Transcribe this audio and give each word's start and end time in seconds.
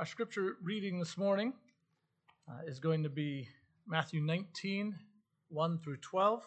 Our 0.00 0.06
scripture 0.06 0.56
reading 0.62 0.98
this 0.98 1.18
morning 1.18 1.52
uh, 2.48 2.62
is 2.66 2.78
going 2.78 3.02
to 3.02 3.10
be 3.10 3.46
Matthew 3.86 4.22
19, 4.22 4.94
1 5.50 5.78
through 5.80 5.98
12. 5.98 6.40
If 6.40 6.46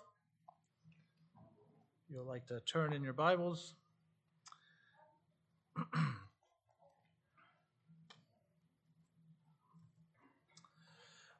you'll 2.15 2.25
like 2.25 2.47
to 2.47 2.59
turn 2.61 2.93
in 2.93 3.03
your 3.03 3.13
Bibles. 3.13 3.75
I 5.77 5.83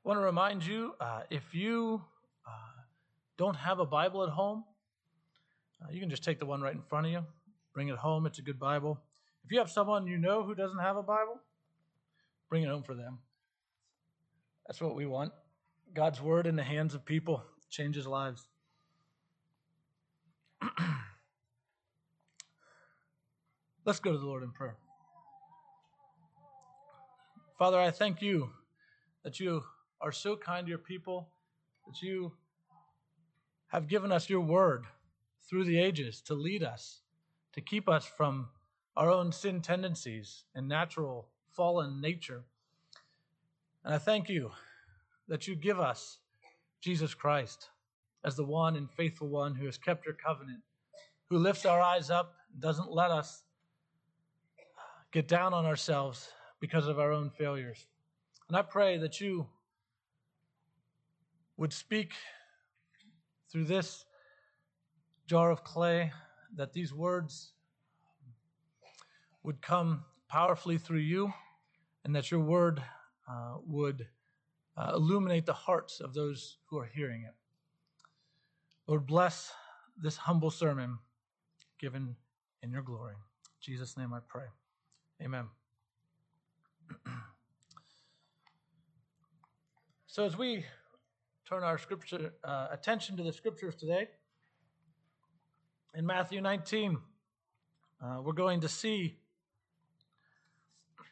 want 0.03 0.19
to 0.19 0.23
remind 0.23 0.63
you 0.63 0.93
uh, 0.99 1.21
if 1.31 1.55
you 1.55 1.99
uh, 2.47 2.81
don't 3.39 3.55
have 3.55 3.79
a 3.79 3.87
Bible 3.87 4.21
at 4.21 4.29
home, 4.29 4.63
uh, 5.81 5.87
you 5.91 5.99
can 5.99 6.11
just 6.11 6.23
take 6.23 6.37
the 6.37 6.45
one 6.45 6.61
right 6.61 6.75
in 6.75 6.83
front 6.83 7.07
of 7.07 7.11
you, 7.11 7.25
bring 7.73 7.87
it 7.87 7.97
home. 7.97 8.27
It's 8.27 8.37
a 8.37 8.43
good 8.43 8.59
Bible. 8.59 9.01
If 9.43 9.51
you 9.51 9.57
have 9.57 9.71
someone 9.71 10.05
you 10.05 10.19
know 10.19 10.43
who 10.43 10.53
doesn't 10.53 10.77
have 10.77 10.95
a 10.95 11.01
Bible, 11.01 11.39
bring 12.53 12.61
it 12.61 12.69
home 12.69 12.83
for 12.83 12.93
them. 12.93 13.17
That's 14.67 14.79
what 14.79 14.93
we 14.93 15.07
want. 15.07 15.33
God's 15.95 16.21
word 16.21 16.45
in 16.45 16.55
the 16.55 16.61
hands 16.61 16.93
of 16.93 17.03
people 17.03 17.41
changes 17.71 18.05
lives. 18.05 18.47
Let's 23.85 23.99
go 23.99 24.11
to 24.11 24.19
the 24.19 24.25
Lord 24.27 24.43
in 24.43 24.51
prayer. 24.51 24.75
Father, 27.57 27.79
I 27.79 27.89
thank 27.89 28.21
you 28.21 28.51
that 29.23 29.39
you 29.39 29.63
are 29.99 30.11
so 30.11 30.35
kind 30.35 30.67
to 30.67 30.69
your 30.69 30.77
people, 30.77 31.29
that 31.87 32.03
you 32.03 32.33
have 33.69 33.87
given 33.87 34.11
us 34.11 34.29
your 34.29 34.41
word 34.41 34.83
through 35.49 35.63
the 35.63 35.79
ages 35.79 36.21
to 36.27 36.35
lead 36.35 36.61
us, 36.61 37.01
to 37.53 37.61
keep 37.61 37.89
us 37.89 38.05
from 38.05 38.49
our 38.95 39.09
own 39.09 39.31
sin 39.31 39.59
tendencies 39.59 40.43
and 40.53 40.67
natural 40.67 41.29
fallen 41.55 42.01
nature. 42.01 42.43
And 43.83 43.93
I 43.93 43.97
thank 43.97 44.29
you 44.29 44.51
that 45.27 45.47
you 45.47 45.55
give 45.55 45.79
us 45.79 46.17
Jesus 46.81 47.13
Christ 47.13 47.69
as 48.25 48.35
the 48.35 48.45
one 48.45 48.75
and 48.75 48.89
faithful 48.91 49.27
one 49.27 49.55
who 49.55 49.65
has 49.65 49.77
kept 49.77 50.05
your 50.05 50.15
covenant, 50.15 50.61
who 51.29 51.37
lifts 51.37 51.65
our 51.65 51.81
eyes 51.81 52.09
up, 52.09 52.35
doesn't 52.59 52.91
let 52.91 53.11
us 53.11 53.43
get 55.11 55.27
down 55.27 55.53
on 55.53 55.65
ourselves 55.65 56.29
because 56.59 56.87
of 56.87 56.99
our 56.99 57.11
own 57.11 57.29
failures. 57.29 57.85
And 58.47 58.57
I 58.57 58.61
pray 58.61 58.97
that 58.97 59.19
you 59.19 59.47
would 61.57 61.73
speak 61.73 62.13
through 63.51 63.65
this 63.65 64.05
jar 65.27 65.51
of 65.51 65.63
clay, 65.63 66.11
that 66.55 66.73
these 66.73 66.93
words 66.93 67.53
would 69.43 69.61
come 69.61 70.03
powerfully 70.27 70.77
through 70.77 70.99
you, 70.99 71.31
and 72.03 72.15
that 72.15 72.31
your 72.31 72.39
word 72.39 72.81
uh, 73.29 73.57
would 73.65 74.07
uh, 74.75 74.93
illuminate 74.95 75.45
the 75.45 75.53
hearts 75.53 75.99
of 75.99 76.13
those 76.13 76.57
who 76.65 76.77
are 76.77 76.85
hearing 76.85 77.23
it. 77.23 77.33
Lord, 78.87 79.05
bless 79.05 79.51
this 79.97 80.17
humble 80.17 80.51
sermon 80.51 80.97
given 81.79 82.15
in 82.61 82.71
your 82.71 82.81
glory. 82.81 83.13
In 83.13 83.19
Jesus' 83.61 83.97
name 83.97 84.13
I 84.13 84.19
pray. 84.27 84.45
Amen. 85.21 85.45
so, 90.07 90.25
as 90.25 90.37
we 90.37 90.65
turn 91.47 91.63
our 91.63 91.77
scripture 91.77 92.33
uh, 92.43 92.67
attention 92.71 93.15
to 93.17 93.23
the 93.23 93.31
scriptures 93.31 93.75
today, 93.75 94.07
in 95.95 96.05
Matthew 96.05 96.41
19, 96.41 96.97
uh, 98.03 98.21
we're 98.23 98.33
going 98.33 98.61
to 98.61 98.69
see 98.69 99.19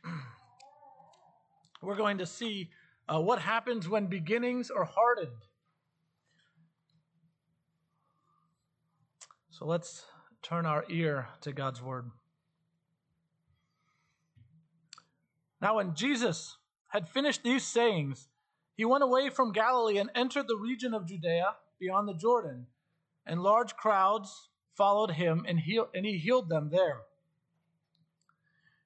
we're 1.81 1.95
going 1.95 2.19
to 2.19 2.25
see 2.25 2.69
uh, 3.07 3.19
what 3.19 3.39
happens 3.39 3.89
when 3.89 4.07
beginnings 4.07 4.69
are 4.69 4.85
hardened. 4.85 5.45
So 9.49 9.65
let's 9.65 10.05
turn 10.41 10.65
our 10.65 10.85
ear 10.89 11.27
to 11.41 11.51
God's 11.51 11.81
word. 11.81 12.09
Now, 15.61 15.75
when 15.75 15.93
Jesus 15.93 16.57
had 16.87 17.07
finished 17.07 17.43
these 17.43 17.63
sayings, 17.63 18.27
he 18.75 18.85
went 18.85 19.03
away 19.03 19.29
from 19.29 19.51
Galilee 19.51 19.99
and 19.99 20.09
entered 20.15 20.47
the 20.47 20.57
region 20.57 20.93
of 20.93 21.05
Judea 21.05 21.55
beyond 21.79 22.07
the 22.07 22.15
Jordan, 22.15 22.65
and 23.25 23.43
large 23.43 23.75
crowds 23.75 24.49
followed 24.75 25.11
him, 25.11 25.45
and, 25.47 25.59
he, 25.59 25.79
and 25.93 26.05
he 26.05 26.17
healed 26.17 26.49
them 26.49 26.69
there. 26.71 27.01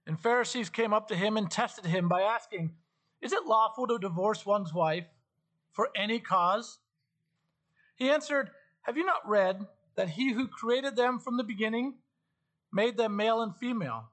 And 0.06 0.20
Pharisees 0.20 0.70
came 0.70 0.94
up 0.94 1.08
to 1.08 1.16
him 1.16 1.38
and 1.38 1.50
tested 1.50 1.86
him 1.86 2.09
by 2.09 2.22
asking, 2.22 2.74
Is 3.22 3.34
it 3.34 3.46
lawful 3.46 3.88
to 3.88 3.98
divorce 3.98 4.46
one's 4.46 4.74
wife 4.74 5.08
for 5.72 5.90
any 5.96 6.20
cause? 6.20 6.80
He 7.96 8.09
answered, 8.09 8.52
Have 8.81 8.98
you 8.98 9.06
not 9.06 9.28
read 9.28 9.68
that 9.96 10.09
he 10.09 10.34
who 10.34 10.48
created 10.48 10.96
them 10.96 11.20
from 11.20 11.38
the 11.38 11.44
beginning 11.44 11.96
made 12.72 12.98
them 12.98 13.16
male 13.16 13.42
and 13.42 13.56
female? 13.56 14.09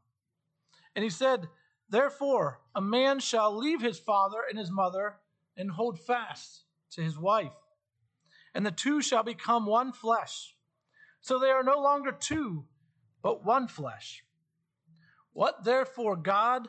And 0.94 1.02
he 1.02 1.10
said, 1.10 1.48
Therefore, 1.88 2.60
a 2.74 2.80
man 2.80 3.20
shall 3.20 3.56
leave 3.56 3.82
his 3.82 3.98
father 3.98 4.38
and 4.48 4.58
his 4.58 4.70
mother 4.70 5.16
and 5.56 5.70
hold 5.70 5.98
fast 6.00 6.64
to 6.92 7.02
his 7.02 7.18
wife, 7.18 7.52
and 8.54 8.64
the 8.64 8.70
two 8.70 9.02
shall 9.02 9.22
become 9.22 9.66
one 9.66 9.92
flesh. 9.92 10.54
So 11.20 11.38
they 11.38 11.50
are 11.50 11.62
no 11.62 11.78
longer 11.78 12.12
two, 12.12 12.64
but 13.22 13.44
one 13.44 13.68
flesh. 13.68 14.24
What 15.32 15.64
therefore 15.64 16.16
God 16.16 16.68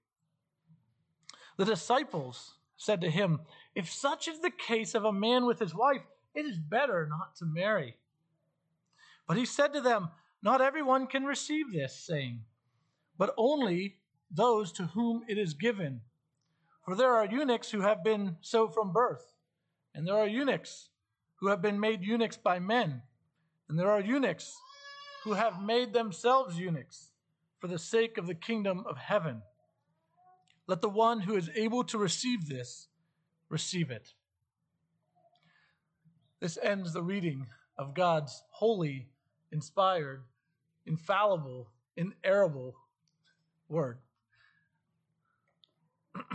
The 1.57 1.65
disciples 1.65 2.55
said 2.77 3.01
to 3.01 3.09
him, 3.09 3.41
If 3.75 3.91
such 3.91 4.27
is 4.27 4.39
the 4.39 4.51
case 4.51 4.95
of 4.95 5.05
a 5.05 5.13
man 5.13 5.45
with 5.45 5.59
his 5.59 5.75
wife, 5.75 6.01
it 6.33 6.45
is 6.45 6.57
better 6.57 7.07
not 7.09 7.35
to 7.37 7.45
marry. 7.45 7.97
But 9.27 9.37
he 9.37 9.45
said 9.45 9.73
to 9.73 9.81
them, 9.81 10.09
Not 10.41 10.61
everyone 10.61 11.07
can 11.07 11.25
receive 11.25 11.71
this 11.71 11.95
saying, 11.95 12.41
but 13.17 13.33
only 13.37 13.97
those 14.31 14.71
to 14.73 14.87
whom 14.87 15.23
it 15.27 15.37
is 15.37 15.53
given. 15.53 16.01
For 16.85 16.95
there 16.95 17.13
are 17.13 17.25
eunuchs 17.25 17.69
who 17.69 17.81
have 17.81 18.03
been 18.03 18.37
so 18.41 18.67
from 18.67 18.91
birth, 18.91 19.33
and 19.93 20.07
there 20.07 20.17
are 20.17 20.27
eunuchs 20.27 20.89
who 21.35 21.47
have 21.49 21.61
been 21.61 21.79
made 21.79 22.01
eunuchs 22.01 22.37
by 22.37 22.59
men, 22.59 23.01
and 23.69 23.77
there 23.77 23.91
are 23.91 24.01
eunuchs 24.01 24.57
who 25.23 25.33
have 25.33 25.61
made 25.61 25.93
themselves 25.93 26.57
eunuchs 26.57 27.09
for 27.59 27.67
the 27.67 27.77
sake 27.77 28.17
of 28.17 28.25
the 28.25 28.35
kingdom 28.35 28.83
of 28.87 28.97
heaven. 28.97 29.41
Let 30.71 30.79
the 30.79 30.87
one 30.87 31.19
who 31.19 31.35
is 31.35 31.49
able 31.53 31.83
to 31.83 31.97
receive 31.97 32.47
this 32.47 32.87
receive 33.49 33.91
it. 33.91 34.13
This 36.39 36.57
ends 36.63 36.93
the 36.93 37.03
reading 37.03 37.47
of 37.77 37.93
God's 37.93 38.41
holy, 38.51 39.09
inspired, 39.51 40.23
infallible, 40.85 41.67
inerrable 41.97 42.77
word. 43.67 43.97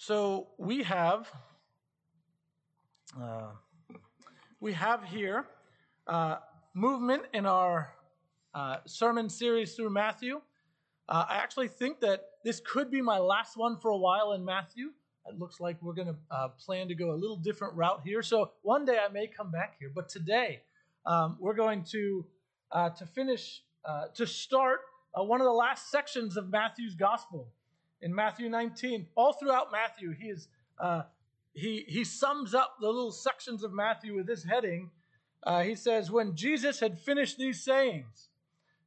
so 0.00 0.48
we 0.56 0.82
have 0.82 1.30
uh, 3.20 3.50
we 4.58 4.72
have 4.72 5.04
here 5.04 5.44
uh, 6.06 6.36
movement 6.72 7.24
in 7.34 7.44
our 7.44 7.92
uh, 8.54 8.76
sermon 8.86 9.28
series 9.28 9.74
through 9.74 9.90
Matthew. 9.90 10.40
Uh, 11.06 11.26
I 11.28 11.36
actually 11.36 11.68
think 11.68 12.00
that 12.00 12.22
this 12.46 12.62
could 12.64 12.90
be 12.90 13.02
my 13.02 13.18
last 13.18 13.58
one 13.58 13.76
for 13.76 13.90
a 13.90 13.96
while 13.96 14.32
in 14.32 14.42
Matthew 14.42 14.92
it 15.28 15.38
looks 15.38 15.60
like 15.60 15.76
we're 15.82 15.92
going 15.92 16.08
to 16.08 16.16
uh, 16.30 16.48
plan 16.48 16.88
to 16.88 16.94
go 16.94 17.10
a 17.10 17.18
little 17.18 17.36
different 17.36 17.74
route 17.74 18.00
here. 18.02 18.22
So 18.22 18.52
one 18.62 18.86
day 18.86 18.98
I 19.06 19.12
may 19.12 19.26
come 19.26 19.50
back 19.50 19.76
here, 19.78 19.92
but 19.94 20.08
today 20.08 20.62
um, 21.04 21.36
we're 21.38 21.54
going 21.54 21.84
to 21.90 22.24
uh, 22.72 22.88
to 22.88 23.04
finish 23.04 23.60
to 24.14 24.26
start 24.26 24.80
one 25.14 25.42
of 25.42 25.44
the 25.44 25.52
last 25.52 25.90
sections 25.90 26.38
of 26.38 26.48
Matthew's 26.48 26.94
gospel 26.94 27.52
in 28.02 28.14
Matthew 28.14 28.48
19. 28.48 29.06
All 29.14 29.32
throughout 29.32 29.72
Matthew, 29.72 30.12
he 30.12 30.28
is 30.28 30.48
uh, 30.78 31.02
he, 31.52 31.84
he 31.88 32.04
sums 32.04 32.54
up 32.54 32.76
the 32.80 32.86
little 32.86 33.12
sections 33.12 33.64
of 33.64 33.72
Matthew 33.72 34.14
with 34.14 34.26
this 34.26 34.44
heading. 34.44 34.90
Uh, 35.42 35.62
he 35.62 35.74
says, 35.74 36.10
When 36.10 36.36
Jesus 36.36 36.80
had 36.80 36.98
finished 36.98 37.38
these 37.38 37.62
sayings, 37.62 38.28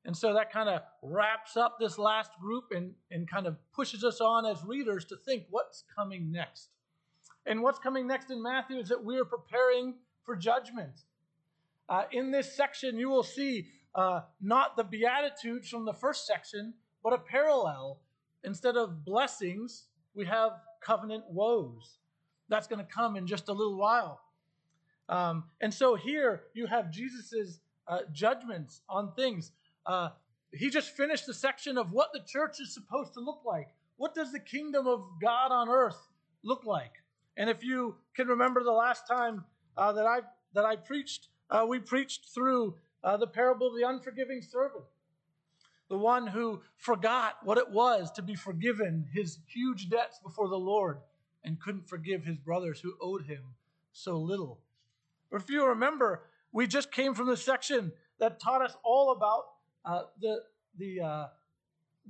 and 0.06 0.15
so 0.15 0.33
that 0.33 0.51
kind 0.51 0.69
of 0.69 0.81
wraps 1.01 1.56
up 1.56 1.77
this 1.80 1.98
last 1.98 2.31
group 2.42 2.65
and, 2.71 2.94
and 3.12 3.30
kind 3.30 3.48
of 3.48 3.57
pushes 3.74 4.04
us 4.04 4.19
on 4.19 4.45
as 4.45 4.63
readers 4.63 5.06
to 5.06 5.16
think 5.16 5.44
what's 5.50 5.83
coming 5.95 6.31
next. 6.31 6.69
And 7.45 7.62
what's 7.62 7.80
coming 7.80 8.07
next 8.07 8.30
in 8.30 8.42
Matthew 8.42 8.77
is 8.77 8.89
that 8.89 9.04
we 9.04 9.18
are 9.18 9.25
preparing 9.25 9.95
for 10.24 10.36
judgment. 10.36 11.04
Uh, 11.88 12.04
in 12.12 12.31
this 12.31 12.56
section, 12.56 12.98
you 12.98 13.09
will 13.09 13.24
see 13.24 13.68
uh, 13.95 14.21
not 14.42 14.75
the 14.75 14.83
Beatitudes 14.83 15.69
from 15.69 15.86
the 15.86 15.94
first 15.94 16.25
section, 16.25 16.74
but 17.04 17.13
a 17.13 17.18
parallel. 17.18 18.00
Instead 18.44 18.78
of 18.78 19.06
blessings, 19.06 19.86
we 20.13 20.25
have 20.25 20.51
covenant 20.81 21.24
woes. 21.30 22.00
That's 22.50 22.68
going 22.68 22.86
to 22.86 22.92
come 22.92 23.16
in 23.16 23.25
just 23.25 23.50
a 23.50 23.54
little 23.54 23.78
while. 23.78 24.22
Um, 25.10 25.45
and 25.62 25.74
so 25.74 25.95
here 25.95 26.44
you 26.54 26.66
have 26.68 26.92
Jesus's 26.92 27.60
uh, 27.88 28.00
judgments 28.12 28.81
on 28.90 29.13
things. 29.13 29.51
Uh, 29.86 30.10
he 30.51 30.69
just 30.69 30.95
finished 30.95 31.25
the 31.25 31.34
section 31.34 31.78
of 31.78 31.92
what 31.92 32.10
the 32.13 32.22
church 32.25 32.60
is 32.60 32.74
supposed 32.74 33.13
to 33.13 33.19
look 33.19 33.42
like. 33.45 33.69
What 33.98 34.16
does 34.16 34.31
the 34.31 34.40
kingdom 34.40 34.88
of 34.88 35.04
God 35.22 35.51
on 35.51 35.69
earth 35.69 36.07
look 36.44 36.66
like? 36.66 36.94
And 37.38 37.50
if 37.50 37.63
you 37.63 37.95
can 38.16 38.28
remember 38.28 38.63
the 38.63 38.72
last 38.72 39.07
time 39.07 39.45
uh, 39.75 39.92
that 39.94 40.06
I 40.06 40.19
that 40.54 40.66
I 40.66 40.75
preached, 40.75 41.30
uh, 41.50 41.66
we 41.68 41.80
preached 41.80 42.30
through 42.34 42.75
uh, 43.04 43.18
the 43.18 43.28
parable 43.28 43.68
of 43.68 43.75
the 43.75 43.88
unforgiving 43.88 44.42
servant, 44.42 44.84
the 45.94 46.00
one 46.00 46.25
who 46.25 46.60
forgot 46.78 47.36
what 47.44 47.60
it 47.60 47.69
was 47.69 48.10
to 48.10 48.24
be 48.24 48.34
forgiven 48.34 49.06
his 49.13 49.38
huge 49.45 49.92
debts 49.92 50.18
before 50.24 50.48
the 50.48 50.57
Lord 50.57 50.98
and 51.44 51.62
couldn't 51.62 51.88
forgive 51.88 52.25
his 52.25 52.40
brothers 52.40 52.80
who 52.80 52.95
owed 53.00 53.28
him 53.28 53.44
so 53.92 54.18
little. 54.18 54.60
Or 55.30 55.38
if 55.38 55.51
you 55.51 55.68
remember, 55.68 56.24
we 56.51 56.66
just 56.66 56.92
came 56.92 57.13
from 57.13 57.28
the 57.28 57.38
section 57.38 57.92
that 58.18 58.40
taught 58.40 58.63
us 58.63 58.75
all 58.84 59.12
about 59.12 59.44
uh, 59.86 60.06
the 60.19 60.40
the 60.80 61.01
uh, 61.01 61.28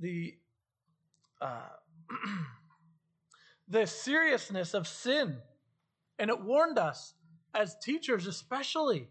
the 0.00 0.34
uh, 1.42 1.68
the 3.68 3.86
seriousness 3.86 4.72
of 4.72 4.88
sin, 4.88 5.36
and 6.18 6.30
it 6.30 6.40
warned 6.40 6.78
us 6.78 7.12
as 7.54 7.76
teachers, 7.82 8.26
especially, 8.26 9.08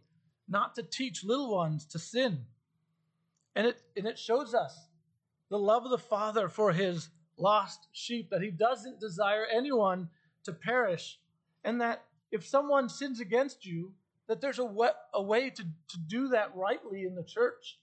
not 0.50 0.74
to 0.74 0.81
teach 0.81 1.24
little 1.24 1.54
ones 1.54 1.86
to 1.86 2.00
sin. 2.00 2.46
And 3.56 3.68
it 3.68 3.82
and 3.96 4.08
it 4.08 4.18
shows 4.18 4.54
us 4.54 4.88
the 5.50 5.60
love 5.60 5.86
of 5.86 5.92
the 5.92 5.98
Father 5.98 6.50
for 6.50 6.72
His 6.72 7.10
lost 7.38 7.88
sheep 7.92 8.30
that 8.32 8.42
He 8.42 8.52
doesn't 8.52 9.00
desire 9.00 9.46
anyone 9.46 10.10
to 10.44 10.54
perish, 10.54 11.20
and 11.64 11.82
that 11.82 12.04
if 12.32 12.46
someone 12.46 12.90
sins 12.90 13.20
against 13.20 13.66
you, 13.66 13.94
that 14.28 14.42
there's 14.42 14.60
a 14.60 14.66
way, 14.66 14.90
a 15.14 15.22
way 15.22 15.50
to, 15.50 15.64
to 15.64 15.98
do 16.08 16.30
that 16.30 16.56
rightly 16.56 17.04
in 17.04 17.16
the 17.16 17.24
church. 17.24 17.78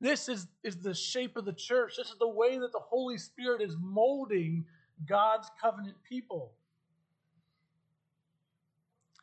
This 0.00 0.28
is, 0.28 0.46
is 0.62 0.76
the 0.76 0.94
shape 0.94 1.36
of 1.36 1.44
the 1.44 1.52
church. 1.52 1.94
This 1.96 2.08
is 2.08 2.18
the 2.18 2.28
way 2.28 2.58
that 2.58 2.70
the 2.70 2.78
Holy 2.78 3.18
Spirit 3.18 3.60
is 3.60 3.74
molding 3.80 4.64
God's 5.08 5.50
covenant 5.60 5.96
people. 6.08 6.52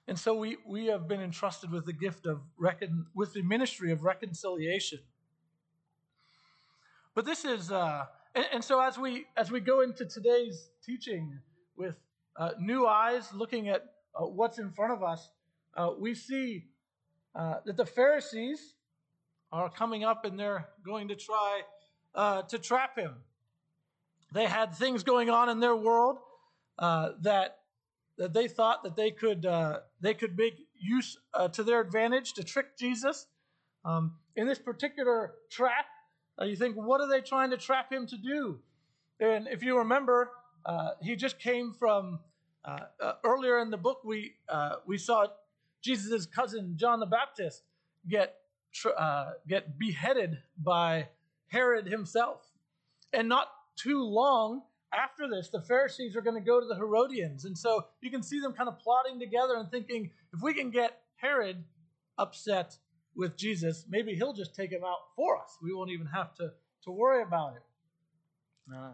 And 0.07 0.19
so 0.19 0.35
we, 0.35 0.57
we 0.67 0.87
have 0.87 1.07
been 1.07 1.21
entrusted 1.21 1.71
with 1.71 1.85
the 1.85 1.93
gift 1.93 2.25
of 2.25 2.41
recon, 2.57 3.07
with 3.15 3.33
the 3.33 3.41
ministry 3.41 3.91
of 3.91 4.03
reconciliation. 4.03 4.99
But 7.15 7.23
this 7.23 7.45
is 7.45 7.71
uh, 7.71 8.05
and, 8.35 8.45
and, 8.51 8.63
so 8.63 8.81
as 8.81 8.97
we 8.97 9.25
as 9.37 9.49
we 9.49 9.61
go 9.61 9.81
into 9.81 10.05
today's 10.05 10.69
teaching 10.85 11.39
with 11.77 11.95
uh, 12.35 12.51
new 12.59 12.85
eyes, 12.85 13.33
looking 13.33 13.69
at 13.69 13.85
uh, 14.13 14.25
what's 14.25 14.59
in 14.59 14.69
front 14.69 14.91
of 14.91 15.01
us, 15.01 15.29
uh, 15.77 15.91
we 15.97 16.13
see 16.13 16.65
uh, 17.33 17.55
that 17.65 17.77
the 17.77 17.85
Pharisees 17.85 18.73
are 19.53 19.69
coming 19.69 20.03
up 20.03 20.25
and 20.25 20.37
they're 20.37 20.67
going 20.85 21.07
to 21.07 21.15
try 21.15 21.61
uh, 22.13 22.41
to 22.43 22.59
trap 22.59 22.99
him. 22.99 23.15
They 24.33 24.45
had 24.45 24.75
things 24.75 25.03
going 25.03 25.29
on 25.29 25.47
in 25.47 25.61
their 25.61 25.75
world 25.75 26.17
that 26.77 27.59
that 28.17 28.33
they 28.33 28.49
thought 28.49 28.83
that 28.83 28.97
they 28.97 29.11
could 29.11 29.47
they 30.01 30.13
could 30.13 30.37
make 30.37 30.57
use 30.77 31.17
to 31.53 31.63
their 31.63 31.79
advantage 31.79 32.33
to 32.33 32.43
trick 32.43 32.77
Jesus. 32.77 33.27
Um, 33.85 34.15
in 34.35 34.47
this 34.47 34.57
particular 34.57 35.35
trap, 35.51 35.85
uh, 36.39 36.45
you 36.45 36.55
think, 36.55 36.75
what 36.75 37.01
are 37.01 37.09
they 37.09 37.21
trying 37.21 37.51
to 37.51 37.57
trap 37.57 37.91
him 37.91 38.07
to 38.07 38.17
do? 38.17 38.59
And 39.19 39.47
if 39.47 39.63
you 39.63 39.77
remember, 39.77 40.31
uh, 40.65 40.91
he 41.01 41.15
just 41.15 41.39
came 41.39 41.73
from 41.73 42.19
earlier 43.23 43.59
in 43.59 43.69
the 43.69 43.77
book. 43.77 44.03
We 44.03 44.35
we 44.85 44.97
saw 44.97 45.27
Jesus' 45.81 46.25
cousin 46.25 46.73
John 46.77 46.99
the 46.99 47.05
Baptist 47.05 47.63
get 48.09 48.35
uh, 48.97 49.31
get 49.47 49.77
beheaded 49.79 50.39
by 50.57 51.07
Herod 51.47 51.87
himself. 51.87 52.41
And 53.13 53.29
not 53.29 53.47
too 53.77 54.03
long 54.03 54.63
after 54.93 55.29
this, 55.29 55.49
the 55.49 55.61
Pharisees 55.61 56.15
are 56.15 56.21
going 56.21 56.35
to 56.35 56.45
go 56.45 56.59
to 56.59 56.65
the 56.65 56.75
Herodians. 56.75 57.45
And 57.45 57.57
so 57.57 57.85
you 58.01 58.11
can 58.11 58.23
see 58.23 58.39
them 58.39 58.53
kind 58.53 58.67
of 58.67 58.79
plotting 58.79 59.19
together 59.19 59.55
and 59.55 59.69
thinking, 59.69 60.11
if 60.33 60.41
we 60.41 60.53
can 60.53 60.71
get 60.71 61.01
Herod 61.15 61.63
upset 62.17 62.77
with 63.15 63.37
Jesus, 63.37 63.85
maybe 63.89 64.13
he'll 64.15 64.33
just 64.33 64.55
take 64.55 64.71
him 64.71 64.83
out 64.83 64.99
for 65.15 65.37
us. 65.37 65.57
We 65.61 65.73
won't 65.73 65.91
even 65.91 66.07
have 66.07 66.35
to, 66.35 66.51
to 66.83 66.91
worry 66.91 67.23
about 67.23 67.55
it. 67.55 67.63
Uh, 68.75 68.91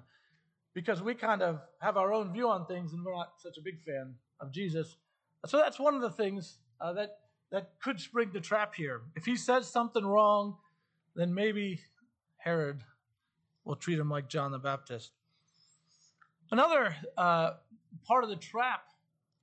because 0.73 1.01
we 1.01 1.13
kind 1.15 1.41
of 1.41 1.59
have 1.79 1.97
our 1.97 2.13
own 2.13 2.31
view 2.31 2.49
on 2.49 2.65
things 2.65 2.93
and 2.93 3.03
we're 3.03 3.15
not 3.15 3.33
such 3.37 3.57
a 3.57 3.61
big 3.61 3.81
fan 3.81 4.15
of 4.39 4.51
Jesus. 4.51 4.95
So 5.45 5.57
that's 5.57 5.79
one 5.79 5.95
of 5.95 6.01
the 6.01 6.11
things 6.11 6.57
uh, 6.79 6.93
that 6.93 7.17
that 7.51 7.71
could 7.83 7.99
spring 7.99 8.29
the 8.33 8.39
trap 8.39 8.73
here. 8.75 9.01
If 9.15 9.25
he 9.25 9.35
says 9.35 9.67
something 9.67 10.05
wrong, 10.05 10.55
then 11.15 11.33
maybe 11.33 11.81
Herod 12.37 12.83
will 13.65 13.75
treat 13.75 13.99
him 13.99 14.09
like 14.09 14.29
John 14.29 14.51
the 14.51 14.59
Baptist. 14.59 15.11
Another 16.49 16.95
uh, 17.17 17.51
part 18.05 18.23
of 18.23 18.29
the 18.29 18.35
trap 18.37 18.83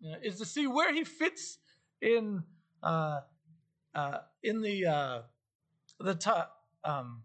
uh, 0.04 0.16
is 0.22 0.38
to 0.38 0.46
see 0.46 0.66
where 0.66 0.92
he 0.92 1.04
fits 1.04 1.58
in 2.00 2.42
uh, 2.82 3.20
uh 3.99 4.19
in 4.43 4.62
the 4.62 4.87
uh, 4.87 5.23
the 6.00 6.15
t- 6.15 6.31
um, 6.85 7.23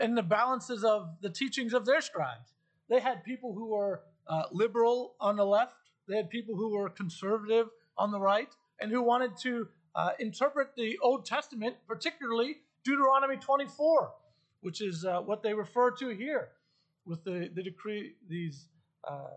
in 0.00 0.14
the 0.14 0.22
balances 0.22 0.84
of 0.84 1.16
the 1.20 1.30
teachings 1.30 1.74
of 1.74 1.84
their 1.84 2.00
scribes. 2.00 2.52
They 2.88 3.00
had 3.00 3.24
people 3.24 3.52
who 3.52 3.66
were 3.66 4.02
uh, 4.26 4.44
liberal 4.52 5.14
on 5.20 5.36
the 5.36 5.44
left. 5.44 5.74
They 6.08 6.16
had 6.16 6.30
people 6.30 6.56
who 6.56 6.70
were 6.70 6.88
conservative 6.88 7.68
on 7.96 8.10
the 8.10 8.20
right, 8.20 8.48
and 8.80 8.90
who 8.90 9.02
wanted 9.02 9.36
to 9.38 9.68
uh, 9.94 10.10
interpret 10.18 10.68
the 10.76 10.98
Old 11.02 11.26
Testament, 11.26 11.76
particularly 11.86 12.58
Deuteronomy 12.84 13.36
24, 13.36 14.12
which 14.60 14.80
is 14.80 15.04
uh, 15.04 15.20
what 15.20 15.42
they 15.42 15.52
refer 15.52 15.90
to 15.90 16.10
here 16.10 16.50
with 17.04 17.24
the, 17.24 17.50
the 17.54 17.62
decree, 17.62 18.12
these, 18.28 18.68
uh, 19.04 19.28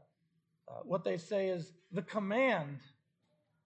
what 0.83 1.03
they 1.03 1.17
say 1.17 1.47
is 1.47 1.73
the 1.91 2.01
command 2.01 2.79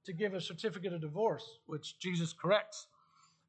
to 0.05 0.13
give 0.13 0.33
a 0.33 0.41
certificate 0.41 0.93
of 0.93 1.01
divorce, 1.01 1.59
which 1.65 1.99
Jesus 1.99 2.31
corrects. 2.31 2.87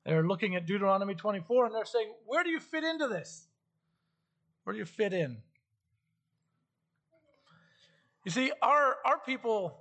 They're 0.07 0.27
looking 0.27 0.55
at 0.55 0.67
Deuteronomy 0.67 1.17
24 1.17 1.67
and 1.67 1.75
they're 1.75 1.85
saying, 1.85 2.13
where 2.27 2.45
do 2.45 2.51
you 2.51 2.61
fit 2.61 2.85
into 2.85 3.09
this? 3.09 3.49
Where 4.63 4.73
do 4.73 4.79
you 4.79 4.85
fit 4.85 5.13
in? 5.13 5.39
You 8.25 8.31
see, 8.31 8.53
our, 8.63 8.97
our 9.05 9.19
people, 9.19 9.81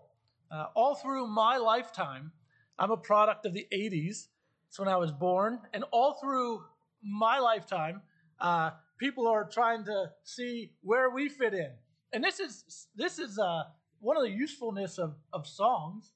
uh, 0.51 0.65
all 0.75 0.96
through 0.96 1.27
my 1.27 1.58
lifetime, 1.58 2.32
I'm 2.79 2.89
a 2.89 2.98
product 2.98 3.46
of 3.46 3.53
the 3.53 3.67
80s. 3.72 4.27
That's 4.67 4.79
when 4.79 4.88
I 4.88 4.98
was 4.98 5.12
born. 5.12 5.60
And 5.74 5.84
all 5.91 6.13
through 6.20 6.63
my 7.03 7.38
lifetime, 7.38 8.01
uh, 8.39 8.72
people 8.98 9.27
are 9.27 9.46
trying 9.46 9.86
to 9.86 10.12
see 10.24 10.72
where 10.82 11.12
we 11.12 11.29
fit 11.29 11.53
in. 11.53 11.70
And 12.13 12.24
this 12.24 12.39
is 12.39 12.88
this 12.96 13.20
is 13.20 13.38
uh, 13.38 13.63
one 14.00 14.17
of 14.17 14.24
the 14.24 14.32
usefulness 14.32 14.98
of, 14.98 15.15
of 15.34 15.48
songs. 15.48 16.12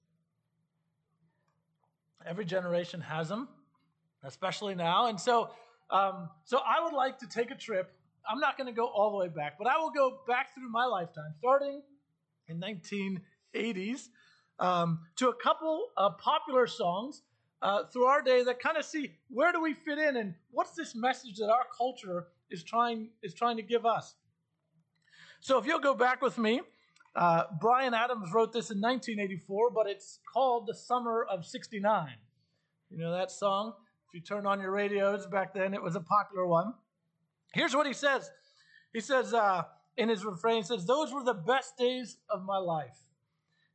Every 2.26 2.46
generation 2.46 3.02
has 3.02 3.30
them, 3.30 3.48
especially 4.24 4.76
now. 4.76 5.08
And 5.08 5.20
so, 5.20 5.50
um, 5.90 6.30
so 6.44 6.60
I 6.60 6.84
would 6.84 6.94
like 6.94 7.20
to 7.20 7.28
take 7.28 7.52
a 7.52 7.56
trip. 7.56 7.92
I'm 8.30 8.40
not 8.40 8.58
going 8.58 8.68
to 8.68 8.74
go 8.74 8.86
all 8.86 9.12
the 9.12 9.18
way 9.18 9.28
back, 9.28 9.58
but 9.58 9.68
I 9.68 9.78
will 9.78 9.92
go 9.92 10.20
back 10.28 10.54
through 10.54 10.70
my 10.70 10.86
lifetime, 10.86 11.34
starting 11.40 11.82
in 12.48 12.60
1980s 12.60 14.10
um, 14.60 15.00
to 15.16 15.30
a 15.30 15.36
couple 15.36 15.88
of 15.98 16.18
popular 16.18 16.68
songs 16.68 17.24
uh, 17.62 17.84
through 17.92 18.06
our 18.06 18.22
day 18.22 18.44
that 18.44 18.60
kind 18.60 18.78
of 18.78 18.86
see 18.86 19.12
where 19.30 19.52
do 19.52 19.62
we 19.62 19.74
fit 19.74 19.98
in 19.98 20.18
and 20.18 20.34
what's 20.52 20.72
this 20.72 20.96
message 20.96 21.38
that 21.38 21.50
our 21.50 21.66
culture 21.78 22.28
is 22.50 22.64
trying 22.64 23.10
is 23.22 23.34
trying 23.34 23.58
to 23.58 23.64
give 23.64 23.86
us. 23.86 24.16
So 25.42 25.58
if 25.58 25.66
you'll 25.66 25.80
go 25.80 25.94
back 25.96 26.22
with 26.22 26.38
me, 26.38 26.62
uh, 27.16 27.44
Bryan 27.60 27.94
Adams 27.94 28.32
wrote 28.34 28.52
this 28.52 28.72
in 28.72 28.80
1984, 28.82 29.72
but 29.72 29.88
it's 29.88 30.20
called 30.32 30.68
"The 30.68 30.74
Summer 30.74 31.26
of 31.30 31.46
'69." 31.46 32.10
You 32.90 32.98
know 32.98 33.12
that 33.12 33.32
song? 33.32 33.74
If 34.10 34.16
you 34.16 34.22
turn 34.22 34.46
on 34.46 34.60
your 34.60 34.72
radios 34.72 35.26
back 35.28 35.54
then, 35.54 35.74
it 35.74 35.82
was 35.82 35.96
a 35.96 36.02
popular 36.02 36.46
one. 36.46 36.74
Here's 37.54 37.76
what 37.76 37.88
he 37.88 37.94
says. 37.94 38.30
He 38.94 39.00
says 39.00 39.34
uh, 39.34 39.64
in 39.98 40.10
his 40.10 40.26
refrain, 40.26 40.58
he 40.58 40.64
says, 40.64 40.86
"Those 40.86 41.14
were 41.14 41.24
the 41.24 41.34
best 41.34 41.78
days 41.78 42.18
of 42.30 42.44
my 42.44 42.58
life." 42.58 43.10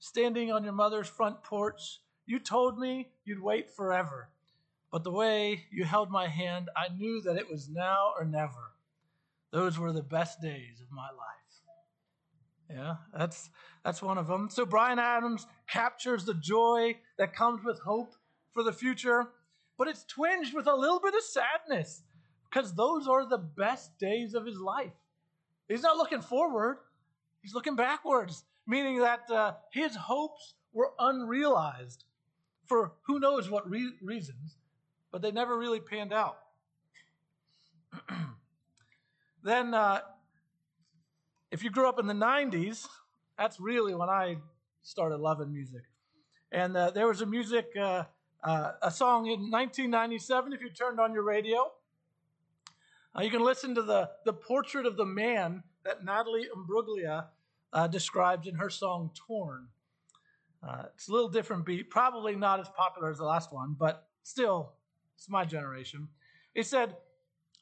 standing 0.05 0.53
on 0.53 0.63
your 0.63 0.73
mother's 0.75 1.09
front 1.09 1.43
porch. 1.43 2.01
You 2.27 2.39
told 2.39 2.79
me 2.79 3.09
you'd 3.25 3.43
wait 3.43 3.71
forever. 3.71 4.29
But 4.93 5.03
the 5.03 5.11
way 5.11 5.65
you 5.73 5.85
held 5.85 6.11
my 6.11 6.29
hand, 6.29 6.69
I 6.77 6.89
knew 6.95 7.23
that 7.23 7.37
it 7.37 7.51
was 7.51 7.71
now 7.71 8.13
or 8.19 8.25
never. 8.27 8.73
Those 9.51 9.79
were 9.79 9.93
the 9.93 10.03
best 10.03 10.43
days 10.43 10.83
of 10.83 10.93
my 10.93 11.07
life. 11.07 11.31
Yeah, 12.71 12.97
that's 13.17 13.51
that's 13.85 14.03
one 14.03 14.19
of 14.19 14.27
them. 14.27 14.49
So 14.51 14.65
Bryan 14.65 14.99
Adams 14.99 15.47
captures 15.69 16.25
the 16.25 16.35
joy 16.35 16.97
that 17.19 17.35
comes 17.35 17.63
with 17.65 17.79
hope 17.81 18.15
for 18.53 18.63
the 18.63 18.73
future, 18.73 19.29
but 19.79 19.89
it's 19.89 20.05
twinged 20.05 20.55
with 20.55 20.67
a 20.67 20.75
little 20.75 21.01
bit 21.01 21.15
of 21.15 21.23
sadness 21.23 22.03
because 22.51 22.75
those 22.75 23.09
are 23.09 23.29
the 23.29 23.39
best 23.39 23.99
days 23.99 24.35
of 24.35 24.47
his 24.47 24.59
life. 24.59 24.93
He's 25.69 25.83
not 25.83 25.97
looking 25.97 26.21
forward, 26.21 26.79
he's 27.43 27.55
looking 27.55 27.77
backwards, 27.77 28.45
meaning 28.67 28.99
that 28.99 29.31
uh, 29.31 29.55
his 29.73 29.97
hopes 29.97 30.55
were 30.73 30.93
unrealized 30.99 32.05
for 32.67 32.93
who 33.07 33.21
knows 33.21 33.51
what 33.51 33.69
re- 33.69 33.95
reasons, 34.03 34.57
but 35.13 35.23
they 35.23 35.31
never 35.31 35.59
really 35.59 35.81
panned 35.81 36.13
out. 36.13 36.39
then, 39.43 39.75
uh, 39.75 40.01
if 41.51 41.63
you 41.63 41.71
grew 41.71 41.89
up 41.89 41.99
in 42.01 42.07
the 42.07 42.15
90s, 42.15 42.87
that's 43.39 43.61
really 43.61 43.95
when 43.95 44.09
I 44.09 44.37
started 44.83 45.19
loving 45.19 45.53
music. 45.53 45.83
And 46.51 46.77
uh, 46.77 46.91
there 46.91 47.07
was 47.07 47.21
a 47.21 47.27
music, 47.27 47.67
uh, 47.81 48.05
uh 48.45 48.73
a 48.83 48.91
song 48.91 49.27
in 49.27 49.51
1997, 49.51 50.53
if 50.53 50.61
you 50.61 50.71
turned 50.71 51.01
on 51.01 51.13
your 51.13 51.23
radio. 51.23 51.73
Uh, 53.17 53.23
you 53.23 53.31
can 53.31 53.45
listen 53.45 53.75
to 53.77 53.83
the, 53.83 54.11
the 54.25 54.33
portrait 54.33 54.87
of 54.87 54.97
the 54.97 55.05
man 55.05 55.63
that 55.85 56.05
Natalie 56.05 56.47
Imbruglia 56.55 57.27
uh, 57.73 57.87
describes 57.87 58.49
in 58.49 58.57
her 58.57 58.71
song 58.71 59.11
Torn. 59.15 59.69
Uh, 60.67 60.85
it's 60.95 61.09
a 61.09 61.13
little 61.13 61.29
different 61.29 61.65
beat, 61.65 61.91
probably 61.91 62.35
not 62.35 62.59
as 62.59 62.69
popular 62.71 63.11
as 63.11 63.19
the 63.19 63.25
last 63.25 63.53
one, 63.53 63.77
but 63.79 64.09
still, 64.23 64.73
it's 65.17 65.29
my 65.29 65.45
generation. 65.45 66.09
It 66.55 66.67
said, 66.67 66.97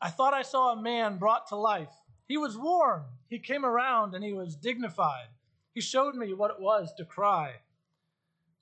I 0.01 0.11
thought 0.11 0.35
I 0.35 0.43
saw 0.43 0.73
a 0.73 0.81
man 0.81 1.19
brought 1.19 1.49
to 1.49 1.57
life. 1.57 1.93
He 2.29 2.37
was 2.37 2.57
warm. 2.57 3.05
He 3.29 3.39
came 3.39 3.65
around 3.65 4.15
and 4.15 4.25
he 4.25 4.33
was 4.33 4.57
dignified. 4.57 5.29
He 5.75 5.81
showed 5.81 6.15
me 6.15 6.33
what 6.33 6.51
it 6.51 6.61
was 6.61 6.93
to 6.97 7.05
cry. 7.05 7.55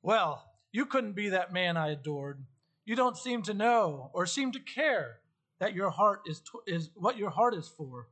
Well, 0.02 0.49
you 0.72 0.86
couldn't 0.86 1.12
be 1.12 1.30
that 1.30 1.52
man 1.52 1.76
I 1.76 1.90
adored. 1.90 2.44
You 2.84 2.96
don't 2.96 3.16
seem 3.16 3.42
to 3.42 3.54
know 3.54 4.10
or 4.14 4.26
seem 4.26 4.52
to 4.52 4.60
care 4.60 5.18
that 5.58 5.74
your 5.74 5.90
heart 5.90 6.20
is, 6.26 6.42
is 6.66 6.90
what 6.94 7.18
your 7.18 7.30
heart 7.30 7.54
is 7.54 7.68
for. 7.68 8.08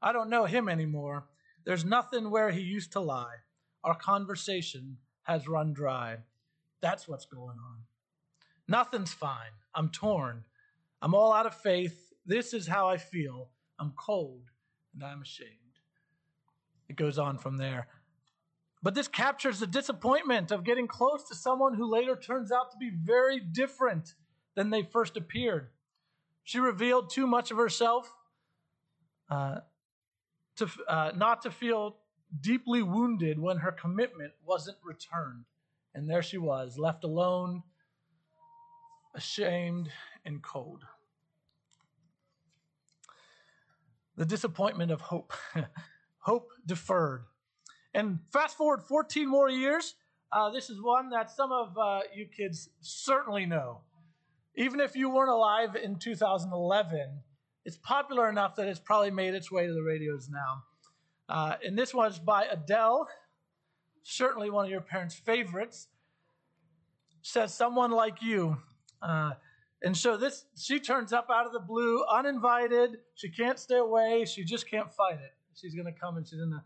I 0.00 0.12
don't 0.12 0.30
know 0.30 0.44
him 0.44 0.68
anymore. 0.68 1.26
There's 1.64 1.84
nothing 1.84 2.30
where 2.30 2.50
he 2.50 2.60
used 2.60 2.92
to 2.92 3.00
lie. 3.00 3.36
Our 3.84 3.94
conversation 3.94 4.98
has 5.22 5.46
run 5.46 5.72
dry. 5.72 6.18
That's 6.80 7.06
what's 7.06 7.26
going 7.26 7.56
on. 7.58 7.82
Nothing's 8.66 9.12
fine. 9.12 9.52
I'm 9.74 9.90
torn. 9.90 10.44
I'm 11.00 11.14
all 11.14 11.32
out 11.32 11.46
of 11.46 11.54
faith. 11.54 12.12
This 12.26 12.52
is 12.52 12.66
how 12.66 12.88
I 12.88 12.96
feel. 12.96 13.50
I'm 13.78 13.92
cold 13.96 14.50
and 14.94 15.04
I'm 15.04 15.22
ashamed. 15.22 15.48
It 16.88 16.96
goes 16.96 17.18
on 17.18 17.38
from 17.38 17.56
there. 17.56 17.88
But 18.82 18.94
this 18.94 19.06
captures 19.06 19.60
the 19.60 19.66
disappointment 19.66 20.50
of 20.50 20.64
getting 20.64 20.88
close 20.88 21.22
to 21.28 21.34
someone 21.34 21.74
who 21.74 21.88
later 21.88 22.16
turns 22.16 22.50
out 22.50 22.72
to 22.72 22.76
be 22.76 22.90
very 22.90 23.38
different 23.38 24.14
than 24.56 24.70
they 24.70 24.82
first 24.82 25.16
appeared. 25.16 25.68
She 26.42 26.58
revealed 26.58 27.10
too 27.10 27.26
much 27.26 27.50
of 27.52 27.56
herself 27.56 28.12
uh, 29.30 29.60
to 30.56 30.68
uh, 30.88 31.12
not 31.14 31.42
to 31.42 31.50
feel 31.50 31.96
deeply 32.40 32.82
wounded 32.82 33.38
when 33.38 33.58
her 33.58 33.72
commitment 33.72 34.32
wasn't 34.44 34.78
returned. 34.82 35.44
And 35.94 36.08
there 36.08 36.22
she 36.22 36.38
was, 36.38 36.78
left 36.78 37.04
alone, 37.04 37.62
ashamed, 39.14 39.90
and 40.24 40.42
cold. 40.42 40.84
The 44.16 44.24
disappointment 44.24 44.90
of 44.90 45.00
hope, 45.00 45.32
hope 46.18 46.50
deferred. 46.66 47.24
And 47.94 48.18
fast 48.32 48.56
forward 48.56 48.82
14 48.82 49.28
more 49.28 49.50
years, 49.50 49.94
uh, 50.32 50.50
this 50.50 50.70
is 50.70 50.80
one 50.80 51.10
that 51.10 51.30
some 51.30 51.52
of 51.52 51.76
uh, 51.76 52.00
you 52.14 52.26
kids 52.26 52.70
certainly 52.80 53.44
know. 53.44 53.80
Even 54.56 54.80
if 54.80 54.96
you 54.96 55.10
weren't 55.10 55.30
alive 55.30 55.76
in 55.76 55.96
2011, 55.96 57.20
it's 57.64 57.76
popular 57.76 58.28
enough 58.28 58.56
that 58.56 58.66
it's 58.66 58.80
probably 58.80 59.10
made 59.10 59.34
its 59.34 59.50
way 59.50 59.66
to 59.66 59.72
the 59.72 59.82
radios 59.82 60.28
now. 60.30 60.62
Uh, 61.28 61.56
and 61.64 61.78
this 61.78 61.94
was 61.94 62.18
by 62.18 62.44
Adele, 62.44 63.08
certainly 64.02 64.50
one 64.50 64.64
of 64.64 64.70
your 64.70 64.80
parents' 64.80 65.14
favorites. 65.14 65.88
Says 67.22 67.54
someone 67.54 67.92
like 67.92 68.20
you. 68.20 68.56
Uh, 69.00 69.32
and 69.82 69.96
so 69.96 70.16
this, 70.16 70.44
she 70.56 70.80
turns 70.80 71.12
up 71.12 71.28
out 71.32 71.46
of 71.46 71.52
the 71.52 71.60
blue, 71.60 72.04
uninvited. 72.04 72.98
She 73.14 73.28
can't 73.28 73.58
stay 73.58 73.76
away. 73.76 74.24
She 74.24 74.44
just 74.44 74.68
can't 74.68 74.92
fight 74.92 75.20
it. 75.20 75.34
She's 75.54 75.74
going 75.74 75.86
to 75.86 75.98
come 75.98 76.16
and 76.16 76.26
she's 76.26 76.38
going 76.38 76.50
to 76.50 76.62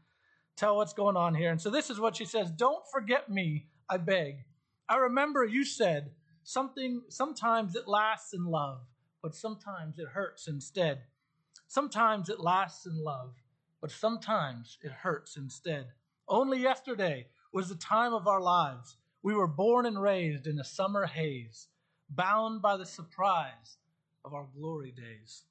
tell 0.56 0.76
what's 0.76 0.92
going 0.92 1.16
on 1.16 1.34
here. 1.34 1.50
And 1.50 1.60
so 1.60 1.70
this 1.70 1.90
is 1.90 2.00
what 2.00 2.16
she 2.16 2.25
says 2.25 2.50
Don't 2.50 2.84
forget 2.92 3.28
me, 3.30 3.66
I 3.88 3.98
beg. 3.98 4.44
I 4.88 4.96
remember 4.96 5.44
you 5.44 5.64
said 5.64 6.10
something, 6.44 7.02
sometimes 7.08 7.75
it 7.75 7.88
lasts 7.88 8.32
in 8.32 8.44
love, 8.44 8.80
but 9.22 9.34
sometimes 9.34 9.98
it 9.98 10.08
hurts 10.08 10.48
instead. 10.48 11.00
Sometimes 11.66 12.28
it 12.28 12.40
lasts 12.40 12.86
in 12.86 13.02
love, 13.02 13.34
but 13.80 13.90
sometimes 13.90 14.78
it 14.82 14.92
hurts 14.92 15.36
instead. 15.36 15.86
Only 16.28 16.60
yesterday 16.60 17.26
was 17.52 17.68
the 17.68 17.75
time 17.75 18.14
of 18.14 18.28
our 18.28 18.40
lives. 18.40 18.96
We 19.22 19.34
were 19.34 19.48
born 19.48 19.86
and 19.86 20.00
raised 20.00 20.46
in 20.46 20.58
a 20.60 20.64
summer 20.64 21.06
haze, 21.06 21.66
bound 22.08 22.62
by 22.62 22.76
the 22.76 22.86
surprise 22.86 23.78
of 24.25 24.34
our 24.34 24.46
glory 24.56 24.92
days. 24.92 25.42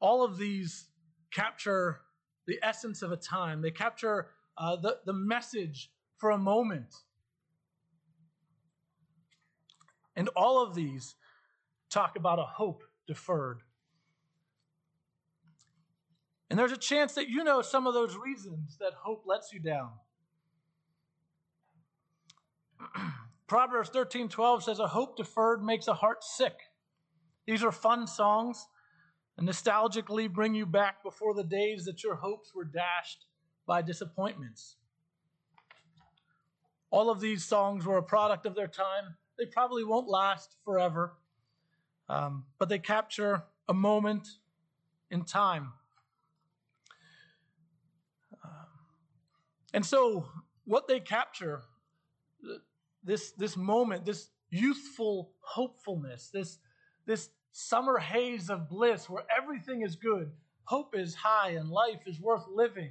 All 0.00 0.24
of 0.24 0.38
these 0.38 0.86
capture 1.30 2.00
the 2.46 2.58
essence 2.62 3.02
of 3.02 3.12
a 3.12 3.16
time, 3.16 3.60
they 3.60 3.70
capture 3.70 4.28
uh, 4.56 4.76
the, 4.76 4.98
the 5.04 5.12
message 5.12 5.90
for 6.16 6.30
a 6.30 6.38
moment. 6.38 6.94
And 10.14 10.28
all 10.34 10.62
of 10.62 10.74
these 10.74 11.14
talk 11.90 12.16
about 12.16 12.38
a 12.38 12.44
hope 12.44 12.82
deferred. 13.06 13.60
And 16.48 16.58
there's 16.58 16.72
a 16.72 16.76
chance 16.76 17.14
that 17.14 17.28
you 17.28 17.44
know 17.44 17.60
some 17.60 17.86
of 17.86 17.94
those 17.94 18.16
reasons 18.16 18.78
that 18.78 18.92
hope 18.94 19.24
lets 19.26 19.52
you 19.52 19.60
down. 19.60 19.90
Proverbs 23.46 23.90
13 23.90 24.28
12 24.28 24.62
says, 24.64 24.78
A 24.78 24.86
hope 24.86 25.16
deferred 25.16 25.62
makes 25.62 25.88
a 25.88 25.94
heart 25.94 26.22
sick. 26.22 26.54
These 27.46 27.62
are 27.62 27.72
fun 27.72 28.06
songs 28.06 28.66
and 29.36 29.48
nostalgically 29.48 30.32
bring 30.32 30.54
you 30.54 30.66
back 30.66 31.02
before 31.02 31.34
the 31.34 31.44
days 31.44 31.84
that 31.84 32.02
your 32.02 32.16
hopes 32.16 32.54
were 32.54 32.64
dashed 32.64 33.26
by 33.66 33.82
disappointments. 33.82 34.76
All 36.90 37.10
of 37.10 37.20
these 37.20 37.44
songs 37.44 37.84
were 37.84 37.98
a 37.98 38.02
product 38.02 38.46
of 38.46 38.54
their 38.54 38.68
time. 38.68 39.16
They 39.38 39.46
probably 39.46 39.84
won't 39.84 40.08
last 40.08 40.56
forever, 40.64 41.14
um, 42.08 42.44
but 42.58 42.68
they 42.68 42.78
capture 42.78 43.42
a 43.68 43.74
moment 43.74 44.28
in 45.10 45.24
time. 45.24 45.72
And 49.76 49.84
so, 49.84 50.26
what 50.64 50.88
they 50.88 51.00
capture, 51.00 51.60
this, 53.04 53.32
this 53.32 53.58
moment, 53.58 54.06
this 54.06 54.30
youthful 54.48 55.32
hopefulness, 55.40 56.30
this, 56.32 56.58
this 57.04 57.28
summer 57.58 57.96
haze 57.96 58.50
of 58.50 58.68
bliss 58.68 59.08
where 59.08 59.24
everything 59.34 59.80
is 59.80 59.96
good, 59.96 60.30
hope 60.64 60.94
is 60.94 61.14
high, 61.14 61.52
and 61.52 61.70
life 61.70 62.00
is 62.06 62.20
worth 62.20 62.44
living. 62.52 62.90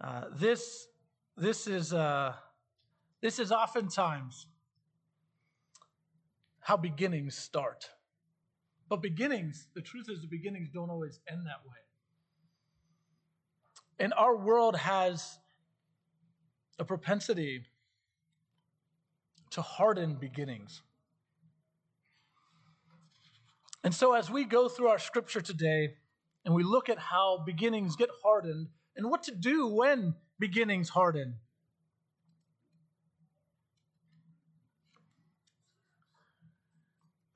Uh, 0.00 0.24
this, 0.34 0.88
this, 1.36 1.68
is, 1.68 1.94
uh, 1.94 2.32
this 3.20 3.38
is 3.38 3.52
oftentimes 3.52 4.48
how 6.58 6.76
beginnings 6.76 7.36
start. 7.36 7.88
But 8.88 9.00
beginnings, 9.00 9.68
the 9.76 9.80
truth 9.80 10.06
is, 10.10 10.20
the 10.20 10.26
beginnings 10.26 10.70
don't 10.74 10.90
always 10.90 11.20
end 11.30 11.46
that 11.46 11.64
way. 11.64 11.76
And 14.00 14.12
our 14.14 14.36
world 14.36 14.74
has 14.74 15.38
a 16.80 16.84
propensity 16.84 17.62
to 19.50 19.62
harden 19.62 20.16
beginnings. 20.16 20.82
And 23.84 23.94
so, 23.94 24.14
as 24.14 24.30
we 24.30 24.44
go 24.44 24.68
through 24.68 24.88
our 24.88 24.98
scripture 24.98 25.40
today 25.40 25.94
and 26.44 26.54
we 26.54 26.62
look 26.62 26.88
at 26.88 26.98
how 26.98 27.42
beginnings 27.46 27.96
get 27.96 28.10
hardened 28.22 28.68
and 28.96 29.08
what 29.10 29.22
to 29.24 29.34
do 29.34 29.68
when 29.68 30.14
beginnings 30.38 30.88
harden, 30.88 31.36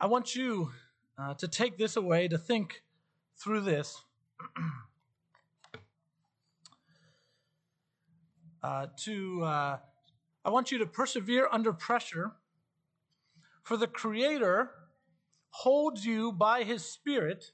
I 0.01 0.07
want 0.07 0.35
you 0.35 0.73
uh, 1.17 1.35
to 1.35 1.47
take 1.47 1.79
this 1.79 1.97
away, 1.97 2.27
to 2.27 2.39
think 2.39 2.83
through 3.37 3.61
this. 3.61 4.03
uh, 8.65 8.87
to, 9.05 9.45
uh, 9.45 9.79
I 10.45 10.51
want 10.51 10.73
you 10.73 10.79
to 10.79 10.87
persevere 10.87 11.49
under 11.53 11.73
pressure, 11.73 12.33
for 13.63 13.77
the 13.77 13.87
Creator 13.87 14.71
holds 15.53 16.05
you 16.05 16.33
by 16.33 16.65
His 16.65 16.85
Spirit 16.85 17.53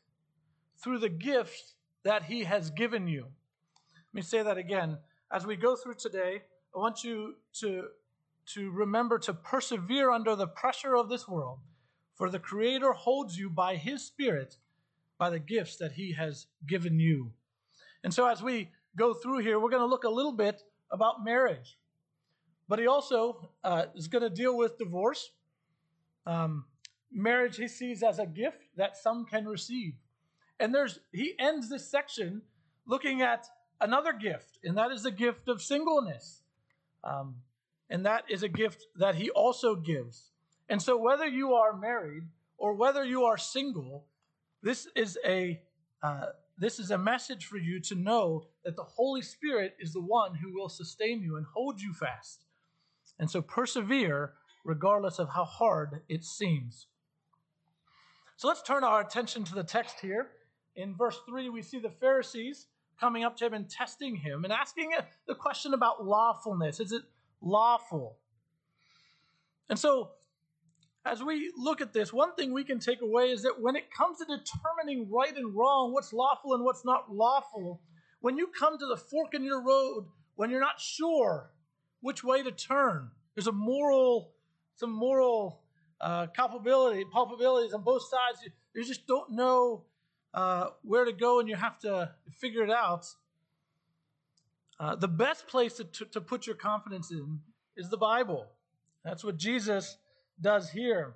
through 0.83 0.99
the 0.99 1.09
gift 1.09 1.75
that 2.05 2.25
He 2.25 2.45
has 2.45 2.71
given 2.71 3.07
you. 3.07 3.25
Let 3.25 4.15
me 4.15 4.23
say 4.23 4.43
that 4.43 4.57
again. 4.57 4.99
As 5.31 5.47
we 5.47 5.57
go 5.57 5.77
through 5.77 5.95
today, 5.95 6.43
I 6.75 6.79
want 6.79 7.05
you 7.05 7.35
to, 7.61 7.89
to 8.55 8.71
remember 8.71 9.19
to 9.19 9.35
persevere 9.35 10.11
under 10.11 10.35
the 10.35 10.47
pressure 10.47 10.97
of 10.97 11.09
this 11.09 11.29
world, 11.29 11.59
for 12.15 12.31
the 12.31 12.39
Creator 12.39 12.93
holds 12.93 13.37
you 13.37 13.51
by 13.51 13.77
His 13.77 14.05
Spirit, 14.05 14.57
by 15.19 15.29
the 15.29 15.41
gifts 15.41 15.77
that 15.77 15.93
He 15.93 16.13
has 16.13 16.47
given 16.67 16.99
you. 16.99 17.33
And 18.05 18.15
so, 18.15 18.27
as 18.27 18.43
we 18.43 18.71
go 18.97 19.13
through 19.13 19.39
here, 19.39 19.59
we're 19.59 19.71
going 19.71 19.83
to 19.83 19.87
look 19.87 20.05
a 20.05 20.09
little 20.09 20.33
bit 20.33 20.63
about 20.91 21.25
marriage. 21.25 21.77
But 22.69 22.79
he 22.79 22.87
also 22.87 23.51
uh, 23.65 23.87
is 23.95 24.09
going 24.09 24.23
to 24.23 24.31
deal 24.31 24.57
with 24.57 24.79
divorce. 24.79 25.31
Um, 26.27 26.67
marriage 27.13 27.57
he 27.57 27.69
sees 27.69 28.03
as 28.03 28.19
a 28.19 28.27
gift 28.27 28.65
that 28.77 28.97
some 28.97 29.25
can 29.25 29.47
receive. 29.47 29.95
And 30.61 30.75
there's 30.75 30.99
he 31.13 31.35
ends 31.39 31.69
this 31.69 31.89
section 31.89 32.43
looking 32.87 33.23
at 33.23 33.47
another 33.81 34.13
gift, 34.13 34.59
and 34.65 34.77
that 34.77 34.91
is 34.91 35.03
the 35.03 35.11
gift 35.11 35.49
of 35.49 35.63
singleness. 35.63 36.43
Um, 37.05 37.37
and 37.91 38.05
that 38.05 38.25
is 38.29 38.43
a 38.43 38.49
gift 38.49 38.87
that 38.97 39.15
he 39.15 39.31
also 39.31 39.75
gives. 39.75 40.31
And 40.69 40.83
so, 40.83 40.97
whether 40.97 41.27
you 41.27 41.55
are 41.55 41.77
married 41.77 42.25
or 42.59 42.75
whether 42.75 43.05
you 43.05 43.25
are 43.25 43.39
single, 43.39 44.07
this 44.63 44.89
is 44.95 45.17
a 45.25 45.61
uh, 46.03 46.27
this 46.59 46.81
is 46.81 46.91
a 46.91 46.99
message 46.99 47.47
for 47.47 47.57
you 47.57 47.81
to 47.81 47.95
know 47.95 48.47
that 48.65 48.77
the 48.77 48.83
Holy 48.83 49.23
Spirit 49.23 49.77
is 49.79 49.93
the 49.93 50.01
one 50.01 50.35
who 50.35 50.53
will 50.53 50.69
sustain 50.69 51.23
you 51.23 51.37
and 51.37 51.47
hold 51.47 51.81
you 51.81 51.93
fast. 51.93 52.45
And 53.19 53.31
so 53.31 53.41
persevere 53.41 54.35
regardless 54.65 55.19
of 55.19 55.31
how 55.31 55.45
hard 55.45 56.03
it 56.09 56.25
seems. 56.25 56.87
So 58.39 58.47
let's 58.47 58.63
turn 58.63 58.85
our 58.85 59.01
attention 59.01 59.43
to 59.47 59.55
the 59.57 59.65
text 59.65 59.99
here. 60.01 60.29
In 60.77 60.95
verse 60.95 61.19
3, 61.29 61.49
we 61.49 61.61
see 61.61 61.81
the 61.81 61.91
Pharisees 61.91 62.69
coming 63.01 63.25
up 63.25 63.37
to 63.39 63.47
him 63.47 63.53
and 63.53 63.69
testing 63.69 64.15
him 64.15 64.45
and 64.45 64.53
asking 64.53 64.93
the 65.27 65.35
question 65.35 65.75
about 65.75 66.07
lawfulness. 66.07 66.79
Is 66.79 66.93
it 66.93 67.03
lawful? 67.41 68.17
And 69.69 69.77
so 69.77 70.11
as 71.05 71.21
we 71.21 71.53
look 71.59 71.81
at 71.81 71.93
this, 71.93 72.13
one 72.13 72.33
thing 72.37 72.53
we 72.53 72.63
can 72.63 72.79
take 72.79 73.01
away 73.03 73.33
is 73.33 73.43
that 73.43 73.61
when 73.61 73.75
it 73.75 73.91
comes 73.91 74.19
to 74.19 74.25
determining 74.25 75.11
right 75.11 75.37
and 75.37 75.53
wrong, 75.53 75.93
what's 75.93 76.13
lawful 76.13 76.55
and 76.55 76.65
what's 76.65 76.85
not 76.85 77.13
lawful, 77.13 77.81
when 78.21 78.39
you 78.39 78.47
come 78.57 78.79
to 78.79 78.87
the 78.87 78.97
fork 78.97 79.35
in 79.35 79.43
your 79.43 79.65
road, 79.65 80.07
when 80.37 80.49
you're 80.49 80.61
not 80.61 80.79
sure 80.79 81.51
which 82.03 82.23
way 82.23 82.45
to 82.45 82.53
turn, 82.53 83.11
there's 83.35 83.49
a 83.49 83.53
moral, 83.53 84.31
some 84.77 84.93
moral 84.93 85.65
uh, 86.01 86.27
culpability, 86.29 87.05
culpabilities 87.15 87.75
on 87.75 87.83
both 87.83 88.03
sides. 88.03 88.41
You, 88.45 88.51
you 88.75 88.85
just 88.85 89.07
don't 89.07 89.33
know 89.33 89.83
uh, 90.35 90.69
where 90.83 91.05
to 91.05 91.13
go, 91.13 91.41
and 91.41 91.49
you 91.49 91.57
have 91.57 91.79
to 91.81 92.11
figure 92.39 92.63
it 92.63 92.71
out. 92.71 93.07
Uh, 94.81 94.95
the 94.95 95.09
best 95.09 95.49
place 95.49 95.75
to, 95.75 95.85
to, 95.85 96.05
to 96.07 96.21
put 96.21 96.47
your 96.47 96.55
confidence 96.55 97.11
in 97.11 97.41
is 97.77 97.91
the 97.91 97.97
Bible. 97.97 98.47
That's 99.05 99.25
what 99.25 99.37
Jesus 99.37 99.97
does 100.41 100.71
here. 100.71 101.15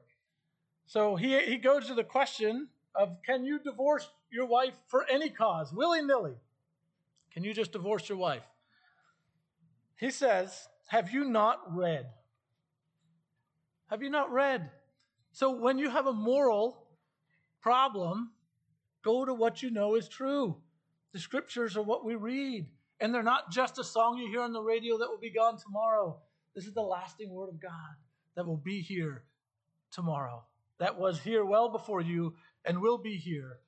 So 0.86 1.14
he, 1.16 1.38
he 1.44 1.58
goes 1.58 1.86
to 1.86 1.94
the 1.94 2.04
question 2.04 2.68
of 2.94 3.16
can 3.24 3.44
you 3.44 3.58
divorce 3.58 4.08
your 4.30 4.46
wife 4.46 4.74
for 4.88 5.06
any 5.08 5.30
cause, 5.30 5.72
willy 5.72 6.02
nilly? 6.02 6.34
Can 7.32 7.44
you 7.44 7.54
just 7.54 7.72
divorce 7.72 8.08
your 8.08 8.18
wife? 8.18 8.42
He 9.96 10.10
says, 10.10 10.68
Have 10.88 11.12
you 11.12 11.24
not 11.24 11.60
read? 11.74 12.06
Have 13.92 14.02
you 14.02 14.08
not 14.08 14.32
read? 14.32 14.70
So 15.32 15.50
when 15.50 15.76
you 15.78 15.90
have 15.90 16.06
a 16.06 16.14
moral 16.14 16.86
problem, 17.60 18.30
go 19.04 19.26
to 19.26 19.34
what 19.34 19.62
you 19.62 19.70
know 19.70 19.96
is 19.96 20.08
true. 20.08 20.56
The 21.12 21.18
scriptures 21.18 21.76
are 21.76 21.82
what 21.82 22.02
we 22.02 22.14
read, 22.14 22.68
and 23.00 23.14
they're 23.14 23.22
not 23.22 23.50
just 23.50 23.78
a 23.78 23.84
song 23.84 24.16
you 24.16 24.30
hear 24.30 24.40
on 24.40 24.54
the 24.54 24.62
radio 24.62 24.96
that 24.96 25.10
will 25.10 25.20
be 25.20 25.30
gone 25.30 25.58
tomorrow. 25.58 26.18
This 26.54 26.64
is 26.64 26.72
the 26.72 26.80
lasting 26.80 27.28
word 27.28 27.50
of 27.50 27.60
God 27.60 27.70
that 28.34 28.46
will 28.46 28.56
be 28.56 28.80
here 28.80 29.24
tomorrow, 29.90 30.42
that 30.80 30.98
was 30.98 31.20
here 31.20 31.44
well 31.44 31.68
before 31.68 32.00
you 32.00 32.32
and 32.64 32.80
will 32.80 32.96
be 32.96 33.18
here. 33.18 33.58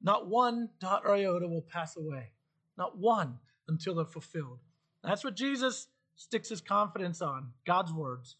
Not 0.00 0.26
one 0.26 0.70
dot 0.80 1.02
or 1.04 1.14
iota 1.14 1.48
will 1.48 1.66
pass 1.70 1.98
away, 1.98 2.32
not 2.78 2.96
one 2.96 3.40
until 3.68 3.96
they're 3.96 4.06
fulfilled. 4.06 4.60
That's 5.04 5.22
what 5.22 5.36
Jesus 5.36 5.88
sticks 6.14 6.48
his 6.48 6.62
confidence 6.62 7.20
on 7.20 7.50
God's 7.66 7.92
words. 7.92 8.36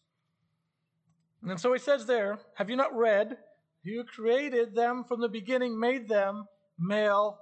And 1.43 1.59
so 1.59 1.73
he 1.73 1.79
says 1.79 2.05
there, 2.05 2.39
Have 2.55 2.69
you 2.69 2.75
not 2.75 2.95
read? 2.95 3.37
You 3.83 4.03
created 4.03 4.75
them 4.75 5.03
from 5.03 5.21
the 5.21 5.29
beginning, 5.29 5.79
made 5.79 6.07
them 6.07 6.45
male 6.77 7.39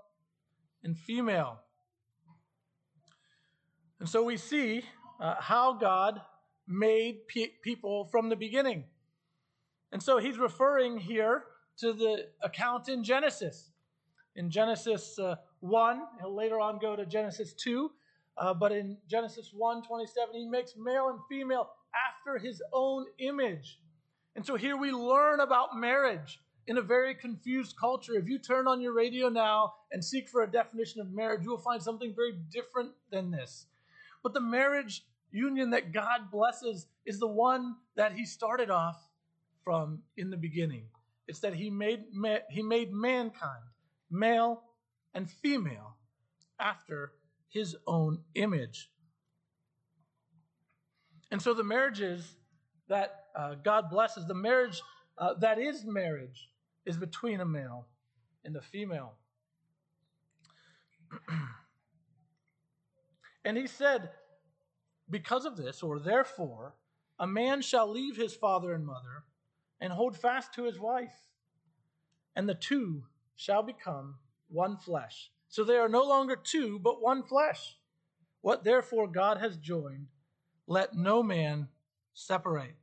and 0.84 0.98
female. 0.98 1.60
And 4.00 4.08
so 4.08 4.24
we 4.24 4.38
see 4.38 4.84
uh, 5.20 5.36
how 5.40 5.74
God 5.74 6.22
made 6.68 7.28
pe- 7.28 7.54
people 7.64 8.06
from 8.06 8.30
the 8.30 8.36
beginning. 8.36 8.86
And 9.92 10.04
so 10.04 10.18
he's 10.18 10.38
referring 10.38 10.98
here 10.98 11.46
to 11.78 11.94
the 11.94 12.28
account 12.44 12.90
in 12.90 13.04
Genesis. 13.04 13.72
In 14.36 14.50
Genesis 14.50 15.18
uh, 15.18 15.36
1, 15.62 16.02
he'll 16.20 16.36
later 16.36 16.60
on 16.60 16.78
go 16.80 16.96
to 16.96 17.06
Genesis 17.06 17.54
2, 17.54 17.90
uh, 18.38 18.54
but 18.54 18.72
in 18.72 18.98
Genesis 19.10 19.52
1 19.54 19.84
27, 19.84 20.36
he 20.36 20.46
makes 20.46 20.74
male 20.78 21.08
and 21.10 21.20
female 21.30 21.70
after 21.96 22.38
his 22.38 22.62
own 22.74 23.06
image. 23.20 23.80
And 24.36 24.46
so 24.46 24.56
here 24.56 24.78
we 24.78 24.92
learn 24.92 25.40
about 25.40 25.78
marriage 25.78 26.42
in 26.68 26.78
a 26.78 26.82
very 26.82 27.16
confused 27.16 27.76
culture. 27.80 28.14
If 28.14 28.28
you 28.28 28.40
turn 28.40 28.68
on 28.68 28.82
your 28.82 28.94
radio 28.94 29.30
now 29.30 29.74
and 29.92 30.04
seek 30.04 30.28
for 30.28 30.44
a 30.44 30.52
definition 30.52 31.00
of 31.00 31.12
marriage, 31.12 31.44
you 31.44 31.52
will 31.52 31.58
find 31.58 31.82
something 31.82 32.14
very 32.16 32.34
different 32.52 32.92
than 33.12 33.32
this. 33.32 33.68
But 34.24 34.34
the 34.34 34.42
marriage 34.42 35.06
union 35.32 35.70
that 35.72 35.94
God 35.94 36.32
blesses 36.32 36.88
is 37.06 37.20
the 37.20 37.28
one 37.28 37.76
that 37.96 38.14
He 38.14 38.26
started 38.26 38.70
off 38.70 38.98
from 39.64 40.02
in 40.18 40.30
the 40.30 40.38
beginning. 40.38 40.86
It's 41.28 41.40
that 41.40 41.54
He 41.54 41.70
made 41.70 42.04
He 42.50 42.64
made 42.64 42.92
mankind 42.92 43.64
male 44.10 44.64
and 45.14 45.30
female 45.30 45.98
after 46.60 47.14
His 47.50 47.76
own 47.86 48.20
image. 48.34 48.90
And 51.32 51.42
so 51.42 51.54
the 51.54 51.64
marriages 51.64 52.36
that 52.88 53.25
uh, 53.36 53.56
God 53.64 53.90
blesses, 53.90 54.26
the 54.26 54.34
marriage 54.34 54.82
uh, 55.18 55.34
that 55.36 55.60
is 55.60 55.86
marriage, 55.86 56.50
is 56.86 56.98
between 56.98 57.42
a 57.42 57.46
male 57.46 57.88
and 58.44 58.56
a 58.56 58.62
female. 58.62 59.14
and 63.46 63.58
he 63.58 63.68
said, 63.68 64.10
because 65.10 65.46
of 65.46 65.58
this, 65.58 65.84
or 65.84 66.00
therefore, 66.00 66.76
a 67.20 67.28
man 67.28 67.62
shall 67.62 67.90
leave 67.90 68.18
his 68.18 68.36
father 68.36 68.74
and 68.74 68.86
mother 68.86 69.24
and 69.80 69.94
hold 69.94 70.18
fast 70.18 70.54
to 70.54 70.64
his 70.64 70.80
wife, 70.80 71.14
and 72.36 72.48
the 72.50 72.56
two 72.56 73.04
shall 73.36 73.64
become 73.64 74.16
one 74.50 74.78
flesh. 74.78 75.32
So 75.48 75.64
they 75.64 75.78
are 75.78 75.90
no 75.90 76.04
longer 76.04 76.36
two, 76.36 76.80
but 76.80 77.02
one 77.02 77.24
flesh. 77.24 77.78
What 78.42 78.64
therefore 78.64 79.08
God 79.08 79.38
has 79.40 79.58
joined, 79.58 80.08
let 80.68 80.96
no 80.96 81.24
man 81.24 81.70
separate. 82.14 82.76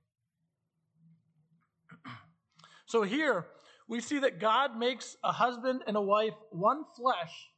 So 2.93 3.01
here 3.01 3.47
we 3.89 4.03
see 4.03 4.19
that 4.19 4.39
God 4.39 4.77
makes 4.77 5.17
a 5.25 5.33
husband 5.33 5.81
and 5.87 5.97
a 5.97 6.01
wife 6.03 6.35
one 6.51 6.85
flesh 6.95 7.49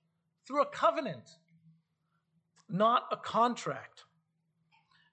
through 0.47 0.63
a 0.63 0.67
covenant, 0.67 1.29
not 2.69 3.07
a 3.11 3.17
contract. 3.17 4.05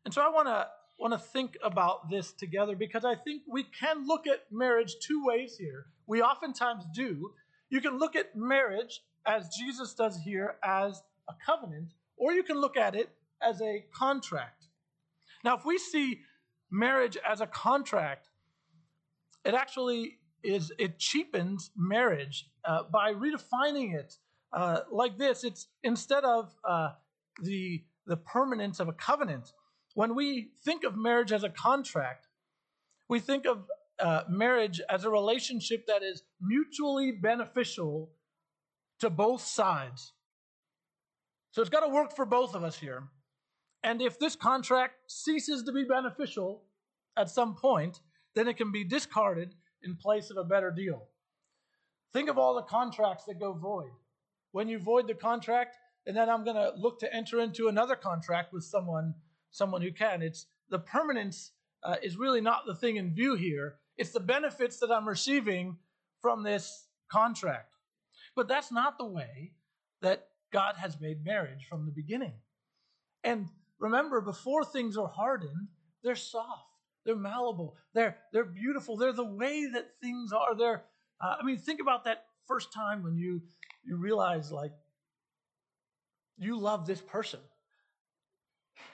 And 0.06 0.14
so 0.14 0.22
I 0.22 0.30
want 0.30 0.48
to 0.48 0.68
want 1.00 1.14
to 1.14 1.18
think 1.18 1.58
about 1.64 2.12
this 2.12 2.34
together 2.34 2.76
because 2.76 3.04
I 3.04 3.16
think 3.16 3.42
we 3.52 3.64
can 3.64 4.06
look 4.06 4.28
at 4.28 4.42
marriage 4.52 4.94
two 5.02 5.26
ways 5.26 5.58
here. 5.58 5.88
We 6.06 6.22
oftentimes 6.22 6.84
do. 6.94 7.32
You 7.72 7.82
can 7.82 7.98
look 7.98 8.16
at 8.16 8.36
marriage 8.36 9.02
as 9.26 9.50
Jesus 9.58 9.96
does 9.96 10.20
here 10.24 10.58
as 10.64 11.02
a 11.30 11.34
covenant, 11.44 11.94
or 12.16 12.32
you 12.32 12.44
can 12.44 12.62
look 12.62 12.78
at 12.78 12.94
it 12.94 13.10
as 13.42 13.60
a 13.60 13.86
contract. 13.92 14.68
Now, 15.44 15.58
if 15.58 15.66
we 15.66 15.80
see 15.80 16.20
marriage 16.70 17.18
as 17.28 17.42
a 17.42 17.48
contract, 17.48 18.30
it 19.46 19.54
actually 19.54 20.18
is 20.44 20.72
it 20.78 20.98
cheapens 20.98 21.72
marriage 21.76 22.50
uh, 22.66 22.84
by 22.92 23.14
redefining 23.14 23.96
it 23.96 24.16
uh, 24.54 24.82
like 24.92 25.18
this. 25.18 25.44
It's 25.44 25.68
instead 25.84 26.24
of 26.24 26.54
uh, 26.64 26.92
the 27.42 27.84
the 28.06 28.18
permanence 28.18 28.80
of 28.80 28.88
a 28.88 28.94
covenant, 28.94 29.54
when 29.94 30.16
we 30.16 30.52
think 30.66 30.84
of 30.84 30.98
marriage 30.98 31.32
as 31.32 31.44
a 31.44 31.50
contract, 31.50 32.28
we 33.08 33.20
think 33.20 33.46
of 33.46 33.66
uh, 34.00 34.24
marriage 34.30 34.82
as 34.90 35.06
a 35.06 35.10
relationship 35.10 35.86
that 35.88 36.02
is 36.02 36.24
mutually 36.42 37.12
beneficial 37.12 38.12
to 39.00 39.10
both 39.10 39.42
sides. 39.42 40.14
So 41.52 41.62
it's 41.62 41.70
got 41.70 41.82
to 41.82 41.90
work 41.90 42.16
for 42.16 42.26
both 42.26 42.56
of 42.56 42.64
us 42.64 42.78
here. 42.78 43.04
And 43.84 44.02
if 44.02 44.18
this 44.20 44.36
contract 44.36 44.96
ceases 45.08 45.64
to 45.64 45.72
be 45.72 45.84
beneficial 45.84 46.64
at 47.18 47.30
some 47.30 47.56
point, 47.56 48.00
then 48.36 48.48
it 48.48 48.58
can 48.58 48.72
be 48.72 48.84
discarded 48.84 49.54
in 49.84 49.96
place 49.96 50.30
of 50.30 50.38
a 50.38 50.44
better 50.44 50.72
deal. 50.72 51.04
Think 52.13 52.30
of 52.30 52.38
all 52.38 52.56
the 52.56 52.63
contracts 52.63 53.26
that 53.26 53.39
go 53.39 53.54
void. 53.54 53.91
When 54.52 54.67
you 54.67 54.80
void 54.80 55.08
the 55.08 55.13
contract, 55.13 55.78
and 56.06 56.15
then 56.15 56.30
I'm 56.30 56.44
going 56.44 56.56
to 56.56 56.74
look 56.78 57.00
to 57.00 57.13
enter 57.13 57.39
into 57.39 57.67
another 57.67 57.96
contract 57.96 58.54
with 58.54 58.63
someone, 58.63 59.13
someone 59.52 59.82
who 59.82 59.91
can. 59.91 60.22
It's 60.22 60.48
the 60.70 60.80
permanence 60.80 61.52
uh, 61.84 61.96
is 62.02 62.17
really 62.17 62.41
not 62.41 62.65
the 62.65 62.76
thing 62.76 62.98
in 62.98 63.13
view 63.13 63.36
here. 63.36 63.76
It's 63.98 64.12
the 64.12 64.20
benefits 64.20 64.80
that 64.80 64.91
I'm 64.91 65.08
receiving 65.08 65.78
from 66.22 66.44
this 66.44 66.88
contract. 67.10 67.76
But 68.36 68.48
that's 68.48 68.72
not 68.72 68.98
the 68.98 69.06
way 69.06 69.54
that 70.02 70.28
God 70.52 70.76
has 70.78 71.00
made 71.00 71.24
marriage 71.24 71.67
from 71.70 71.86
the 71.86 71.91
beginning. 71.91 72.34
And 73.24 73.48
remember, 73.80 74.22
before 74.22 74.63
things 74.63 74.98
are 74.98 75.08
hardened, 75.08 75.67
they're 76.04 76.15
soft, 76.15 76.71
they're 77.06 77.16
malleable, 77.16 77.76
they're 77.94 78.18
they're 78.32 78.46
beautiful, 78.46 78.98
they're 78.98 79.14
the 79.14 79.26
way 79.26 79.68
that 79.74 79.90
things 80.02 80.32
are. 80.32 80.56
They're 80.56 80.84
uh, 81.20 81.36
I 81.40 81.44
mean, 81.44 81.58
think 81.58 81.82
about 81.82 82.06
that 82.06 82.26
first 82.48 82.74
time 82.74 83.04
when 83.04 83.16
you 83.16 83.42
you 83.84 83.98
realize 83.98 84.52
like 84.52 84.72
you 86.38 86.58
love 86.58 86.86
this 86.86 87.02
person. 87.02 87.40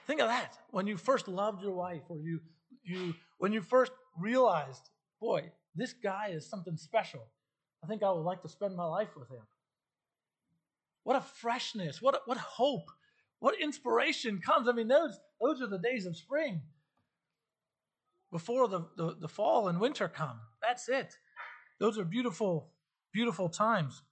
Think 0.06 0.20
of 0.20 0.28
that 0.28 0.58
when 0.70 0.86
you 0.86 0.96
first 0.96 1.28
loved 1.28 1.62
your 1.62 1.72
wife, 1.72 2.02
or 2.08 2.18
you 2.18 2.40
you 2.82 3.14
when 3.38 3.52
you 3.52 3.60
first 3.60 3.92
realized, 4.16 4.90
boy, 5.20 5.50
this 5.74 5.92
guy 5.92 6.28
is 6.32 6.48
something 6.48 6.76
special. 6.76 7.26
I 7.84 7.86
think 7.86 8.02
I 8.02 8.10
would 8.10 8.24
like 8.24 8.42
to 8.42 8.48
spend 8.48 8.74
my 8.74 8.84
life 8.86 9.16
with 9.16 9.28
him. 9.30 9.42
What 11.04 11.16
a 11.16 11.20
freshness, 11.20 12.00
what 12.00 12.22
what 12.26 12.38
hope, 12.38 12.90
what 13.38 13.60
inspiration 13.60 14.40
comes. 14.40 14.68
I 14.68 14.72
mean, 14.72 14.88
those 14.88 15.18
those 15.40 15.60
are 15.60 15.68
the 15.68 15.78
days 15.78 16.06
of 16.06 16.16
spring 16.16 16.62
before 18.30 18.68
the, 18.68 18.86
the, 18.96 19.16
the 19.20 19.28
fall 19.28 19.68
and 19.68 19.80
winter 19.80 20.08
come. 20.08 20.40
That's 20.62 20.88
it. 20.88 21.14
Those 21.78 21.98
are 21.98 22.04
beautiful, 22.04 22.70
beautiful 23.12 23.48
times. 23.48 24.02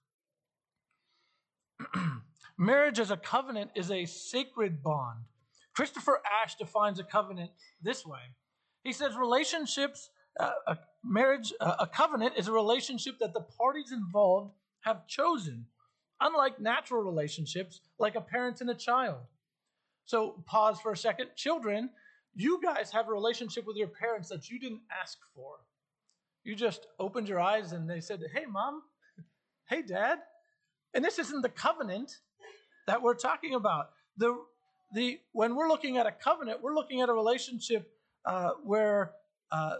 Marriage 2.57 2.99
as 2.99 3.11
a 3.11 3.17
covenant 3.17 3.71
is 3.75 3.91
a 3.91 4.05
sacred 4.05 4.81
bond. 4.81 5.19
Christopher 5.75 6.21
Ash 6.43 6.55
defines 6.55 6.99
a 6.99 7.03
covenant 7.03 7.51
this 7.83 8.05
way. 8.05 8.33
He 8.83 8.93
says 8.93 9.15
relationships, 9.15 10.09
uh, 10.39 10.51
a 10.65 10.77
marriage, 11.03 11.53
uh, 11.59 11.75
a 11.79 11.87
covenant 11.87 12.33
is 12.37 12.47
a 12.47 12.51
relationship 12.51 13.19
that 13.19 13.33
the 13.33 13.41
parties 13.41 13.91
involved 13.91 14.53
have 14.81 15.07
chosen, 15.07 15.65
unlike 16.19 16.59
natural 16.59 17.03
relationships 17.03 17.81
like 17.99 18.15
a 18.15 18.21
parent 18.21 18.61
and 18.61 18.69
a 18.69 18.75
child. 18.75 19.19
So, 20.05 20.41
pause 20.45 20.79
for 20.79 20.93
a 20.93 20.97
second. 20.97 21.31
Children, 21.35 21.89
you 22.37 22.61
guys 22.63 22.91
have 22.91 23.09
a 23.09 23.11
relationship 23.11 23.65
with 23.65 23.75
your 23.75 23.87
parents 23.87 24.29
that 24.29 24.49
you 24.49 24.59
didn't 24.59 24.81
ask 25.01 25.17
for. 25.35 25.55
You 26.43 26.55
just 26.55 26.85
opened 26.99 27.27
your 27.27 27.39
eyes 27.39 27.71
and 27.71 27.89
they 27.89 27.99
said, 27.99 28.21
Hey, 28.33 28.45
mom, 28.45 28.83
hey, 29.69 29.81
dad. 29.81 30.19
And 30.93 31.03
this 31.03 31.17
isn't 31.17 31.41
the 31.41 31.49
covenant 31.49 32.19
that 32.85 33.01
we're 33.01 33.15
talking 33.15 33.55
about. 33.55 33.89
The, 34.17 34.37
the, 34.93 35.19
when 35.31 35.55
we're 35.55 35.67
looking 35.67 35.97
at 35.97 36.05
a 36.05 36.11
covenant, 36.11 36.61
we're 36.61 36.75
looking 36.75 37.01
at 37.01 37.09
a 37.09 37.13
relationship 37.13 37.91
uh, 38.23 38.51
where, 38.63 39.13
uh, 39.51 39.77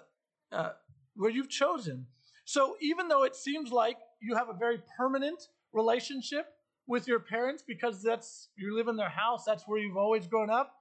uh, 0.52 0.72
where 1.16 1.30
you've 1.30 1.50
chosen. 1.50 2.08
So 2.44 2.76
even 2.82 3.08
though 3.08 3.24
it 3.24 3.36
seems 3.36 3.72
like 3.72 3.98
you 4.20 4.36
have 4.36 4.50
a 4.50 4.54
very 4.54 4.82
permanent 4.98 5.48
relationship 5.74 6.48
with 6.88 7.08
your 7.08 7.20
parents 7.20 7.64
because 7.66 8.02
that's 8.02 8.50
you 8.56 8.76
live 8.76 8.88
in 8.88 8.96
their 8.96 9.10
house, 9.10 9.44
that's 9.46 9.68
where 9.68 9.78
you've 9.80 9.98
always 9.98 10.26
grown 10.26 10.50
up, 10.50 10.74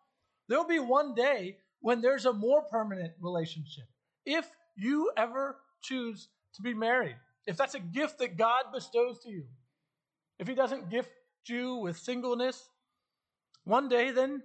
there'll 0.49 0.67
be 0.67 0.79
one 0.79 1.15
day 1.15 1.59
when 1.81 2.01
there's 2.01 2.27
a 2.27 2.33
more 2.33 2.63
permanent 2.63 3.13
relationship. 3.21 3.85
If 4.25 4.49
you 4.77 5.11
ever 5.17 5.57
choose 5.83 6.29
to 6.55 6.63
be 6.63 6.75
married, 6.75 7.17
if 7.47 7.57
that's 7.57 7.75
a 7.75 7.81
gift 7.81 8.19
that 8.19 8.37
God 8.37 8.65
bestows 8.73 9.21
to 9.21 9.31
you, 9.31 9.45
if 10.39 10.49
He 10.49 10.55
doesn't 10.55 10.91
gift 10.91 11.11
you 11.47 11.77
with 11.77 11.99
singleness, 11.99 12.69
one 13.65 13.89
day 13.89 14.11
then 14.11 14.43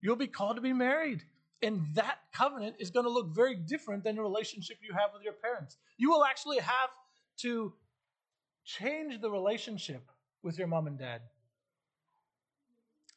you'll 0.00 0.16
be 0.16 0.26
called 0.26 0.56
to 0.56 0.62
be 0.62 0.72
married. 0.72 1.22
And 1.62 1.86
that 1.94 2.18
covenant 2.32 2.76
is 2.78 2.90
going 2.90 3.04
to 3.04 3.10
look 3.10 3.34
very 3.34 3.54
different 3.54 4.02
than 4.02 4.16
the 4.16 4.22
relationship 4.22 4.78
you 4.82 4.94
have 4.94 5.10
with 5.12 5.22
your 5.22 5.34
parents. 5.34 5.76
You 5.98 6.10
will 6.10 6.24
actually 6.24 6.58
have 6.58 6.90
to 7.42 7.74
change 8.64 9.20
the 9.20 9.30
relationship 9.30 10.02
with 10.42 10.58
your 10.58 10.68
mom 10.68 10.86
and 10.86 10.98
dad. 10.98 11.20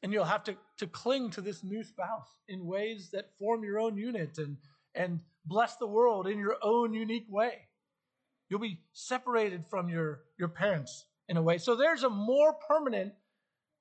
And 0.03 0.13
you'll 0.13 0.25
have 0.25 0.43
to, 0.43 0.55
to 0.77 0.87
cling 0.87 1.31
to 1.31 1.41
this 1.41 1.63
new 1.63 1.83
spouse 1.83 2.35
in 2.47 2.65
ways 2.65 3.09
that 3.13 3.31
form 3.39 3.63
your 3.63 3.79
own 3.79 3.97
unit 3.97 4.37
and, 4.37 4.57
and 4.93 5.19
bless 5.45 5.77
the 5.77 5.87
world 5.87 6.27
in 6.27 6.37
your 6.37 6.57
own 6.61 6.93
unique 6.93 7.25
way. 7.29 7.69
You'll 8.49 8.59
be 8.59 8.81
separated 8.91 9.65
from 9.65 9.89
your, 9.89 10.21
your 10.37 10.49
parents 10.49 11.05
in 11.29 11.37
a 11.37 11.41
way. 11.41 11.57
So 11.57 11.75
there's 11.75 12.03
a 12.03 12.09
more 12.09 12.53
permanent 12.67 13.13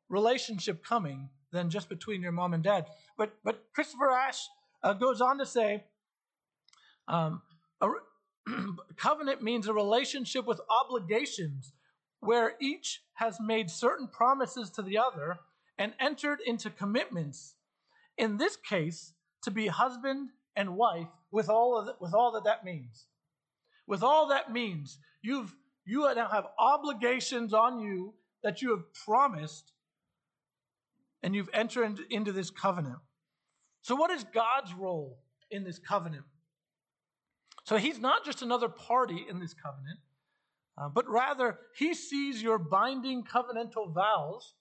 relationship 0.09 0.85
coming 0.85 1.29
than 1.53 1.71
just 1.71 1.89
between 1.89 2.23
your 2.23 2.33
mom 2.33 2.55
and 2.55 2.63
dad. 2.63 2.87
But 3.17 3.35
but 3.45 3.65
Christopher 3.75 4.11
Ash 4.11 4.49
uh, 4.83 4.95
goes 4.95 5.21
on 5.21 5.39
to 5.39 5.47
say, 5.47 5.85
um, 7.09 7.43
a 7.81 7.89
covenant 8.97 9.43
means 9.43 9.69
a 9.69 9.73
relationship 9.73 10.47
with 10.47 10.61
obligations 10.71 11.73
where 12.21 12.55
each 12.61 13.03
has 13.15 13.39
made 13.41 13.71
certain 13.71 14.09
promises 14.09 14.71
to 14.71 14.83
the 14.83 14.99
other 14.99 15.39
and 15.79 15.93
entered 16.01 16.41
into 16.45 16.71
commitments. 16.71 17.55
In 18.19 18.37
this 18.37 18.57
case, 18.57 19.13
to 19.43 19.51
be 19.51 19.67
husband 19.67 20.31
and 20.57 20.77
wife 20.77 21.09
with 21.31 21.49
all 21.49 21.79
of 21.79 21.87
the, 21.87 21.95
with 22.01 22.15
all 22.15 22.33
that 22.33 22.45
that 22.45 22.65
means. 22.65 23.07
With 23.87 24.03
all 24.03 24.29
that 24.29 24.53
means, 24.53 24.99
you've 25.23 25.55
you 25.85 26.03
now 26.15 26.29
have 26.29 26.47
obligations 26.59 27.53
on 27.53 27.81
you 27.81 28.15
that 28.43 28.63
you 28.63 28.71
have 28.71 28.93
promised, 29.05 29.73
and 31.23 31.35
you've 31.35 31.51
entered 31.53 31.99
into 32.11 32.33
this 32.33 32.51
covenant. 32.51 32.99
So, 33.83 33.97
what 33.97 34.11
is 34.11 34.25
God's 34.25 34.73
role 34.75 35.19
in 35.51 35.65
this 35.65 35.79
covenant? 35.79 36.25
So, 37.65 37.77
He's 37.77 37.99
not 37.99 38.25
just 38.25 38.43
another 38.43 38.69
party 38.69 39.27
in 39.29 39.41
this 39.41 39.55
covenant, 39.55 39.99
uh, 40.79 40.89
but 40.89 41.09
rather, 41.09 41.59
He 41.77 41.95
sees 41.95 42.43
your 42.43 42.59
binding 42.59 43.25
covenantal 43.25 43.93
vows 43.93 44.55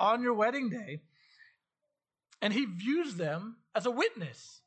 on 0.00 0.22
your 0.22 0.34
wedding 0.34 0.70
day, 0.70 1.02
and 2.42 2.52
He 2.52 2.64
views 2.64 3.14
them 3.14 3.56
as 3.74 3.86
a 3.86 3.90
witness. 3.90 4.62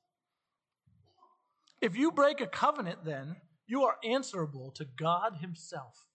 If 1.81 1.97
you 1.97 2.11
break 2.11 2.39
a 2.39 2.47
covenant, 2.47 3.03
then 3.03 3.35
you 3.67 3.83
are 3.83 3.97
answerable 4.03 4.71
to 4.75 4.85
God 4.85 5.37
Himself. 5.41 6.05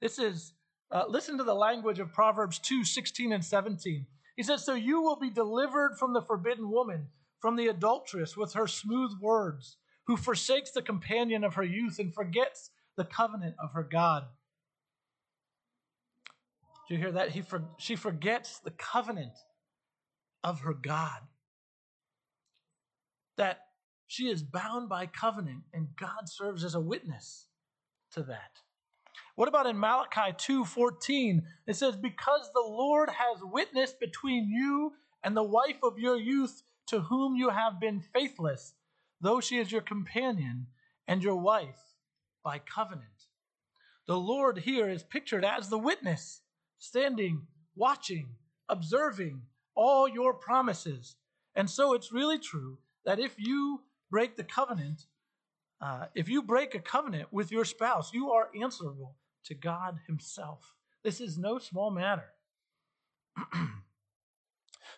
This 0.00 0.18
is, 0.18 0.52
uh, 0.90 1.04
listen 1.08 1.38
to 1.38 1.44
the 1.44 1.54
language 1.54 1.98
of 1.98 2.12
Proverbs 2.12 2.58
2 2.58 2.84
16 2.84 3.32
and 3.32 3.44
17. 3.44 4.06
He 4.36 4.42
says, 4.42 4.64
So 4.64 4.74
you 4.74 5.02
will 5.02 5.16
be 5.16 5.30
delivered 5.30 5.96
from 5.98 6.12
the 6.12 6.22
forbidden 6.22 6.70
woman, 6.70 7.08
from 7.40 7.56
the 7.56 7.68
adulteress 7.68 8.36
with 8.36 8.54
her 8.54 8.66
smooth 8.66 9.12
words, 9.20 9.76
who 10.06 10.16
forsakes 10.16 10.70
the 10.70 10.82
companion 10.82 11.44
of 11.44 11.54
her 11.54 11.64
youth 11.64 11.98
and 11.98 12.14
forgets 12.14 12.70
the 12.96 13.04
covenant 13.04 13.54
of 13.62 13.72
her 13.72 13.82
God. 13.82 14.24
Do 16.88 16.94
you 16.94 17.00
hear 17.00 17.12
that? 17.12 17.30
He 17.30 17.42
for, 17.42 17.64
she 17.78 17.96
forgets 17.96 18.58
the 18.58 18.70
covenant 18.70 19.36
of 20.44 20.60
her 20.60 20.74
God. 20.74 21.20
That 23.36 23.60
she 24.06 24.28
is 24.28 24.42
bound 24.42 24.88
by 24.88 25.06
covenant, 25.06 25.64
and 25.72 25.88
God 25.96 26.28
serves 26.28 26.64
as 26.64 26.74
a 26.74 26.80
witness 26.80 27.48
to 28.12 28.22
that. 28.22 28.62
What 29.34 29.48
about 29.48 29.66
in 29.66 29.78
Malachi 29.78 30.32
2:14? 30.32 31.46
It 31.66 31.74
says, 31.74 31.96
"Because 31.96 32.50
the 32.52 32.60
Lord 32.60 33.10
has 33.10 33.42
witnessed 33.42 33.98
between 34.00 34.48
you 34.48 34.96
and 35.22 35.36
the 35.36 35.42
wife 35.42 35.82
of 35.82 35.98
your 35.98 36.16
youth 36.16 36.62
to 36.86 37.00
whom 37.00 37.34
you 37.34 37.50
have 37.50 37.80
been 37.80 38.00
faithless, 38.00 38.74
though 39.20 39.40
she 39.40 39.58
is 39.58 39.72
your 39.72 39.82
companion 39.82 40.68
and 41.06 41.22
your 41.22 41.36
wife 41.36 41.96
by 42.42 42.58
covenant." 42.60 43.26
The 44.06 44.18
Lord 44.18 44.58
here 44.58 44.88
is 44.88 45.02
pictured 45.02 45.44
as 45.44 45.68
the 45.68 45.78
witness, 45.78 46.42
standing, 46.86 47.42
watching, 47.74 48.28
observing 48.68 49.42
all 49.74 50.08
your 50.08 50.34
promises. 50.34 51.16
And 51.54 51.68
so 51.68 51.94
it's 51.94 52.12
really 52.12 52.38
true 52.38 52.78
that 53.04 53.18
if 53.18 53.34
you 53.38 53.82
break 54.10 54.36
the 54.36 54.44
covenant, 54.44 55.06
uh, 55.80 56.06
if 56.14 56.28
you 56.28 56.42
break 56.42 56.74
a 56.74 56.80
covenant 56.80 57.32
with 57.32 57.50
your 57.50 57.64
spouse, 57.64 58.12
you 58.12 58.30
are 58.30 58.50
answerable 58.60 59.16
to 59.44 59.54
God 59.54 59.98
Himself. 60.06 60.74
This 61.02 61.20
is 61.20 61.38
no 61.38 61.58
small 61.58 61.90
matter. 61.90 62.32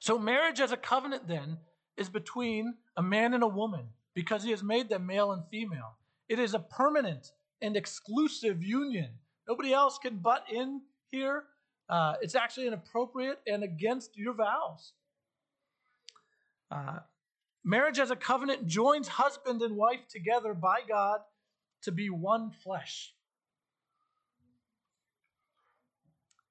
so, 0.01 0.19
marriage 0.19 0.61
as 0.61 0.73
a 0.73 0.77
covenant 0.77 1.27
then 1.27 1.59
is 1.97 2.09
between 2.09 2.75
a 2.97 3.03
man 3.03 3.35
and 3.35 3.43
a 3.43 3.49
woman 3.49 3.89
because 4.15 4.45
He 4.45 4.51
has 4.51 4.63
made 4.63 4.89
them 4.89 5.07
male 5.07 5.33
and 5.33 5.43
female. 5.51 5.97
It 6.29 6.39
is 6.39 6.55
a 6.55 6.61
permanent 6.61 7.33
and 7.61 7.77
exclusive 7.77 8.63
union. 8.63 9.11
Nobody 9.49 9.73
else 9.73 9.99
can 9.99 10.19
butt 10.19 10.45
in 10.53 10.83
here. 11.11 11.45
Uh, 11.89 12.15
it's 12.21 12.35
actually 12.35 12.67
inappropriate 12.67 13.39
and 13.47 13.63
against 13.63 14.17
your 14.17 14.35
vows. 14.35 14.93
Uh, 16.71 16.99
marriage 17.65 17.99
as 17.99 18.11
a 18.11 18.17
covenant 18.17 18.67
joins 18.67 19.09
husband 19.09 19.63
and 19.63 19.77
wife 19.77 20.07
together 20.09 20.53
by 20.53 20.81
God 20.87 21.21
to 21.83 21.93
be 21.93 22.11
one 22.11 22.51
flesh. 22.51 23.15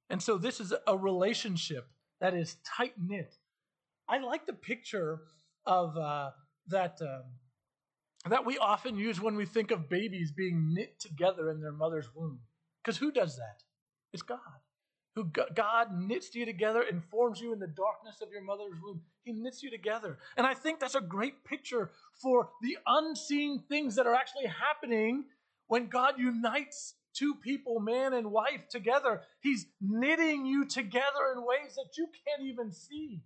And 0.09 0.21
so 0.21 0.37
this 0.37 0.59
is 0.59 0.73
a 0.87 0.97
relationship 0.97 1.87
that 2.19 2.33
is 2.33 2.57
tight 2.65 2.93
knit. 2.97 3.35
I 4.07 4.19
like 4.19 4.45
the 4.45 4.53
picture 4.53 5.19
of 5.65 5.97
uh, 5.97 6.31
that 6.67 6.97
um, 7.01 7.23
that 8.29 8.45
we 8.45 8.57
often 8.57 8.97
use 8.97 9.21
when 9.21 9.35
we 9.35 9.45
think 9.45 9.71
of 9.71 9.89
babies 9.89 10.31
being 10.31 10.73
knit 10.73 10.99
together 10.99 11.51
in 11.51 11.61
their 11.61 11.71
mother's 11.71 12.07
womb. 12.15 12.39
Because 12.83 12.97
who 12.97 13.11
does 13.11 13.35
that? 13.35 13.63
It's 14.13 14.23
God. 14.23 14.39
Who 15.17 15.31
God 15.55 15.99
knits 15.99 16.35
you 16.35 16.45
together 16.45 16.83
and 16.87 17.03
forms 17.03 17.41
you 17.41 17.51
in 17.51 17.57
the 17.57 17.65
darkness 17.65 18.21
of 18.21 18.31
your 18.31 18.43
mother's 18.43 18.79
womb. 18.79 19.01
He 19.23 19.31
knits 19.31 19.63
you 19.63 19.71
together. 19.71 20.19
And 20.37 20.45
I 20.45 20.53
think 20.53 20.79
that's 20.79 20.93
a 20.93 21.01
great 21.01 21.43
picture 21.43 21.89
for 22.21 22.49
the 22.61 22.77
unseen 22.85 23.63
things 23.67 23.95
that 23.95 24.05
are 24.05 24.13
actually 24.13 24.45
happening 24.45 25.25
when 25.65 25.87
God 25.87 26.19
unites 26.19 26.93
two 27.15 27.33
people, 27.33 27.79
man 27.79 28.13
and 28.13 28.31
wife, 28.31 28.69
together. 28.69 29.23
He's 29.39 29.65
knitting 29.81 30.45
you 30.45 30.67
together 30.67 31.33
in 31.35 31.43
ways 31.43 31.73
that 31.77 31.97
you 31.97 32.09
can't 32.27 32.47
even 32.47 32.71
see. 32.71 33.23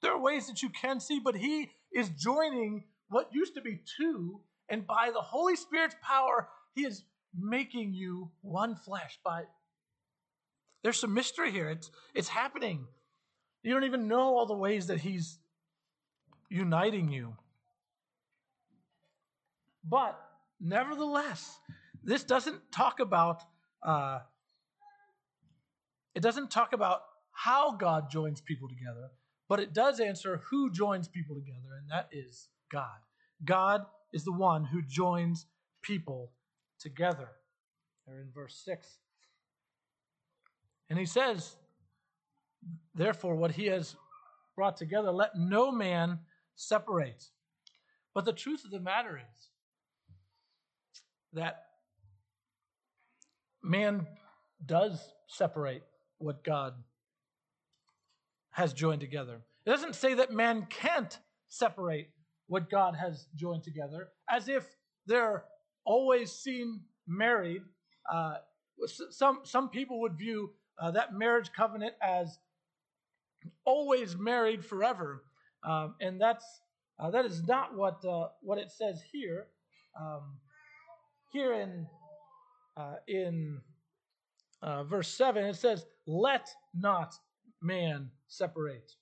There 0.00 0.12
are 0.12 0.18
ways 0.18 0.46
that 0.46 0.62
you 0.62 0.70
can 0.70 0.98
see, 0.98 1.20
but 1.22 1.36
He 1.36 1.72
is 1.92 2.08
joining 2.08 2.84
what 3.10 3.34
used 3.34 3.54
to 3.56 3.60
be 3.60 3.82
two, 3.98 4.40
and 4.70 4.86
by 4.86 5.10
the 5.12 5.20
Holy 5.20 5.56
Spirit's 5.56 5.96
power, 6.02 6.48
He 6.74 6.86
is 6.86 7.04
making 7.38 7.92
you 7.92 8.30
one 8.40 8.76
flesh. 8.76 9.18
By 9.22 9.42
there's 10.82 10.98
some 11.00 11.14
mystery 11.14 11.50
here. 11.50 11.68
It's 11.68 11.90
it's 12.14 12.28
happening. 12.28 12.86
You 13.62 13.72
don't 13.72 13.84
even 13.84 14.08
know 14.08 14.36
all 14.36 14.46
the 14.46 14.54
ways 14.54 14.86
that 14.86 15.00
He's 15.00 15.38
uniting 16.48 17.10
you. 17.10 17.36
But 19.88 20.20
nevertheless, 20.60 21.58
this 22.02 22.24
doesn't 22.24 22.60
talk 22.72 23.00
about 23.00 23.42
uh, 23.82 24.20
it 26.14 26.22
doesn't 26.22 26.50
talk 26.50 26.72
about 26.72 27.02
how 27.32 27.72
God 27.72 28.10
joins 28.10 28.40
people 28.40 28.68
together, 28.68 29.10
but 29.48 29.60
it 29.60 29.74
does 29.74 30.00
answer 30.00 30.40
who 30.50 30.70
joins 30.70 31.08
people 31.08 31.36
together, 31.36 31.76
and 31.78 31.90
that 31.90 32.08
is 32.10 32.48
God. 32.72 32.98
God 33.44 33.84
is 34.12 34.24
the 34.24 34.32
one 34.32 34.64
who 34.64 34.82
joins 34.82 35.46
people 35.82 36.32
together. 36.80 37.28
There 38.06 38.20
in 38.20 38.30
verse 38.32 38.60
6. 38.64 38.98
And 40.88 40.98
he 40.98 41.06
says, 41.06 41.56
Therefore, 42.94 43.36
what 43.36 43.52
he 43.52 43.66
has 43.66 43.96
brought 44.56 44.76
together, 44.76 45.10
let 45.10 45.36
no 45.36 45.70
man 45.70 46.20
separate. 46.54 47.24
But 48.14 48.24
the 48.24 48.32
truth 48.32 48.64
of 48.64 48.70
the 48.70 48.80
matter 48.80 49.18
is 49.18 49.48
that 51.34 51.62
man 53.62 54.06
does 54.64 55.12
separate 55.28 55.82
what 56.18 56.42
God 56.42 56.74
has 58.50 58.72
joined 58.72 59.00
together. 59.00 59.42
It 59.66 59.70
doesn't 59.70 59.94
say 59.94 60.14
that 60.14 60.32
man 60.32 60.66
can't 60.70 61.18
separate 61.48 62.08
what 62.46 62.70
God 62.70 62.94
has 62.94 63.26
joined 63.34 63.64
together, 63.64 64.08
as 64.30 64.48
if 64.48 64.64
they're 65.06 65.44
always 65.84 66.32
seen 66.32 66.80
married. 67.06 67.62
Uh, 68.10 68.36
some 68.86 69.40
some 69.42 69.68
people 69.68 70.00
would 70.00 70.16
view 70.16 70.52
uh, 70.78 70.90
that 70.92 71.14
marriage 71.14 71.50
covenant 71.56 71.94
as 72.02 72.38
always 73.64 74.16
married 74.16 74.64
forever, 74.64 75.22
um, 75.64 75.94
and 76.00 76.20
that's 76.20 76.44
uh, 76.98 77.10
that 77.10 77.24
is 77.24 77.46
not 77.46 77.76
what 77.76 78.04
uh, 78.04 78.28
what 78.40 78.58
it 78.58 78.70
says 78.70 79.02
here. 79.12 79.46
Um, 79.98 80.38
here 81.32 81.54
in 81.54 81.86
uh, 82.76 82.96
in 83.08 83.60
uh, 84.62 84.84
verse 84.84 85.08
7, 85.08 85.44
it 85.44 85.56
says, 85.56 85.86
Let 86.06 86.48
not 86.74 87.14
man 87.62 88.10
separate. 88.28 88.92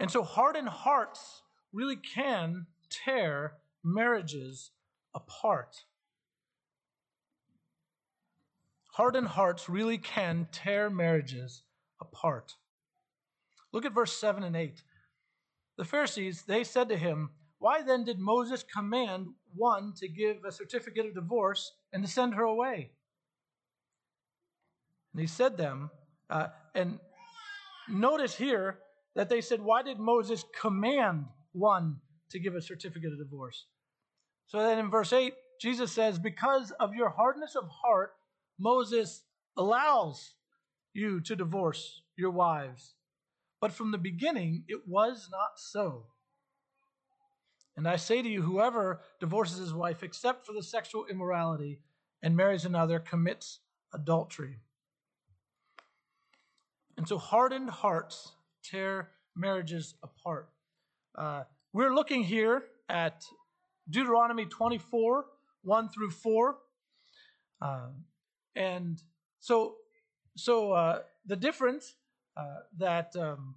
And 0.00 0.10
so 0.10 0.22
hardened 0.22 0.68
hearts 0.68 1.42
really 1.72 1.96
can 1.96 2.66
tear 2.90 3.54
marriages 3.82 4.70
apart. 5.14 5.84
Hardened 8.94 9.26
hearts 9.26 9.68
really 9.68 9.98
can 9.98 10.46
tear 10.52 10.88
marriages 10.88 11.64
apart. 12.00 12.54
Look 13.72 13.84
at 13.84 13.92
verse 13.92 14.16
7 14.16 14.44
and 14.44 14.54
8. 14.54 14.84
The 15.76 15.84
Pharisees, 15.84 16.42
they 16.42 16.62
said 16.62 16.88
to 16.90 16.96
him, 16.96 17.30
Why 17.58 17.82
then 17.82 18.04
did 18.04 18.20
Moses 18.20 18.62
command 18.62 19.26
one 19.52 19.94
to 19.96 20.06
give 20.06 20.44
a 20.44 20.52
certificate 20.52 21.06
of 21.06 21.14
divorce 21.14 21.72
and 21.92 22.04
to 22.04 22.10
send 22.10 22.34
her 22.34 22.44
away? 22.44 22.92
And 25.12 25.20
he 25.20 25.26
said 25.26 25.56
them, 25.56 25.90
uh, 26.30 26.48
and 26.76 27.00
notice 27.88 28.36
here 28.36 28.78
that 29.16 29.28
they 29.28 29.40
said, 29.40 29.60
Why 29.60 29.82
did 29.82 29.98
Moses 29.98 30.44
command 30.60 31.24
one 31.50 31.96
to 32.30 32.38
give 32.38 32.54
a 32.54 32.62
certificate 32.62 33.10
of 33.10 33.18
divorce? 33.18 33.66
So 34.46 34.58
then 34.58 34.78
in 34.78 34.88
verse 34.88 35.12
8, 35.12 35.34
Jesus 35.60 35.90
says, 35.90 36.16
Because 36.20 36.70
of 36.78 36.94
your 36.94 37.08
hardness 37.08 37.56
of 37.56 37.68
heart, 37.68 38.12
Moses 38.58 39.22
allows 39.56 40.34
you 40.92 41.20
to 41.20 41.36
divorce 41.36 42.02
your 42.16 42.30
wives. 42.30 42.94
But 43.60 43.72
from 43.72 43.90
the 43.90 43.98
beginning, 43.98 44.64
it 44.68 44.86
was 44.86 45.28
not 45.30 45.52
so. 45.56 46.06
And 47.76 47.88
I 47.88 47.96
say 47.96 48.22
to 48.22 48.28
you, 48.28 48.42
whoever 48.42 49.00
divorces 49.20 49.58
his 49.58 49.74
wife 49.74 50.02
except 50.02 50.46
for 50.46 50.52
the 50.52 50.62
sexual 50.62 51.06
immorality 51.06 51.80
and 52.22 52.36
marries 52.36 52.64
another 52.64 52.98
commits 53.00 53.60
adultery. 53.92 54.60
And 56.96 57.08
so 57.08 57.18
hardened 57.18 57.70
hearts 57.70 58.32
tear 58.62 59.10
marriages 59.34 59.94
apart. 60.02 60.48
Uh, 61.16 61.42
we're 61.72 61.94
looking 61.94 62.22
here 62.22 62.64
at 62.88 63.24
Deuteronomy 63.90 64.46
24, 64.46 65.26
1 65.62 65.88
through 65.88 66.10
4. 66.10 66.56
Uh, 67.60 67.86
and 68.56 69.02
so, 69.40 69.76
so 70.36 70.72
uh, 70.72 71.00
the 71.26 71.36
difference 71.36 71.94
uh, 72.36 72.42
that 72.78 73.14
um, 73.16 73.56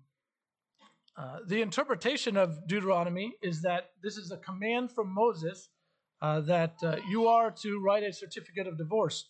uh, 1.18 1.38
the 1.48 1.62
interpretation 1.62 2.38
of 2.38 2.68
Deuteronomy 2.68 3.34
is 3.42 3.62
that 3.62 3.92
this 4.04 4.18
is 4.18 4.32
a 4.32 4.38
command 4.38 4.92
from 4.92 5.14
Moses 5.14 5.70
uh, 6.22 6.42
that 6.42 6.76
uh, 6.84 6.98
you 7.10 7.28
are 7.28 7.52
to 7.52 7.80
write 7.80 8.04
a 8.04 8.14
certificate 8.14 8.68
of 8.68 8.78
divorce. 8.78 9.30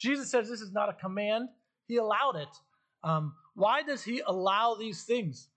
Jesus 0.00 0.30
says 0.30 0.48
this 0.48 0.60
is 0.60 0.72
not 0.72 0.88
a 0.88 0.92
command, 0.92 1.48
he 1.86 1.96
allowed 1.96 2.36
it. 2.36 2.48
Um, 3.04 3.34
why 3.54 3.82
does 3.82 4.02
he 4.02 4.20
allow 4.26 4.74
these 4.74 5.04
things? 5.04 5.48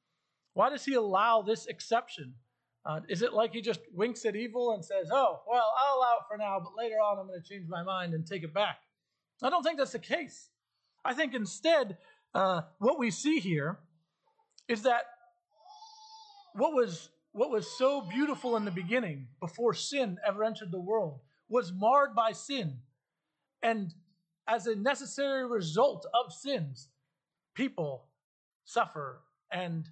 Why 0.53 0.69
does 0.69 0.83
he 0.83 0.95
allow 0.95 1.41
this 1.41 1.67
exception? 1.67 2.33
Uh, 2.85 3.01
is 3.09 3.21
it 3.21 3.33
like 3.33 3.53
he 3.53 3.61
just 3.61 3.81
winks 3.93 4.25
at 4.25 4.35
evil 4.35 4.73
and 4.73 4.83
says, 4.83 5.09
oh, 5.11 5.41
well, 5.47 5.73
I'll 5.77 5.97
allow 5.97 6.15
it 6.19 6.25
for 6.27 6.37
now, 6.37 6.59
but 6.59 6.73
later 6.75 6.95
on 6.95 7.19
I'm 7.19 7.27
going 7.27 7.41
to 7.41 7.47
change 7.47 7.67
my 7.69 7.83
mind 7.83 8.13
and 8.13 8.25
take 8.25 8.43
it 8.43 8.53
back? 8.53 8.77
I 9.41 9.49
don't 9.49 9.63
think 9.63 9.77
that's 9.77 9.91
the 9.91 9.99
case. 9.99 10.49
I 11.03 11.13
think 11.13 11.33
instead, 11.33 11.97
uh, 12.33 12.61
what 12.79 12.99
we 12.99 13.11
see 13.11 13.39
here 13.39 13.79
is 14.67 14.83
that 14.83 15.03
what 16.53 16.73
was 16.73 17.09
what 17.33 17.49
was 17.49 17.65
so 17.77 18.01
beautiful 18.01 18.57
in 18.57 18.65
the 18.65 18.71
beginning 18.71 19.27
before 19.39 19.73
sin 19.73 20.17
ever 20.25 20.43
entered 20.43 20.71
the 20.71 20.79
world 20.79 21.19
was 21.49 21.71
marred 21.71 22.13
by 22.13 22.31
sin 22.31 22.77
and 23.61 23.93
as 24.47 24.67
a 24.67 24.75
necessary 24.75 25.45
result 25.47 26.05
of 26.13 26.33
sins 26.33 26.89
people 27.55 28.07
suffer 28.65 29.21
and 29.51 29.89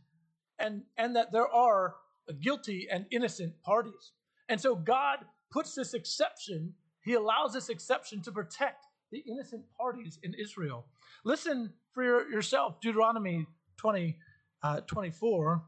and 0.58 0.84
and 0.98 1.16
that 1.16 1.32
there 1.32 1.48
are 1.48 1.96
guilty 2.42 2.88
and 2.92 3.06
innocent 3.12 3.54
parties 3.64 4.12
and 4.50 4.60
so 4.60 4.76
god 4.76 5.20
puts 5.52 5.76
this 5.76 5.94
exception 5.94 6.74
he 7.04 7.14
allows 7.14 7.54
this 7.54 7.70
exception 7.70 8.22
to 8.22 8.32
protect 8.32 8.86
the 9.12 9.24
innocent 9.28 9.64
parties 9.78 10.20
in 10.24 10.34
israel. 10.34 10.86
Listen 11.24 11.74
for 11.94 12.04
yourself 12.04 12.80
deuteronomy 12.82 13.48
20 13.78 14.18
uh, 14.62 14.82
24 14.82 15.64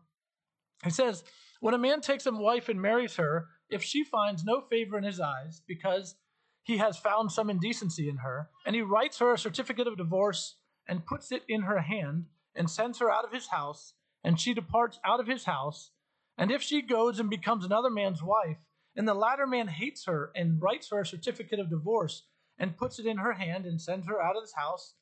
he 0.83 0.89
says, 0.89 1.23
When 1.59 1.73
a 1.73 1.79
man 1.79 2.01
takes 2.01 2.25
a 2.25 2.31
wife 2.31 2.69
and 2.69 2.81
marries 2.81 3.15
her, 3.17 3.49
if 3.69 3.83
she 3.83 4.03
finds 4.03 4.43
no 4.43 4.61
favor 4.61 4.97
in 4.97 5.03
his 5.03 5.19
eyes 5.19 5.61
because 5.67 6.15
he 6.63 6.77
has 6.77 6.97
found 6.97 7.31
some 7.31 7.49
indecency 7.49 8.09
in 8.09 8.17
her, 8.17 8.49
and 8.65 8.75
he 8.75 8.81
writes 8.81 9.19
her 9.19 9.33
a 9.33 9.37
certificate 9.37 9.87
of 9.87 9.97
divorce 9.97 10.57
and 10.87 11.05
puts 11.05 11.31
it 11.31 11.43
in 11.47 11.61
her 11.63 11.79
hand 11.79 12.25
and 12.55 12.69
sends 12.69 12.99
her 12.99 13.11
out 13.11 13.25
of 13.25 13.31
his 13.31 13.47
house, 13.47 13.93
and 14.23 14.39
she 14.39 14.53
departs 14.53 14.99
out 15.05 15.19
of 15.19 15.27
his 15.27 15.45
house, 15.45 15.91
and 16.37 16.51
if 16.51 16.61
she 16.61 16.81
goes 16.81 17.19
and 17.19 17.29
becomes 17.29 17.65
another 17.65 17.89
man's 17.89 18.21
wife, 18.21 18.57
and 18.95 19.07
the 19.07 19.13
latter 19.13 19.47
man 19.47 19.67
hates 19.67 20.05
her 20.05 20.31
and 20.35 20.61
writes 20.61 20.89
her 20.89 21.01
a 21.01 21.05
certificate 21.05 21.59
of 21.59 21.69
divorce 21.69 22.23
and 22.59 22.77
puts 22.77 22.99
it 22.99 23.05
in 23.05 23.17
her 23.17 23.33
hand 23.33 23.65
and 23.65 23.81
sends 23.81 24.07
her 24.07 24.21
out 24.21 24.35
of 24.35 24.43
his 24.43 24.53
house, 24.53 24.93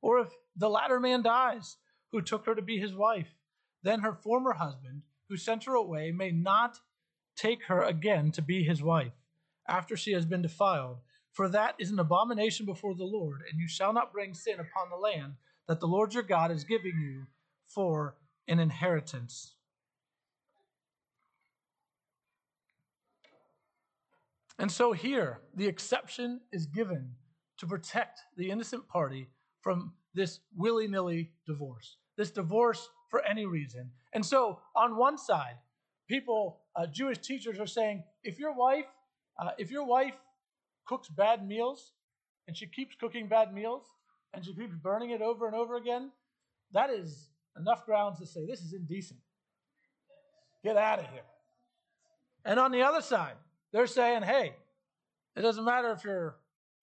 or 0.00 0.20
if 0.20 0.28
the 0.56 0.68
latter 0.68 1.00
man 1.00 1.22
dies 1.22 1.76
who 2.12 2.22
took 2.22 2.46
her 2.46 2.54
to 2.54 2.62
be 2.62 2.78
his 2.78 2.94
wife, 2.94 3.34
then 3.82 4.00
her 4.00 4.12
former 4.12 4.52
husband 4.54 5.02
who 5.28 5.36
sent 5.36 5.64
her 5.64 5.74
away 5.74 6.10
may 6.10 6.30
not 6.30 6.78
take 7.36 7.64
her 7.64 7.82
again 7.82 8.32
to 8.32 8.42
be 8.42 8.64
his 8.64 8.82
wife 8.82 9.12
after 9.68 9.96
she 9.96 10.12
has 10.12 10.26
been 10.26 10.42
defiled. 10.42 10.98
For 11.32 11.48
that 11.50 11.76
is 11.78 11.90
an 11.90 12.00
abomination 12.00 12.66
before 12.66 12.94
the 12.94 13.04
Lord, 13.04 13.42
and 13.50 13.60
you 13.60 13.68
shall 13.68 13.92
not 13.92 14.12
bring 14.12 14.34
sin 14.34 14.54
upon 14.54 14.90
the 14.90 14.96
land 14.96 15.34
that 15.68 15.78
the 15.78 15.86
Lord 15.86 16.14
your 16.14 16.22
God 16.22 16.50
is 16.50 16.64
giving 16.64 16.98
you 16.98 17.26
for 17.66 18.16
an 18.48 18.58
inheritance. 18.58 19.54
And 24.58 24.70
so 24.70 24.92
here, 24.92 25.40
the 25.54 25.66
exception 25.66 26.40
is 26.52 26.66
given 26.66 27.12
to 27.58 27.66
protect 27.66 28.20
the 28.36 28.50
innocent 28.50 28.88
party 28.88 29.28
from 29.60 29.92
this 30.14 30.40
willy 30.56 30.88
nilly 30.88 31.30
divorce, 31.46 31.96
this 32.16 32.30
divorce 32.30 32.88
for 33.10 33.24
any 33.24 33.46
reason. 33.46 33.90
And 34.12 34.24
so, 34.24 34.60
on 34.74 34.96
one 34.96 35.16
side, 35.16 35.56
people, 36.08 36.60
uh, 36.74 36.86
Jewish 36.86 37.18
teachers 37.18 37.60
are 37.60 37.66
saying, 37.66 38.02
if 38.24 38.38
your 38.38 38.52
wife, 38.52 38.86
uh, 39.38 39.50
if 39.58 39.70
your 39.70 39.84
wife 39.84 40.16
cooks 40.86 41.08
bad 41.08 41.46
meals 41.46 41.92
and 42.46 42.56
she 42.56 42.66
keeps 42.66 42.96
cooking 42.96 43.28
bad 43.28 43.52
meals 43.54 43.84
and 44.34 44.44
she 44.44 44.54
keeps 44.54 44.74
burning 44.74 45.10
it 45.10 45.22
over 45.22 45.46
and 45.46 45.54
over 45.54 45.76
again, 45.76 46.10
that 46.72 46.90
is 46.90 47.28
enough 47.58 47.84
grounds 47.86 48.18
to 48.18 48.26
say 48.26 48.46
this 48.46 48.60
is 48.60 48.72
indecent. 48.72 49.20
Get 50.64 50.76
out 50.76 50.98
of 50.98 51.06
here. 51.10 51.22
And 52.44 52.58
on 52.58 52.72
the 52.72 52.82
other 52.82 53.02
side, 53.02 53.34
they're 53.72 53.86
saying, 53.86 54.22
hey, 54.22 54.54
it 55.36 55.42
doesn't 55.42 55.64
matter 55.64 55.92
if 55.92 56.04
your 56.04 56.36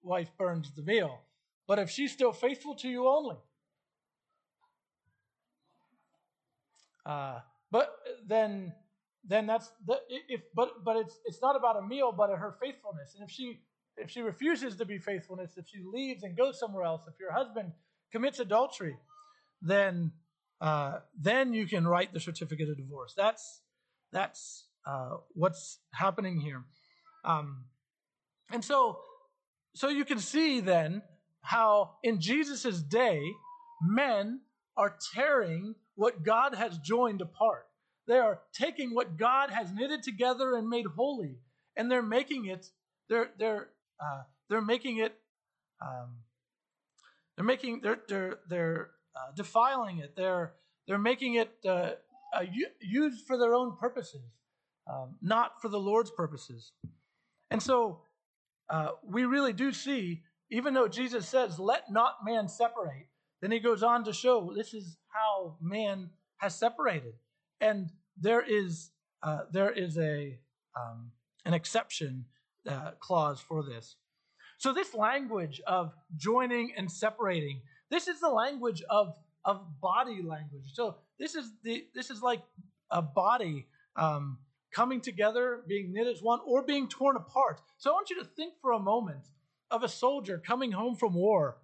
wife 0.03 0.31
burns 0.37 0.71
the 0.75 0.83
meal, 0.83 1.21
but 1.67 1.79
if 1.79 1.89
she's 1.89 2.11
still 2.11 2.31
faithful 2.31 2.75
to 2.75 2.87
you 2.87 3.07
only. 3.07 3.37
Uh, 7.05 7.39
but 7.71 7.95
then 8.27 8.73
then 9.27 9.45
that's 9.45 9.71
the, 9.85 9.99
if 10.09 10.41
but 10.53 10.83
but 10.83 10.97
it's 10.97 11.19
it's 11.25 11.41
not 11.41 11.55
about 11.55 11.77
a 11.77 11.81
meal 11.81 12.11
but 12.11 12.29
her 12.29 12.55
faithfulness 12.61 13.15
and 13.15 13.23
if 13.23 13.29
she 13.29 13.59
if 13.97 14.09
she 14.09 14.21
refuses 14.21 14.75
to 14.75 14.85
be 14.85 14.97
faithfulness 14.97 15.57
if 15.57 15.67
she 15.67 15.81
leaves 15.83 16.23
and 16.23 16.37
goes 16.37 16.59
somewhere 16.59 16.83
else 16.83 17.01
if 17.07 17.19
your 17.19 17.31
husband 17.31 17.71
commits 18.11 18.39
adultery 18.39 18.95
then 19.61 20.11
uh, 20.61 20.99
then 21.19 21.53
you 21.53 21.67
can 21.67 21.87
write 21.87 22.13
the 22.13 22.19
certificate 22.19 22.69
of 22.69 22.77
divorce 22.77 23.13
that's 23.15 23.61
that's 24.11 24.65
uh, 24.85 25.17
what's 25.33 25.79
happening 25.93 26.39
here 26.39 26.63
um, 27.23 27.65
and 28.51 28.63
so 28.63 28.99
so 29.73 29.89
you 29.89 30.05
can 30.05 30.19
see 30.19 30.59
then 30.59 31.01
how 31.41 31.91
in 32.03 32.19
jesus' 32.19 32.81
day 32.81 33.21
men 33.81 34.39
are 34.77 34.95
tearing 35.13 35.75
what 35.95 36.23
god 36.23 36.55
has 36.55 36.77
joined 36.79 37.21
apart 37.21 37.65
they 38.07 38.19
are 38.19 38.41
taking 38.53 38.93
what 38.93 39.17
God 39.17 39.49
has 39.49 39.71
knitted 39.71 40.03
together 40.03 40.55
and 40.55 40.69
made 40.69 40.85
holy, 40.85 41.37
and 41.75 41.89
they're 41.89 42.03
making 42.03 42.45
it. 42.45 42.67
They're 43.09 43.31
they're 43.37 43.69
uh, 43.99 44.23
they're 44.49 44.61
making 44.61 44.97
it. 44.97 45.15
Um, 45.81 46.17
they're 47.35 47.45
making 47.45 47.81
they're 47.81 47.99
they're 48.07 48.39
they're 48.47 48.89
uh, 49.15 49.31
defiling 49.35 49.99
it. 49.99 50.15
They're 50.15 50.53
they're 50.87 50.99
making 50.99 51.35
it 51.35 51.49
uh, 51.65 51.91
uh 52.33 52.45
used 52.79 53.25
for 53.25 53.37
their 53.37 53.55
own 53.55 53.75
purposes, 53.77 54.21
um, 54.91 55.15
not 55.21 55.61
for 55.61 55.69
the 55.69 55.79
Lord's 55.79 56.11
purposes. 56.11 56.71
And 57.51 57.61
so 57.61 58.01
uh, 58.69 58.89
we 59.03 59.25
really 59.25 59.53
do 59.53 59.71
see, 59.71 60.23
even 60.51 60.73
though 60.73 60.87
Jesus 60.87 61.27
says, 61.27 61.59
"Let 61.59 61.91
not 61.91 62.17
man 62.23 62.47
separate," 62.47 63.07
then 63.41 63.51
he 63.51 63.59
goes 63.59 63.83
on 63.83 64.03
to 64.05 64.13
show 64.13 64.51
this 64.55 64.73
is 64.73 64.97
how 65.07 65.57
man 65.61 66.09
has 66.37 66.55
separated 66.55 67.13
and 67.61 67.89
there 68.19 68.41
is 68.41 68.91
uh, 69.23 69.41
there 69.51 69.71
is 69.71 69.97
a 69.97 70.37
um, 70.75 71.11
an 71.45 71.53
exception 71.53 72.25
uh, 72.67 72.91
clause 72.99 73.39
for 73.39 73.63
this. 73.63 73.95
So 74.57 74.73
this 74.73 74.93
language 74.93 75.61
of 75.67 75.93
joining 76.15 76.73
and 76.77 76.91
separating, 76.91 77.61
this 77.89 78.07
is 78.07 78.19
the 78.19 78.29
language 78.29 78.83
of 78.89 79.15
of 79.43 79.61
body 79.81 80.21
language. 80.23 80.73
So 80.73 80.97
this 81.19 81.35
is 81.35 81.51
the 81.63 81.85
this 81.93 82.09
is 82.09 82.21
like 82.21 82.41
a 82.91 83.01
body 83.01 83.67
um, 83.95 84.37
coming 84.75 84.99
together, 84.99 85.61
being 85.67 85.93
knit 85.93 86.05
as 86.05 86.21
one, 86.21 86.39
or 86.45 86.61
being 86.61 86.89
torn 86.89 87.15
apart. 87.15 87.61
So 87.77 87.89
I 87.89 87.93
want 87.93 88.09
you 88.09 88.19
to 88.19 88.25
think 88.25 88.55
for 88.61 88.73
a 88.73 88.79
moment 88.79 89.29
of 89.71 89.83
a 89.83 89.87
soldier 89.87 90.37
coming 90.37 90.73
home 90.73 90.95
from 90.95 91.13
war 91.13 91.57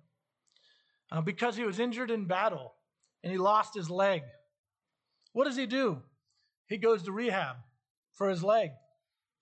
uh, 1.12 1.19
because 1.19 1.58
he 1.58 1.65
was 1.65 1.78
injured 1.78 2.10
in 2.10 2.26
battle 2.26 2.74
and 3.21 3.32
he 3.32 3.38
lost 3.38 3.76
his 3.76 3.89
leg. 3.89 4.21
What 5.34 5.43
does 5.43 5.58
he 5.58 5.65
do? 5.65 6.02
He 6.67 6.78
goes 6.78 7.04
to 7.04 7.12
rehab 7.12 7.58
for 8.13 8.30
his 8.30 8.43
leg. 8.43 8.71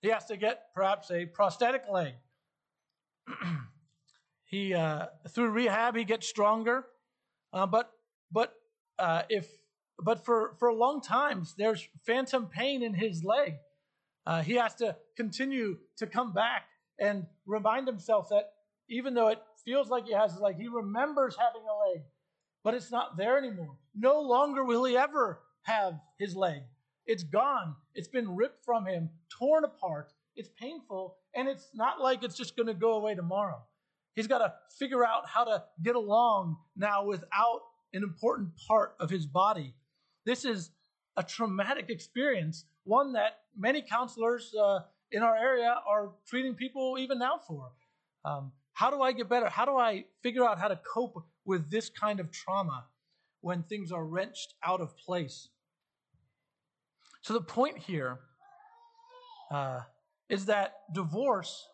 He 0.02 0.08
has 0.08 0.24
to 0.26 0.36
get 0.36 0.64
perhaps 0.74 1.10
a 1.12 1.26
prosthetic 1.26 1.84
leg. 1.88 2.14
he 4.44 4.74
uh, 4.74 5.06
through 5.28 5.50
rehab 5.50 5.96
he 5.96 6.04
gets 6.04 6.26
stronger, 6.26 6.86
uh, 7.52 7.66
but 7.66 7.92
but 8.32 8.54
uh, 8.98 9.22
if 9.28 9.46
but 10.02 10.24
for 10.24 10.54
for 10.58 10.72
long 10.72 11.00
times 11.00 11.54
there's 11.56 11.88
phantom 12.06 12.46
pain 12.46 12.82
in 12.82 12.94
his 12.94 13.24
leg. 13.24 13.54
Uh, 14.26 14.42
he 14.42 14.54
has 14.54 14.74
to 14.76 14.96
continue 15.16 15.78
to 15.96 16.06
come 16.06 16.32
back 16.32 16.64
and 16.98 17.26
remind 17.46 17.86
himself 17.86 18.28
that 18.28 18.52
even 18.88 19.14
though 19.14 19.28
it 19.28 19.38
feels 19.64 19.88
like 19.88 20.06
he 20.06 20.12
has 20.12 20.36
like 20.38 20.56
he 20.56 20.68
remembers 20.68 21.36
having 21.38 21.62
a 21.62 21.88
leg, 21.90 22.02
but 22.62 22.74
it's 22.74 22.90
not 22.90 23.16
there 23.16 23.38
anymore. 23.38 23.76
No 23.94 24.20
longer 24.20 24.64
will 24.64 24.84
he 24.84 24.96
ever 24.96 25.40
have 25.62 25.94
his 26.18 26.36
leg. 26.36 26.62
It's 27.06 27.24
gone. 27.24 27.74
It's 27.94 28.08
been 28.08 28.36
ripped 28.36 28.64
from 28.64 28.86
him, 28.86 29.10
torn 29.36 29.64
apart. 29.64 30.12
It's 30.36 30.50
painful, 30.60 31.16
and 31.34 31.48
it's 31.48 31.68
not 31.74 32.00
like 32.00 32.22
it's 32.22 32.36
just 32.36 32.56
going 32.56 32.68
to 32.68 32.74
go 32.74 32.92
away 32.92 33.14
tomorrow. 33.14 33.62
He's 34.14 34.26
got 34.26 34.38
to 34.38 34.52
figure 34.78 35.04
out 35.04 35.26
how 35.26 35.44
to 35.44 35.64
get 35.82 35.96
along 35.96 36.56
now 36.76 37.04
without 37.04 37.62
an 37.92 38.02
important 38.02 38.50
part 38.68 38.94
of 39.00 39.10
his 39.10 39.26
body. 39.26 39.74
This 40.24 40.44
is 40.44 40.70
a 41.16 41.22
traumatic 41.22 41.90
experience, 41.90 42.64
one 42.84 43.12
that 43.12 43.40
many 43.56 43.82
counselors 43.82 44.54
uh, 44.54 44.80
in 45.12 45.22
our 45.22 45.36
area 45.36 45.76
are 45.86 46.12
treating 46.26 46.54
people 46.54 46.96
even 46.98 47.18
now 47.18 47.40
for. 47.46 47.72
Um, 48.24 48.52
how 48.72 48.90
do 48.90 49.02
I 49.02 49.12
get 49.12 49.28
better? 49.28 49.48
How 49.48 49.64
do 49.64 49.76
I 49.76 50.04
figure 50.22 50.44
out 50.44 50.58
how 50.58 50.68
to 50.68 50.80
cope 50.92 51.22
with 51.44 51.70
this 51.70 51.90
kind 51.90 52.20
of 52.20 52.30
trauma 52.30 52.86
when 53.40 53.62
things 53.62 53.92
are 53.92 54.04
wrenched 54.04 54.54
out 54.64 54.80
of 54.80 54.96
place? 54.96 55.48
So 57.22 57.34
the 57.34 57.40
point 57.42 57.78
here 57.78 58.20
uh, 59.50 59.80
is 60.28 60.46
that 60.46 60.76
divorce 60.94 61.66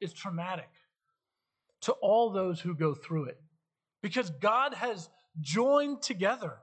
is 0.00 0.12
traumatic 0.12 0.68
to 1.82 1.92
all 1.92 2.30
those 2.30 2.60
who 2.60 2.74
go 2.74 2.94
through 2.94 3.24
it 3.24 3.40
because 4.02 4.30
God 4.30 4.74
has 4.74 5.08
joined 5.40 6.02
together. 6.02 6.58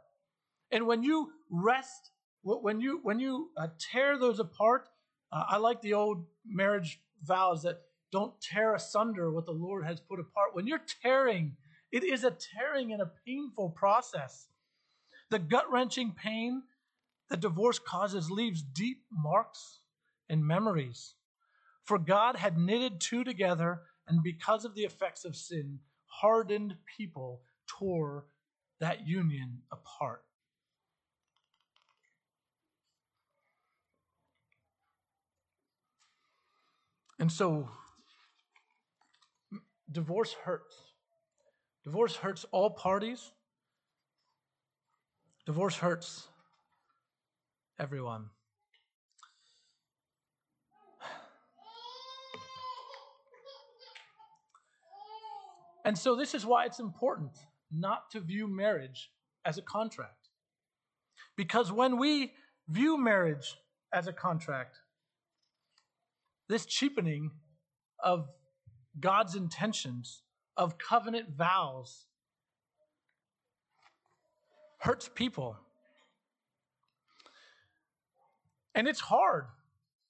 And 0.72 0.88
when 0.88 1.04
you 1.04 1.32
wrest, 1.50 2.12
when 2.44 2.80
you 2.80 3.00
when 3.04 3.20
you 3.20 3.50
uh, 3.58 3.68
tear 3.80 4.18
those 4.18 4.40
apart, 4.40 4.88
uh, 5.32 5.44
I 5.50 5.58
like 5.58 5.82
the 5.82 5.94
old 5.94 6.26
marriage 6.46 7.00
vows 7.24 7.64
that 7.64 7.82
don't 8.12 8.40
tear 8.42 8.76
asunder 8.76 9.32
what 9.32 9.46
the 9.46 9.52
Lord 9.52 9.86
has 9.86 10.00
put 10.00 10.20
apart. 10.20 10.54
When 10.54 10.68
you're 10.68 10.82
tearing, 11.02 11.56
it 11.92 12.04
is 12.04 12.24
a 12.24 12.32
tearing 12.32 12.92
and 12.94 13.02
a 13.02 13.12
painful 13.26 13.70
process. 13.72 14.48
The 15.30 15.40
gut 15.40 15.72
wrenching 15.72 16.14
pain 16.14 16.64
that 17.30 17.40
divorce 17.40 17.80
causes 17.80 18.30
leaves 18.30 18.62
deep 18.62 19.04
marks 19.12 19.80
and 20.30 20.46
memories. 20.46 21.16
For 21.84 21.98
God 21.98 22.36
had 22.36 22.58
knitted 22.58 23.00
two 23.00 23.24
together, 23.24 23.82
and 24.08 24.22
because 24.24 24.66
of 24.66 24.76
the 24.76 24.84
effects 24.84 25.26
of 25.26 25.36
sin, 25.36 25.80
hardened 26.06 26.76
people 26.98 27.42
tore 27.68 28.26
that 28.80 29.08
union 29.08 29.60
apart. 29.72 30.24
And 37.22 37.32
so, 37.32 37.70
divorce 39.92 40.34
hurts. 40.34 40.76
Divorce 41.84 42.16
hurts 42.16 42.48
all 42.52 42.72
parties. 42.72 43.32
Divorce 45.46 45.76
hurts 45.76 46.28
everyone. 47.80 48.26
And 55.86 55.96
so, 55.96 56.16
this 56.16 56.34
is 56.34 56.44
why 56.44 56.66
it's 56.66 56.80
important 56.80 57.38
not 57.72 58.10
to 58.14 58.20
view 58.20 58.48
marriage 58.48 59.12
as 59.46 59.60
a 59.60 59.62
contract. 59.62 60.30
Because 61.38 61.72
when 61.72 62.00
we 62.00 62.34
view 62.68 62.98
marriage 62.98 63.58
as 63.94 64.08
a 64.08 64.14
contract, 64.14 64.81
this 66.52 66.66
cheapening 66.66 67.32
of 68.04 68.28
God's 69.00 69.36
intentions, 69.36 70.22
of 70.58 70.78
covenant 70.78 71.30
vows, 71.30 72.08
hurts 74.80 75.10
people. 75.14 75.56
And 78.76 78.88
it's 78.88 79.00
hard. 79.00 79.46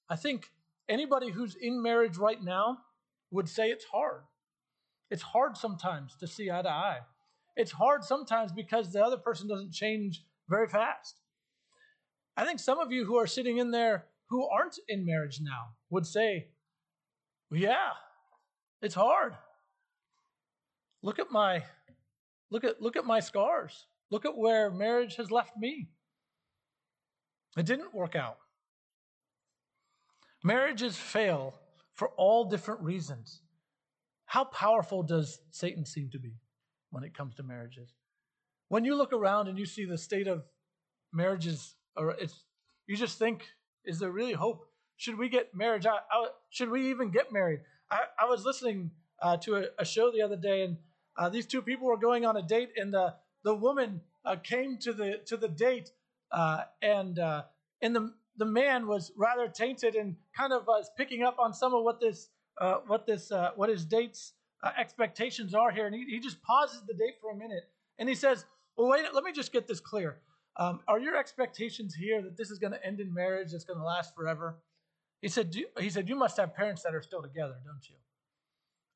I 0.08 0.16
think 0.16 0.50
anybody 0.88 1.30
who's 1.30 1.54
in 1.54 1.80
marriage 1.80 2.16
right 2.16 2.42
now 2.42 2.78
would 3.30 3.48
say 3.48 3.68
it's 3.68 3.84
hard. 3.84 4.22
It's 5.10 5.22
hard 5.22 5.56
sometimes 5.56 6.16
to 6.16 6.26
see 6.26 6.50
eye 6.50 6.62
to 6.62 6.68
eye. 6.68 7.00
It's 7.56 7.70
hard 7.70 8.02
sometimes 8.02 8.50
because 8.50 8.92
the 8.92 9.04
other 9.04 9.16
person 9.16 9.46
doesn't 9.46 9.72
change 9.72 10.24
very 10.48 10.66
fast. 10.66 11.20
I 12.36 12.44
think 12.44 12.58
some 12.58 12.78
of 12.78 12.90
you 12.90 13.04
who 13.04 13.16
are 13.16 13.26
sitting 13.26 13.58
in 13.58 13.70
there 13.70 14.06
who 14.28 14.48
aren't 14.48 14.78
in 14.88 15.04
marriage 15.04 15.38
now 15.40 15.74
would 15.92 16.06
say, 16.06 16.48
yeah, 17.52 17.90
it's 18.80 18.94
hard. 18.94 19.34
Look 21.02 21.18
at 21.18 21.30
my 21.30 21.64
look 22.50 22.64
at 22.64 22.80
look 22.80 22.96
at 22.96 23.04
my 23.04 23.20
scars. 23.20 23.86
Look 24.10 24.24
at 24.24 24.36
where 24.36 24.70
marriage 24.70 25.16
has 25.16 25.30
left 25.30 25.56
me. 25.56 25.90
It 27.58 27.66
didn't 27.66 27.94
work 27.94 28.16
out. 28.16 28.38
Marriages 30.42 30.96
fail 30.96 31.54
for 31.92 32.08
all 32.16 32.46
different 32.46 32.80
reasons. 32.80 33.42
How 34.24 34.44
powerful 34.44 35.02
does 35.02 35.40
Satan 35.50 35.84
seem 35.84 36.08
to 36.10 36.18
be 36.18 36.32
when 36.90 37.04
it 37.04 37.14
comes 37.14 37.34
to 37.34 37.42
marriages? 37.42 37.92
When 38.68 38.84
you 38.86 38.96
look 38.96 39.12
around 39.12 39.48
and 39.48 39.58
you 39.58 39.66
see 39.66 39.84
the 39.84 39.98
state 39.98 40.26
of 40.26 40.44
marriages, 41.12 41.74
or 41.96 42.12
it's, 42.12 42.44
you 42.86 42.96
just 42.96 43.18
think, 43.18 43.44
is 43.84 43.98
there 43.98 44.10
really 44.10 44.32
hope? 44.32 44.71
Should 45.02 45.18
we 45.18 45.28
get 45.28 45.52
marriage? 45.52 45.84
I, 45.84 45.96
I, 45.96 46.28
should 46.50 46.70
we 46.70 46.90
even 46.90 47.10
get 47.10 47.32
married? 47.32 47.58
I, 47.90 48.02
I 48.20 48.26
was 48.26 48.44
listening 48.44 48.92
uh, 49.20 49.36
to 49.38 49.56
a, 49.56 49.64
a, 49.80 49.84
show 49.84 50.12
the 50.12 50.22
other 50.22 50.36
day, 50.36 50.62
and 50.62 50.76
uh, 51.18 51.28
these 51.28 51.44
two 51.44 51.60
people 51.60 51.88
were 51.88 51.96
going 51.96 52.24
on 52.24 52.36
a 52.36 52.42
date, 52.42 52.70
and 52.76 52.94
the 52.94 53.12
the 53.42 53.52
woman 53.52 54.00
uh, 54.24 54.36
came 54.36 54.78
to 54.78 54.92
the 54.92 55.20
to 55.26 55.36
the 55.36 55.48
date, 55.48 55.90
uh, 56.30 56.60
and 56.82 57.18
uh, 57.18 57.42
and 57.82 57.96
the 57.96 58.14
the 58.36 58.44
man 58.44 58.86
was 58.86 59.10
rather 59.16 59.48
tainted 59.48 59.96
and 59.96 60.14
kind 60.36 60.52
of 60.52 60.68
was 60.68 60.88
picking 60.96 61.24
up 61.24 61.36
on 61.40 61.52
some 61.52 61.74
of 61.74 61.82
what 61.82 61.98
this 61.98 62.28
uh, 62.60 62.76
what 62.86 63.04
this 63.04 63.32
uh, 63.32 63.50
what 63.56 63.70
his 63.70 63.84
date's 63.84 64.34
uh, 64.62 64.70
expectations 64.78 65.52
are 65.52 65.72
here, 65.72 65.86
and 65.86 65.96
he, 65.96 66.04
he 66.04 66.20
just 66.20 66.40
pauses 66.44 66.80
the 66.86 66.94
date 66.94 67.16
for 67.20 67.32
a 67.32 67.36
minute, 67.36 67.68
and 67.98 68.08
he 68.08 68.14
says, 68.14 68.44
"Well, 68.76 68.88
wait, 68.88 69.02
let 69.12 69.24
me 69.24 69.32
just 69.32 69.52
get 69.52 69.66
this 69.66 69.80
clear. 69.80 70.18
Um, 70.58 70.78
are 70.86 71.00
your 71.00 71.16
expectations 71.16 71.92
here 71.92 72.22
that 72.22 72.36
this 72.36 72.52
is 72.52 72.60
going 72.60 72.72
to 72.72 72.86
end 72.86 73.00
in 73.00 73.12
marriage 73.12 73.50
that's 73.50 73.64
going 73.64 73.80
to 73.80 73.84
last 73.84 74.14
forever?" 74.14 74.58
He 75.22 75.28
said, 75.28 75.54
"He 75.78 75.88
said 75.88 76.08
you 76.08 76.16
must 76.16 76.36
have 76.36 76.54
parents 76.54 76.82
that 76.82 76.94
are 76.94 77.00
still 77.00 77.22
together, 77.22 77.56
don't 77.64 77.88
you?" 77.88 77.96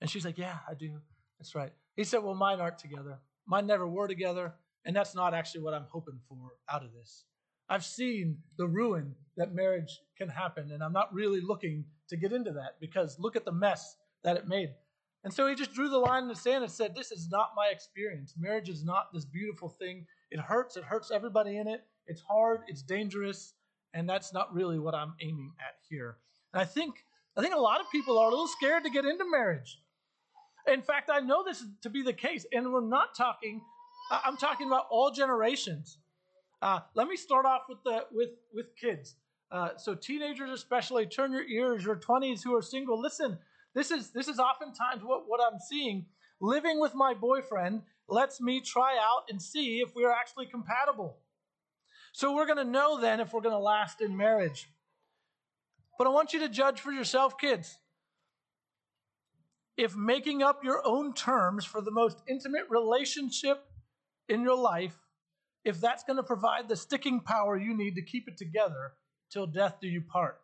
And 0.01 0.11
she's 0.11 0.27
like, 0.27 0.37
"Yeah, 0.37 0.59
I 0.69 0.75
do. 0.75 1.01
That's 1.39 1.55
right." 1.55 1.73
He 1.95 2.05
said, 2.05 2.19
"Well, 2.19 2.35
mine 2.35 2.61
aren't 2.61 2.79
together. 2.79 3.19
Mine 3.47 3.67
never 3.67 3.87
were 3.87 4.09
together, 4.09 4.55
and 4.85 4.95
that's 4.95 5.15
not 5.15 5.33
actually 5.33 5.63
what 5.63 5.73
I'm 5.73 5.87
hoping 5.91 6.21
for 6.29 6.53
out 6.69 6.85
of 6.85 6.93
this." 6.93 7.25
I've 7.69 7.85
seen 7.85 8.43
the 8.59 8.69
ruin 8.69 9.15
that 9.37 9.55
marriage 9.55 10.01
can 10.19 10.29
happen, 10.29 10.71
and 10.73 10.83
I'm 10.83 10.93
not 10.93 11.13
really 11.15 11.41
looking 11.41 11.85
to 12.09 12.17
get 12.17 12.33
into 12.33 12.53
that 12.53 12.79
because 12.81 13.19
look 13.19 13.37
at 13.37 13.45
the 13.45 13.53
mess 13.53 13.97
that 14.23 14.37
it 14.37 14.47
made. 14.47 14.75
And 15.25 15.35
so 15.35 15.49
he 15.49 15.57
just 15.57 15.73
drew 15.73 15.89
the 15.89 15.99
line 15.99 16.23
in 16.23 16.29
the 16.29 16.37
sand 16.37 16.63
and 16.63 16.73
said, 16.73 16.95
This 16.95 17.11
is 17.11 17.29
not 17.29 17.51
my 17.57 17.69
experience. 17.73 18.35
Marriage 18.39 18.69
is 18.69 18.85
not 18.85 19.13
this 19.13 19.25
beautiful 19.25 19.69
thing. 19.69 20.07
It 20.31 20.39
hurts, 20.39 20.77
it 20.77 20.85
hurts 20.85 21.11
everybody 21.11 21.57
in 21.57 21.67
it. 21.67 21.85
It's 22.07 22.21
hard, 22.21 22.61
it's 22.69 22.83
dangerous, 22.83 23.55
and 23.97 24.07
that's 24.09 24.33
not 24.33 24.55
really 24.55 24.79
what 24.79 24.95
I'm 24.95 25.15
aiming 25.21 25.53
at 25.59 25.77
here. 25.89 26.19
And 26.53 26.61
I 26.61 26.67
think 26.67 26.95
I 27.37 27.41
think 27.43 27.55
a 27.55 27.59
lot 27.59 27.81
of 27.81 27.87
people 27.91 28.19
are 28.19 28.29
a 28.29 28.31
little 28.31 28.47
scared 28.47 28.85
to 28.85 28.91
get 28.91 29.05
into 29.05 29.25
marriage. 29.29 29.81
In 30.73 30.83
fact, 30.83 31.11
I 31.13 31.21
know 31.21 31.43
this 31.45 31.65
to 31.83 31.91
be 31.91 32.03
the 32.03 32.13
case, 32.13 32.47
and 32.53 32.73
we're 32.73 32.81
not 32.81 33.15
talking, 33.15 33.61
I'm 34.11 34.37
talking 34.37 34.67
about 34.67 34.87
all 34.91 35.11
generations. 35.11 35.99
Uh, 36.63 36.81
let 36.95 37.09
me 37.09 37.17
start 37.17 37.45
off 37.47 37.63
with 37.69 37.79
the 37.85 38.05
with 38.13 38.31
with 38.53 38.67
kids. 38.77 39.17
Uh, 39.51 39.71
so 39.77 39.95
teenagers 39.95 40.51
especially, 40.51 41.07
turn 41.07 41.33
your 41.33 41.45
ears. 41.45 41.85
Your 41.85 41.97
20s 41.97 42.43
who 42.43 42.55
are 42.55 42.63
single, 42.63 43.01
listen. 43.01 43.39
This 43.75 43.91
is 43.91 44.11
this 44.11 44.29
is 44.29 44.39
oftentimes 44.39 45.03
what 45.03 45.25
what 45.27 45.41
I'm 45.41 45.59
seeing. 45.59 46.07
Living 46.41 46.81
with 46.81 46.95
my 46.95 47.15
boyfriend 47.15 47.83
lets 48.09 48.43
me 48.43 48.61
try 48.61 48.99
out 49.01 49.25
and 49.31 49.41
see 49.41 49.81
if 49.81 49.95
we 49.95 50.05
are 50.05 50.13
actually 50.13 50.47
compatible. 50.47 51.17
So 52.17 52.35
we're 52.35 52.47
going 52.47 52.57
to 52.57 52.65
know 52.65 52.99
then 52.99 53.21
if 53.21 53.35
we're 53.35 53.43
going 53.43 53.55
to 53.55 53.59
last 53.59 54.01
in 54.01 54.17
marriage. 54.17 54.71
But 55.99 56.07
I 56.07 56.11
want 56.11 56.33
you 56.33 56.41
to 56.41 56.49
judge 56.49 56.81
for 56.81 56.91
yourself, 56.91 57.37
kids. 57.37 57.77
If 59.77 59.95
making 59.95 60.43
up 60.43 60.65
your 60.65 60.81
own 60.87 61.13
terms 61.13 61.67
for 61.67 61.83
the 61.83 61.91
most 61.91 62.23
intimate 62.27 62.71
relationship 62.71 63.63
in 64.31 64.41
your 64.41 64.57
life 64.57 64.97
if 65.63 65.79
that's 65.79 66.05
going 66.05 66.17
to 66.17 66.23
provide 66.23 66.71
the 66.71 66.77
sticking 66.77 67.21
power 67.21 67.59
you 67.59 67.77
need 67.77 67.97
to 67.97 68.03
keep 68.03 68.29
it 68.29 68.39
together 68.39 68.93
till 69.31 69.47
death 69.47 69.77
do 69.83 69.87
you 69.87 70.01
part. 70.01 70.41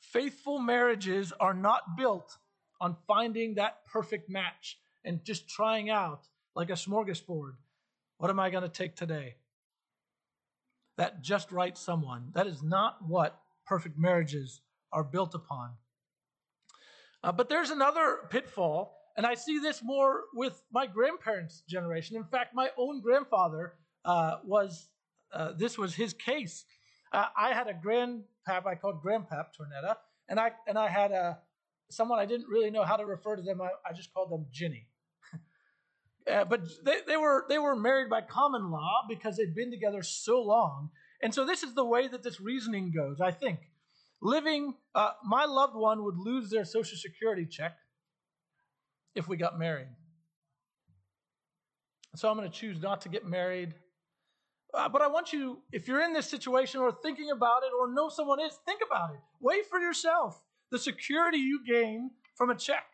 Faithful 0.00 0.60
marriages 0.60 1.32
are 1.40 1.54
not 1.54 1.96
built 1.96 2.36
on 2.80 2.96
finding 3.08 3.56
that 3.56 3.84
perfect 3.92 4.30
match 4.30 4.78
and 5.04 5.24
just 5.24 5.48
trying 5.48 5.90
out 5.90 6.28
like 6.54 6.70
a 6.70 6.74
smorgasbord. 6.74 7.54
What 8.18 8.30
am 8.30 8.38
I 8.38 8.50
going 8.50 8.62
to 8.62 8.68
take 8.68 8.94
today? 8.94 9.34
That 10.96 11.22
just 11.22 11.52
right 11.52 11.76
someone. 11.76 12.30
That 12.34 12.46
is 12.46 12.62
not 12.62 12.98
what 13.06 13.38
perfect 13.66 13.98
marriages 13.98 14.60
are 14.92 15.04
built 15.04 15.34
upon. 15.34 15.72
Uh, 17.22 17.32
but 17.32 17.48
there's 17.48 17.70
another 17.70 18.20
pitfall, 18.30 18.96
and 19.16 19.26
I 19.26 19.34
see 19.34 19.58
this 19.58 19.82
more 19.82 20.22
with 20.34 20.62
my 20.72 20.86
grandparents' 20.86 21.62
generation. 21.68 22.16
In 22.16 22.24
fact, 22.24 22.54
my 22.54 22.70
own 22.78 23.00
grandfather 23.00 23.74
uh, 24.04 24.36
was 24.44 24.88
uh, 25.32 25.52
this 25.58 25.76
was 25.76 25.94
his 25.94 26.12
case. 26.12 26.64
Uh, 27.12 27.26
I 27.36 27.52
had 27.52 27.66
a 27.66 27.74
grandpap 27.74 28.66
I 28.66 28.74
called 28.74 29.02
Grandpap 29.02 29.46
Tornetta, 29.58 29.96
and 30.28 30.38
I 30.38 30.52
and 30.66 30.78
I 30.78 30.88
had 30.88 31.12
a 31.12 31.38
someone 31.90 32.18
I 32.18 32.26
didn't 32.26 32.48
really 32.48 32.70
know 32.70 32.84
how 32.84 32.96
to 32.96 33.04
refer 33.04 33.36
to 33.36 33.42
them. 33.42 33.60
I, 33.60 33.70
I 33.88 33.92
just 33.92 34.12
called 34.12 34.30
them 34.30 34.46
Ginny. 34.52 34.86
Uh, 36.30 36.44
but 36.44 36.62
they, 36.84 36.98
they 37.06 37.16
were 37.16 37.44
they 37.48 37.58
were 37.58 37.76
married 37.76 38.10
by 38.10 38.20
common 38.20 38.70
law 38.70 39.02
because 39.08 39.36
they'd 39.36 39.54
been 39.54 39.70
together 39.70 40.02
so 40.02 40.42
long, 40.42 40.90
and 41.22 41.32
so 41.32 41.44
this 41.44 41.62
is 41.62 41.74
the 41.74 41.84
way 41.84 42.08
that 42.08 42.22
this 42.22 42.40
reasoning 42.40 42.92
goes. 42.92 43.20
I 43.20 43.30
think 43.30 43.60
living 44.20 44.74
uh, 44.94 45.12
my 45.24 45.44
loved 45.44 45.76
one 45.76 46.02
would 46.04 46.16
lose 46.16 46.50
their 46.50 46.64
social 46.64 46.98
security 46.98 47.46
check 47.46 47.76
if 49.14 49.28
we 49.28 49.36
got 49.36 49.58
married. 49.58 49.88
So 52.16 52.28
I'm 52.30 52.36
going 52.36 52.50
to 52.50 52.54
choose 52.54 52.80
not 52.80 53.02
to 53.02 53.08
get 53.08 53.26
married 53.26 53.74
uh, 54.76 54.88
but 54.90 55.00
I 55.00 55.06
want 55.06 55.32
you, 55.32 55.62
if 55.72 55.88
you're 55.88 56.02
in 56.02 56.12
this 56.12 56.28
situation 56.28 56.80
or 56.80 56.92
thinking 56.92 57.30
about 57.30 57.62
it 57.62 57.72
or 57.78 57.92
know 57.92 58.10
someone 58.10 58.40
is, 58.40 58.58
think 58.66 58.80
about 58.86 59.14
it. 59.14 59.20
Weigh 59.40 59.62
for 59.70 59.78
yourself 59.80 60.42
the 60.70 60.78
security 60.78 61.38
you 61.38 61.60
gain 61.66 62.10
from 62.34 62.50
a 62.50 62.54
check 62.54 62.84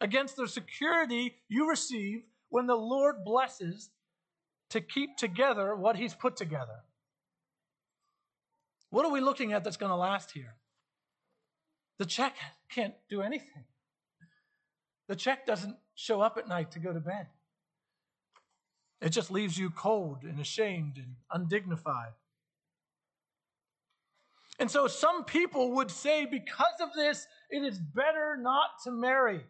against 0.00 0.36
the 0.36 0.48
security 0.48 1.34
you 1.48 1.68
receive 1.68 2.22
when 2.48 2.66
the 2.66 2.76
Lord 2.76 3.24
blesses 3.24 3.90
to 4.70 4.80
keep 4.80 5.16
together 5.16 5.74
what 5.74 5.96
He's 5.96 6.14
put 6.14 6.36
together. 6.36 6.84
What 8.90 9.04
are 9.04 9.12
we 9.12 9.20
looking 9.20 9.52
at 9.52 9.64
that's 9.64 9.76
going 9.76 9.90
to 9.90 9.96
last 9.96 10.30
here? 10.32 10.54
The 11.98 12.06
check 12.06 12.34
can't 12.70 12.94
do 13.08 13.22
anything. 13.22 13.64
The 15.08 15.16
check 15.16 15.46
doesn't 15.46 15.76
show 15.94 16.20
up 16.20 16.36
at 16.36 16.48
night 16.48 16.72
to 16.72 16.78
go 16.78 16.92
to 16.92 17.00
bed. 17.00 17.28
It 19.00 19.10
just 19.10 19.30
leaves 19.30 19.58
you 19.58 19.70
cold 19.70 20.22
and 20.22 20.40
ashamed 20.40 20.96
and 20.96 21.16
undignified. 21.30 22.12
And 24.58 24.70
so 24.70 24.86
some 24.86 25.24
people 25.24 25.72
would 25.72 25.90
say, 25.90 26.24
because 26.24 26.80
of 26.80 26.88
this, 26.94 27.26
it 27.50 27.62
is 27.62 27.78
better 27.78 28.38
not 28.40 28.70
to 28.84 28.90
marry. 28.90 29.42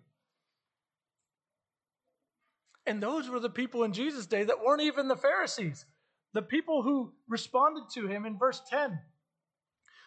And 2.87 3.03
those 3.03 3.29
were 3.29 3.41
the 3.41 3.51
people 3.51 3.83
in 3.85 3.93
Jesus' 3.93 4.27
day 4.27 4.45
that 4.45 4.63
weren't 4.65 4.83
even 4.83 5.09
the 5.09 5.17
Pharisees, 5.17 5.85
the 6.33 6.43
people 6.43 6.83
who 6.83 7.13
responded 7.29 7.85
to 7.95 8.07
him 8.07 8.25
in 8.25 8.39
verse 8.39 8.63
10. 8.71 8.99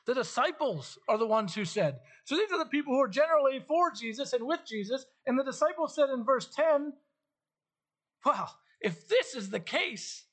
The 0.05 0.13
disciples 0.13 0.97
are 1.07 1.17
the 1.17 1.27
ones 1.27 1.53
who 1.53 1.65
said. 1.65 1.99
So 2.23 2.35
these 2.35 2.51
are 2.51 2.57
the 2.57 2.69
people 2.69 2.93
who 2.93 3.01
are 3.01 3.09
generally 3.09 3.59
for 3.67 3.91
Jesus 3.91 4.33
and 4.33 4.47
with 4.47 4.61
Jesus. 4.65 5.05
And 5.27 5.37
the 5.37 5.43
disciples 5.43 5.93
said 5.93 6.09
in 6.09 6.23
verse 6.23 6.47
10, 6.55 6.93
Well, 8.25 8.55
if 8.81 9.07
this 9.07 9.35
is 9.35 9.49
the 9.49 9.59
case, 9.59 10.23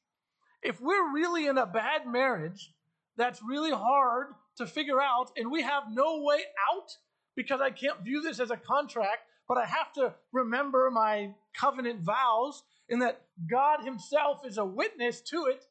if 0.63 0.81
we're 0.81 1.13
really 1.13 1.47
in 1.47 1.59
a 1.59 1.67
bad 1.67 2.07
marriage 2.07 2.73
that's 3.17 3.43
really 3.43 3.73
hard 3.73 4.29
to 4.57 4.67
figure 4.67 5.01
out 5.01 5.33
and 5.37 5.51
we 5.51 5.63
have 5.63 5.85
no 5.91 6.23
way 6.23 6.39
out 6.73 6.97
because 7.35 7.61
I 7.61 7.71
can't 7.71 8.03
view 8.03 8.23
this 8.23 8.41
as 8.41 8.51
a 8.51 8.57
contract, 8.57 9.23
but 9.49 9.59
I 9.59 9.67
have 9.67 9.93
to 9.95 10.15
remember 10.33 10.91
my 10.91 11.35
covenant 11.59 12.01
vows 12.01 12.63
and 12.89 13.03
that 13.03 13.23
God 13.49 13.85
Himself 13.85 14.47
is 14.47 14.59
a 14.59 14.65
witness 14.65 15.21
to 15.23 15.47
it, 15.47 15.65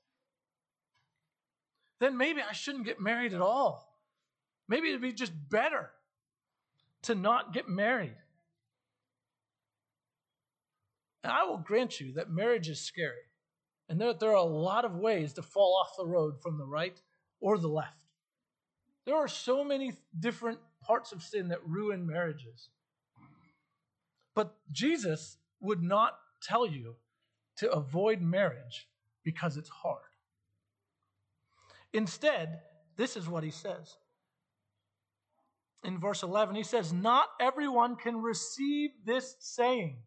then 1.99 2.17
maybe 2.17 2.41
I 2.41 2.53
shouldn't 2.53 2.85
get 2.85 2.99
married 2.99 3.33
at 3.33 3.41
all. 3.41 3.99
Maybe 4.67 4.89
it'd 4.89 5.01
be 5.01 5.13
just 5.13 5.33
better 5.49 5.91
to 7.03 7.15
not 7.15 7.53
get 7.53 7.69
married. 7.69 8.15
And 11.23 11.31
I 11.31 11.43
will 11.43 11.57
grant 11.57 11.99
you 11.99 12.13
that 12.13 12.29
marriage 12.29 12.69
is 12.69 12.81
scary, 12.81 13.13
and 13.89 13.99
that 14.01 14.19
there 14.19 14.31
are 14.31 14.35
a 14.35 14.43
lot 14.43 14.85
of 14.85 14.95
ways 14.95 15.33
to 15.33 15.41
fall 15.41 15.79
off 15.81 15.97
the 15.97 16.05
road 16.05 16.41
from 16.41 16.57
the 16.57 16.65
right 16.65 16.99
or 17.39 17.57
the 17.57 17.67
left. 17.67 17.97
There 19.05 19.15
are 19.15 19.27
so 19.27 19.63
many 19.63 19.93
different 20.19 20.59
parts 20.81 21.11
of 21.11 21.21
sin 21.21 21.47
that 21.49 21.65
ruin 21.65 22.05
marriages. 22.05 22.69
But 24.35 24.55
Jesus 24.71 25.37
would 25.59 25.81
not 25.81 26.17
tell 26.41 26.65
you 26.65 26.95
to 27.57 27.71
avoid 27.71 28.21
marriage 28.21 28.87
because 29.23 29.57
it's 29.57 29.69
hard. 29.69 30.01
Instead, 31.93 32.59
this 32.97 33.15
is 33.15 33.27
what 33.27 33.43
he 33.43 33.51
says. 33.51 33.97
In 35.83 35.99
verse 35.99 36.23
11, 36.23 36.55
he 36.55 36.63
says, 36.63 36.91
Not 36.91 37.29
everyone 37.39 37.95
can 37.95 38.21
receive 38.21 38.91
this 39.05 39.35
saying, 39.39 39.97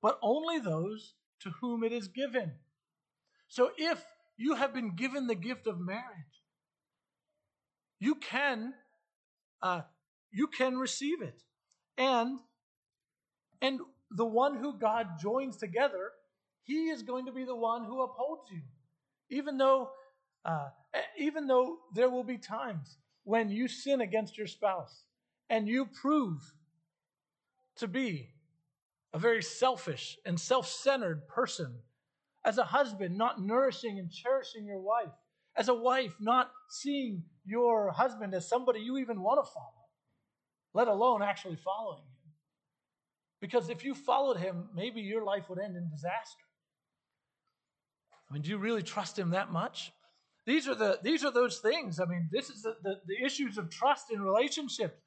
but 0.00 0.18
only 0.22 0.58
those 0.58 1.14
to 1.40 1.50
whom 1.60 1.84
it 1.84 1.92
is 1.92 2.08
given. 2.08 2.52
So 3.48 3.70
if 3.76 4.02
you 4.36 4.54
have 4.54 4.72
been 4.72 4.94
given 4.94 5.26
the 5.26 5.34
gift 5.34 5.66
of 5.66 5.78
marriage, 5.78 6.42
you 7.98 8.14
can 8.16 8.74
uh, 9.62 9.82
you 10.30 10.46
can 10.46 10.76
receive 10.76 11.22
it, 11.22 11.42
and 11.96 12.38
and 13.62 13.80
the 14.10 14.24
one 14.24 14.56
who 14.56 14.78
God 14.78 15.18
joins 15.20 15.56
together, 15.56 16.12
He 16.62 16.88
is 16.90 17.02
going 17.02 17.26
to 17.26 17.32
be 17.32 17.44
the 17.44 17.56
one 17.56 17.84
who 17.84 18.02
upholds 18.02 18.50
you, 18.50 18.62
even 19.30 19.58
though 19.58 19.90
uh, 20.44 20.68
even 21.18 21.46
though 21.46 21.78
there 21.94 22.08
will 22.08 22.22
be 22.22 22.38
times 22.38 22.98
when 23.24 23.50
you 23.50 23.66
sin 23.66 24.00
against 24.00 24.38
your 24.38 24.46
spouse 24.46 25.02
and 25.50 25.66
you 25.66 25.86
prove 25.86 26.40
to 27.76 27.88
be 27.88 28.30
a 29.12 29.18
very 29.18 29.42
selfish 29.42 30.16
and 30.24 30.38
self-centered 30.38 31.26
person 31.26 31.74
as 32.44 32.58
a 32.58 32.64
husband 32.64 33.18
not 33.18 33.42
nourishing 33.42 33.98
and 33.98 34.12
cherishing 34.12 34.64
your 34.64 34.78
wife 34.80 35.12
as 35.56 35.68
a 35.68 35.74
wife 35.74 36.14
not 36.20 36.52
seeing 36.70 37.24
your 37.44 37.90
husband 37.90 38.32
as 38.32 38.48
somebody 38.48 38.78
you 38.78 38.98
even 38.98 39.20
want 39.20 39.44
to 39.44 39.52
follow 39.52 39.76
let 40.76 40.88
alone 40.88 41.22
actually 41.22 41.56
following. 41.56 42.04
Because 43.40 43.68
if 43.68 43.84
you 43.84 43.94
followed 43.94 44.38
him, 44.38 44.68
maybe 44.74 45.00
your 45.00 45.24
life 45.24 45.48
would 45.48 45.58
end 45.58 45.76
in 45.76 45.88
disaster. 45.90 46.44
I 48.28 48.32
mean, 48.32 48.42
do 48.42 48.50
you 48.50 48.58
really 48.58 48.82
trust 48.82 49.18
him 49.18 49.30
that 49.30 49.52
much? 49.52 49.92
These 50.46 50.68
are 50.68 50.74
the 50.74 50.98
these 51.02 51.24
are 51.24 51.32
those 51.32 51.58
things. 51.58 52.00
I 52.00 52.06
mean, 52.06 52.28
this 52.32 52.50
is 52.50 52.62
the, 52.62 52.76
the, 52.82 53.00
the 53.06 53.24
issues 53.24 53.58
of 53.58 53.68
trust 53.68 54.10
in 54.12 54.20
relationships. 54.22 55.00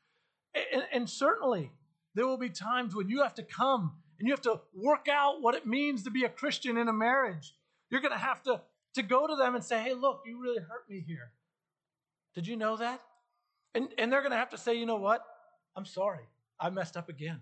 And, 0.74 0.84
and 0.92 1.10
certainly 1.10 1.72
there 2.16 2.28
will 2.28 2.38
be 2.38 2.50
times 2.50 2.96
when 2.96 3.10
you 3.10 3.22
have 3.24 3.36
to 3.36 3.44
come 3.44 3.94
and 4.20 4.28
you 4.28 4.34
have 4.34 4.42
to 4.42 4.60
work 4.76 5.08
out 5.10 5.42
what 5.42 5.56
it 5.56 5.66
means 5.66 6.04
to 6.04 6.12
be 6.12 6.26
a 6.26 6.30
Christian 6.30 6.78
in 6.78 6.88
a 6.88 6.94
marriage. 6.94 7.56
You're 7.90 8.02
going 8.02 8.14
to 8.14 8.20
have 8.20 8.44
to, 8.44 8.62
to 8.96 9.02
go 9.02 9.28
to 9.28 9.36
them 9.36 9.56
and 9.56 9.64
say, 9.64 9.82
hey, 9.82 9.94
look, 9.94 10.24
you 10.26 10.42
really 10.42 10.60
hurt 10.60 10.90
me 10.90 11.04
here. 11.06 11.32
Did 12.36 12.48
you 12.48 12.58
know 12.58 12.78
that? 12.78 13.02
And, 13.74 13.90
and 13.98 14.12
they're 14.12 14.22
going 14.22 14.32
to 14.32 14.38
have 14.38 14.50
to 14.50 14.58
say, 14.58 14.76
you 14.76 14.86
know 14.86 14.98
what? 14.98 15.24
I'm 15.76 15.86
sorry. 15.86 16.26
I 16.60 16.70
messed 16.70 16.98
up 16.98 17.08
again. 17.08 17.40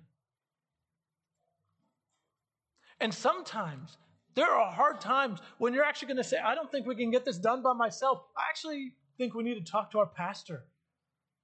And 3.00 3.14
sometimes 3.14 3.98
there 4.36 4.52
are 4.52 4.72
hard 4.72 5.02
times 5.02 5.40
when 5.58 5.74
you're 5.74 5.84
actually 5.84 6.10
going 6.10 6.18
to 6.18 6.24
say, 6.24 6.38
I 6.38 6.56
don't 6.56 6.72
think 6.72 6.86
we 6.86 6.96
can 6.96 7.12
get 7.12 7.26
this 7.26 7.38
done 7.38 7.62
by 7.62 7.74
myself. 7.74 8.22
I 8.38 8.44
actually 8.50 8.94
think 9.18 9.34
we 9.34 9.44
need 9.44 9.64
to 9.64 9.72
talk 9.72 9.92
to 9.92 10.00
our 10.00 10.06
pastor 10.06 10.66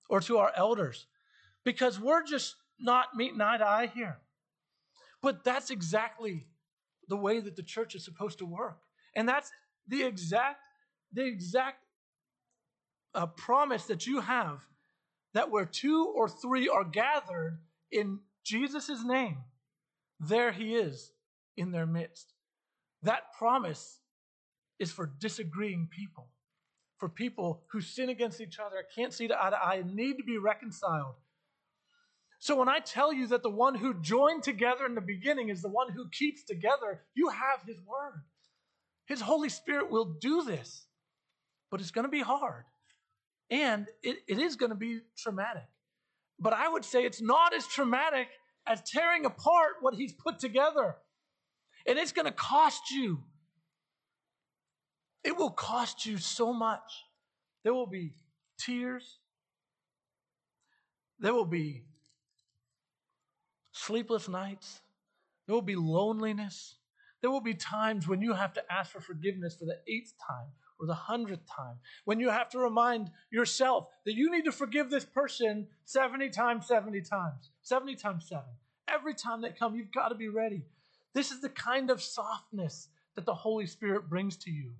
or 0.09 0.19
to 0.21 0.37
our 0.37 0.51
elders 0.55 1.07
because 1.63 1.99
we're 1.99 2.23
just 2.23 2.55
not 2.79 3.15
meeting 3.15 3.41
eye 3.41 3.57
to 3.57 3.65
eye 3.65 3.91
here. 3.93 4.17
But 5.21 5.43
that's 5.43 5.71
exactly 5.71 6.45
the 7.07 7.15
way 7.15 7.39
that 7.39 7.55
the 7.55 7.63
church 7.63 7.95
is 7.95 8.03
supposed 8.03 8.39
to 8.39 8.45
work. 8.45 8.79
And 9.15 9.27
that's 9.27 9.51
the 9.87 10.03
exact, 10.03 10.59
the 11.13 11.25
exact 11.25 11.79
uh, 13.15 13.27
promise 13.27 13.85
that 13.85 14.05
you 14.05 14.19
have 14.19 14.59
that 15.33 15.49
where 15.49 15.65
two 15.65 16.13
or 16.15 16.29
three 16.29 16.67
are 16.67 16.83
gathered 16.83 17.59
in 17.91 18.19
Jesus' 18.43 19.03
name, 19.03 19.37
there 20.19 20.51
he 20.51 20.75
is 20.75 21.12
in 21.57 21.71
their 21.71 21.85
midst. 21.85 22.33
That 23.01 23.33
promise 23.37 23.99
is 24.79 24.91
for 24.91 25.11
disagreeing 25.19 25.89
people, 25.91 26.27
for 26.97 27.09
people 27.09 27.63
who 27.71 27.81
sin 27.81 28.09
against 28.09 28.41
each 28.41 28.59
other, 28.59 28.85
can't 28.95 29.13
see 29.13 29.25
eye 29.25 29.49
to 29.49 29.57
eye, 29.57 29.75
and 29.75 29.95
need 29.95 30.17
to 30.17 30.23
be 30.23 30.37
reconciled. 30.37 31.15
So 32.39 32.57
when 32.57 32.67
I 32.67 32.79
tell 32.79 33.13
you 33.13 33.27
that 33.27 33.41
the 33.41 33.49
one 33.49 33.75
who 33.75 33.93
joined 34.01 34.43
together 34.43 34.85
in 34.85 34.95
the 34.95 35.01
beginning 35.01 35.49
is 35.49 35.61
the 35.61 35.69
one 35.69 35.89
who 35.91 36.09
keeps 36.09 36.43
together, 36.43 37.01
you 37.13 37.29
have 37.29 37.65
his 37.65 37.77
word. 37.85 38.21
His 39.05 39.21
Holy 39.21 39.49
Spirit 39.49 39.89
will 39.89 40.17
do 40.19 40.43
this, 40.43 40.85
but 41.71 41.79
it's 41.79 41.91
going 41.91 42.05
to 42.05 42.11
be 42.11 42.21
hard. 42.21 42.65
And 43.49 43.87
it, 44.01 44.17
it 44.27 44.39
is 44.39 44.55
going 44.55 44.71
to 44.71 44.75
be 44.75 44.99
traumatic. 45.17 45.63
But 46.39 46.53
I 46.53 46.67
would 46.67 46.83
say 46.83 47.05
it's 47.05 47.21
not 47.21 47.53
as 47.53 47.67
traumatic 47.67 48.27
as 48.65 48.81
tearing 48.81 49.25
apart 49.25 49.75
what 49.81 49.93
he's 49.93 50.13
put 50.13 50.39
together. 50.39 50.95
And 51.85 51.99
it's 51.99 52.11
going 52.11 52.25
to 52.25 52.31
cost 52.31 52.91
you. 52.91 53.23
It 55.23 55.37
will 55.37 55.51
cost 55.51 56.05
you 56.05 56.17
so 56.17 56.53
much. 56.53 57.05
There 57.63 57.73
will 57.73 57.87
be 57.87 58.13
tears. 58.57 59.19
There 61.19 61.33
will 61.33 61.45
be 61.45 61.83
sleepless 63.71 64.27
nights. 64.27 64.81
There 65.47 65.53
will 65.53 65.61
be 65.61 65.75
loneliness. 65.75 66.75
There 67.21 67.31
will 67.31 67.41
be 67.41 67.53
times 67.53 68.07
when 68.07 68.21
you 68.21 68.33
have 68.33 68.53
to 68.53 68.63
ask 68.71 68.91
for 68.91 68.99
forgiveness 68.99 69.55
for 69.55 69.65
the 69.65 69.79
eighth 69.87 70.13
time 70.27 70.47
or 70.79 70.87
the 70.87 70.93
hundredth 70.93 71.47
time, 71.47 71.77
when 72.03 72.19
you 72.19 72.29
have 72.29 72.49
to 72.49 72.59
remind 72.59 73.09
yourself 73.31 73.87
that 74.05 74.15
you 74.15 74.29
need 74.29 74.43
to 74.43 74.51
forgive 74.51 74.89
this 74.89 75.05
person 75.05 75.67
70 75.85 76.29
times, 76.29 76.67
70 76.67 77.01
times, 77.01 77.51
70 77.61 77.95
times 77.95 78.27
7. 78.27 78.43
Every 78.89 79.13
time 79.13 79.41
they 79.41 79.51
come, 79.51 79.75
you've 79.75 79.93
got 79.93 80.09
to 80.09 80.15
be 80.15 80.27
ready. 80.27 80.65
This 81.13 81.31
is 81.31 81.41
the 81.41 81.49
kind 81.49 81.89
of 81.89 82.01
softness 82.01 82.89
that 83.15 83.25
the 83.25 83.33
Holy 83.33 83.67
Spirit 83.67 84.09
brings 84.09 84.37
to 84.37 84.51
you. 84.51 84.73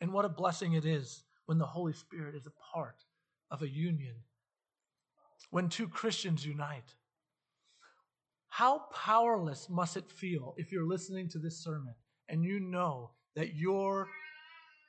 And 0.00 0.12
what 0.12 0.24
a 0.24 0.28
blessing 0.28 0.74
it 0.74 0.84
is 0.84 1.24
when 1.46 1.58
the 1.58 1.66
Holy 1.66 1.92
Spirit 1.92 2.34
is 2.34 2.46
a 2.46 2.74
part 2.74 3.04
of 3.50 3.62
a 3.62 3.68
union, 3.68 4.14
when 5.50 5.68
two 5.68 5.88
Christians 5.88 6.44
unite. 6.44 6.94
How 8.48 8.84
powerless 8.92 9.68
must 9.68 9.96
it 9.96 10.10
feel 10.10 10.54
if 10.56 10.72
you're 10.72 10.86
listening 10.86 11.28
to 11.30 11.38
this 11.38 11.62
sermon 11.62 11.94
and 12.28 12.44
you 12.44 12.60
know 12.60 13.10
that 13.36 13.54
your 13.54 14.08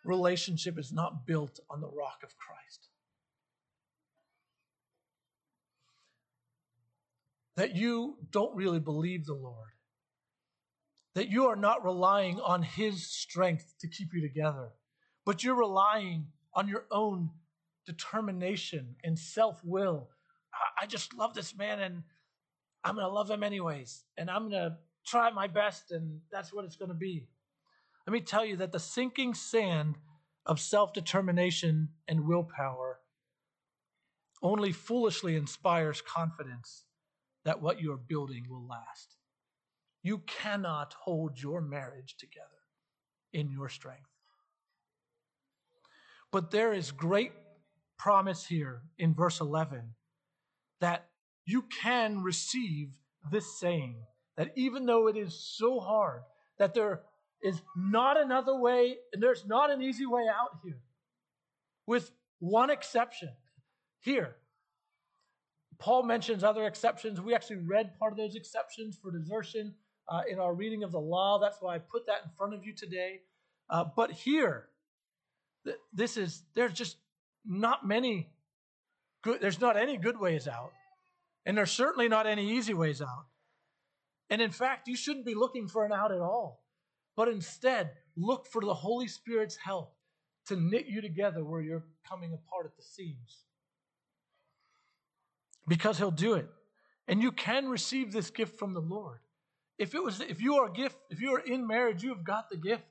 relationship 0.03 0.77
is 0.79 0.91
not 0.91 1.27
built 1.27 1.59
on 1.69 1.81
the 1.81 1.87
rock 1.87 2.21
of 2.23 2.35
Christ. 2.37 2.89
That 7.55 7.75
you 7.75 8.17
don't 8.31 8.55
really 8.55 8.79
believe 8.79 9.25
the 9.25 9.33
Lord. 9.33 9.71
That 11.15 11.29
you 11.29 11.47
are 11.47 11.55
not 11.55 11.83
relying 11.83 12.39
on 12.39 12.63
His 12.63 13.05
strength 13.05 13.73
to 13.81 13.87
keep 13.87 14.13
you 14.13 14.21
together, 14.21 14.69
but 15.25 15.43
you're 15.43 15.55
relying 15.55 16.27
on 16.53 16.67
your 16.67 16.85
own 16.91 17.31
determination 17.85 18.95
and 19.03 19.17
self 19.17 19.59
will. 19.63 20.09
I 20.81 20.85
just 20.85 21.15
love 21.15 21.33
this 21.33 21.55
man 21.55 21.79
and 21.79 22.03
I'm 22.83 22.95
going 22.95 23.05
to 23.05 23.13
love 23.13 23.29
him 23.29 23.43
anyways. 23.43 24.03
And 24.17 24.29
I'm 24.29 24.49
going 24.49 24.71
to 24.71 24.77
try 25.05 25.29
my 25.31 25.47
best, 25.47 25.91
and 25.91 26.21
that's 26.31 26.53
what 26.53 26.65
it's 26.65 26.75
going 26.75 26.89
to 26.89 26.95
be. 26.95 27.27
Let 28.07 28.13
me 28.13 28.21
tell 28.21 28.45
you 28.45 28.57
that 28.57 28.71
the 28.71 28.79
sinking 28.79 29.33
sand 29.33 29.97
of 30.45 30.59
self 30.59 30.93
determination 30.93 31.89
and 32.07 32.27
willpower 32.27 32.99
only 34.41 34.71
foolishly 34.71 35.35
inspires 35.35 36.01
confidence 36.01 36.85
that 37.43 37.61
what 37.61 37.81
you 37.81 37.91
are 37.91 37.97
building 37.97 38.45
will 38.49 38.65
last. 38.65 39.15
You 40.03 40.19
cannot 40.19 40.93
hold 40.93 41.41
your 41.41 41.61
marriage 41.61 42.15
together 42.17 42.45
in 43.33 43.51
your 43.51 43.69
strength. 43.69 44.09
But 46.31 46.51
there 46.51 46.73
is 46.73 46.91
great 46.91 47.31
promise 47.97 48.45
here 48.45 48.81
in 48.97 49.13
verse 49.13 49.39
11 49.41 49.93
that 50.79 51.09
you 51.45 51.63
can 51.81 52.23
receive 52.23 52.89
this 53.31 53.59
saying 53.59 53.97
that 54.37 54.51
even 54.55 54.85
though 54.85 55.07
it 55.07 55.17
is 55.17 55.33
so 55.57 55.79
hard, 55.79 56.21
that 56.59 56.73
there 56.73 57.01
is 57.41 57.61
not 57.75 58.19
another 58.19 58.55
way, 58.55 58.95
and 59.11 59.21
there's 59.21 59.45
not 59.45 59.71
an 59.71 59.81
easy 59.81 60.05
way 60.05 60.25
out 60.29 60.59
here, 60.63 60.79
with 61.85 62.11
one 62.39 62.69
exception. 62.69 63.29
Here, 64.01 64.35
Paul 65.77 66.03
mentions 66.03 66.43
other 66.43 66.65
exceptions. 66.65 67.19
We 67.19 67.33
actually 67.33 67.57
read 67.57 67.97
part 67.97 68.11
of 68.11 68.17
those 68.17 68.35
exceptions 68.35 68.97
for 69.01 69.11
desertion 69.11 69.73
uh, 70.09 70.21
in 70.29 70.39
our 70.39 70.53
reading 70.53 70.83
of 70.83 70.91
the 70.91 70.99
law. 70.99 71.39
That's 71.39 71.57
why 71.61 71.75
I 71.75 71.79
put 71.79 72.07
that 72.07 72.21
in 72.25 72.31
front 72.37 72.53
of 72.53 72.65
you 72.65 72.73
today. 72.73 73.21
Uh, 73.69 73.85
but 73.95 74.11
here, 74.11 74.67
th- 75.65 75.77
this 75.93 76.17
is, 76.17 76.43
there's 76.55 76.73
just 76.73 76.97
not 77.45 77.87
many 77.87 78.29
good, 79.21 79.41
there's 79.41 79.61
not 79.61 79.77
any 79.77 79.97
good 79.97 80.19
ways 80.19 80.47
out. 80.47 80.71
And 81.45 81.57
there's 81.57 81.71
certainly 81.71 82.09
not 82.09 82.27
any 82.27 82.57
easy 82.57 82.73
ways 82.73 83.01
out. 83.01 83.25
And 84.29 84.41
in 84.41 84.51
fact, 84.51 84.87
you 84.87 84.95
shouldn't 84.95 85.25
be 85.25 85.33
looking 85.33 85.67
for 85.67 85.85
an 85.85 85.91
out 85.91 86.11
at 86.11 86.19
all 86.19 86.61
but 87.19 87.27
instead 87.27 87.91
look 88.15 88.47
for 88.47 88.61
the 88.61 88.73
Holy 88.73 89.09
Spirit's 89.09 89.57
help 89.57 89.93
to 90.45 90.55
knit 90.55 90.85
you 90.85 91.01
together 91.01 91.43
where 91.43 91.59
you're 91.59 91.83
coming 92.07 92.31
apart 92.31 92.65
at 92.65 92.77
the 92.77 92.81
seams. 92.81 93.43
Because 95.67 95.97
he'll 95.97 96.11
do 96.11 96.35
it. 96.35 96.47
And 97.09 97.21
you 97.21 97.33
can 97.33 97.67
receive 97.67 98.13
this 98.13 98.29
gift 98.29 98.57
from 98.57 98.73
the 98.73 98.79
Lord. 98.79 99.19
If 99.79 99.95
it 99.95 100.03
was 100.03 100.19
if 100.19 100.41
you 100.41 100.55
are 100.57 100.67
a 100.67 100.73
gift, 100.73 100.97
if 101.09 101.21
you 101.21 101.33
are 101.33 101.39
in 101.39 101.65
marriage, 101.65 102.03
you 102.03 102.09
have 102.09 102.25
got 102.25 102.49
the 102.49 102.57
gift. 102.57 102.83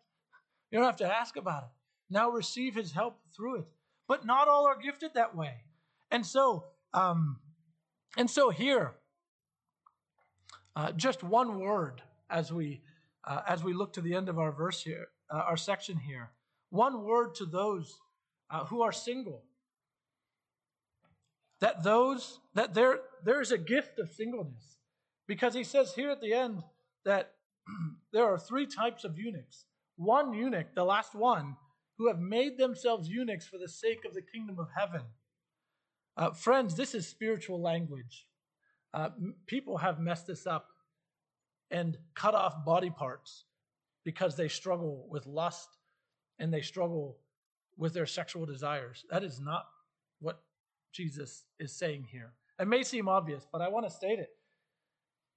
You 0.70 0.78
don't 0.78 0.86
have 0.86 0.96
to 0.96 1.06
ask 1.06 1.36
about 1.36 1.64
it. 1.64 1.68
Now 2.10 2.30
receive 2.30 2.74
his 2.74 2.92
help 2.92 3.20
through 3.36 3.56
it. 3.56 3.68
But 4.08 4.24
not 4.24 4.48
all 4.48 4.66
are 4.66 4.78
gifted 4.78 5.12
that 5.14 5.36
way. 5.36 5.52
And 6.10 6.24
so, 6.24 6.64
um, 6.94 7.40
and 8.16 8.30
so 8.30 8.48
here, 8.48 8.94
uh, 10.74 10.92
just 10.92 11.22
one 11.22 11.60
word 11.60 12.00
as 12.30 12.50
we 12.50 12.80
uh, 13.24 13.42
as 13.46 13.62
we 13.62 13.74
look 13.74 13.92
to 13.92 14.00
the 14.00 14.14
end 14.14 14.30
of 14.30 14.38
our 14.38 14.50
verse 14.50 14.82
here, 14.82 15.08
uh, 15.30 15.42
our 15.46 15.58
section 15.58 15.98
here. 15.98 16.30
One 16.70 17.04
word 17.04 17.34
to 17.36 17.44
those 17.44 18.00
uh, 18.50 18.64
who 18.64 18.80
are 18.80 18.92
single. 18.92 19.42
That 21.60 21.82
those 21.82 22.40
that 22.54 22.72
there 22.72 23.00
there 23.24 23.42
is 23.42 23.52
a 23.52 23.58
gift 23.58 23.98
of 23.98 24.10
singleness, 24.10 24.78
because 25.26 25.52
he 25.52 25.64
says 25.64 25.94
here 25.94 26.08
at 26.08 26.22
the 26.22 26.32
end 26.32 26.62
that 27.08 27.32
there 28.12 28.26
are 28.26 28.38
three 28.38 28.66
types 28.66 29.04
of 29.04 29.18
eunuchs. 29.18 29.64
One 29.96 30.32
eunuch, 30.32 30.74
the 30.74 30.84
last 30.84 31.14
one, 31.14 31.56
who 31.96 32.06
have 32.06 32.20
made 32.20 32.56
themselves 32.56 33.08
eunuchs 33.08 33.46
for 33.46 33.58
the 33.58 33.68
sake 33.68 34.04
of 34.04 34.14
the 34.14 34.22
kingdom 34.22 34.58
of 34.60 34.68
heaven. 34.76 35.02
Uh, 36.16 36.30
friends, 36.30 36.76
this 36.76 36.94
is 36.94 37.08
spiritual 37.08 37.60
language. 37.60 38.26
Uh, 38.94 39.08
people 39.46 39.78
have 39.78 39.98
messed 39.98 40.26
this 40.26 40.46
up 40.46 40.68
and 41.70 41.96
cut 42.14 42.34
off 42.34 42.64
body 42.64 42.90
parts 42.90 43.44
because 44.04 44.36
they 44.36 44.48
struggle 44.48 45.06
with 45.10 45.26
lust 45.26 45.68
and 46.38 46.52
they 46.52 46.62
struggle 46.62 47.18
with 47.76 47.92
their 47.94 48.06
sexual 48.06 48.46
desires. 48.46 49.04
That 49.10 49.24
is 49.24 49.40
not 49.40 49.66
what 50.20 50.40
Jesus 50.92 51.44
is 51.58 51.72
saying 51.72 52.06
here. 52.10 52.32
It 52.60 52.68
may 52.68 52.82
seem 52.82 53.08
obvious, 53.08 53.46
but 53.50 53.60
I 53.60 53.68
want 53.68 53.86
to 53.86 53.90
state 53.90 54.18
it. 54.18 54.30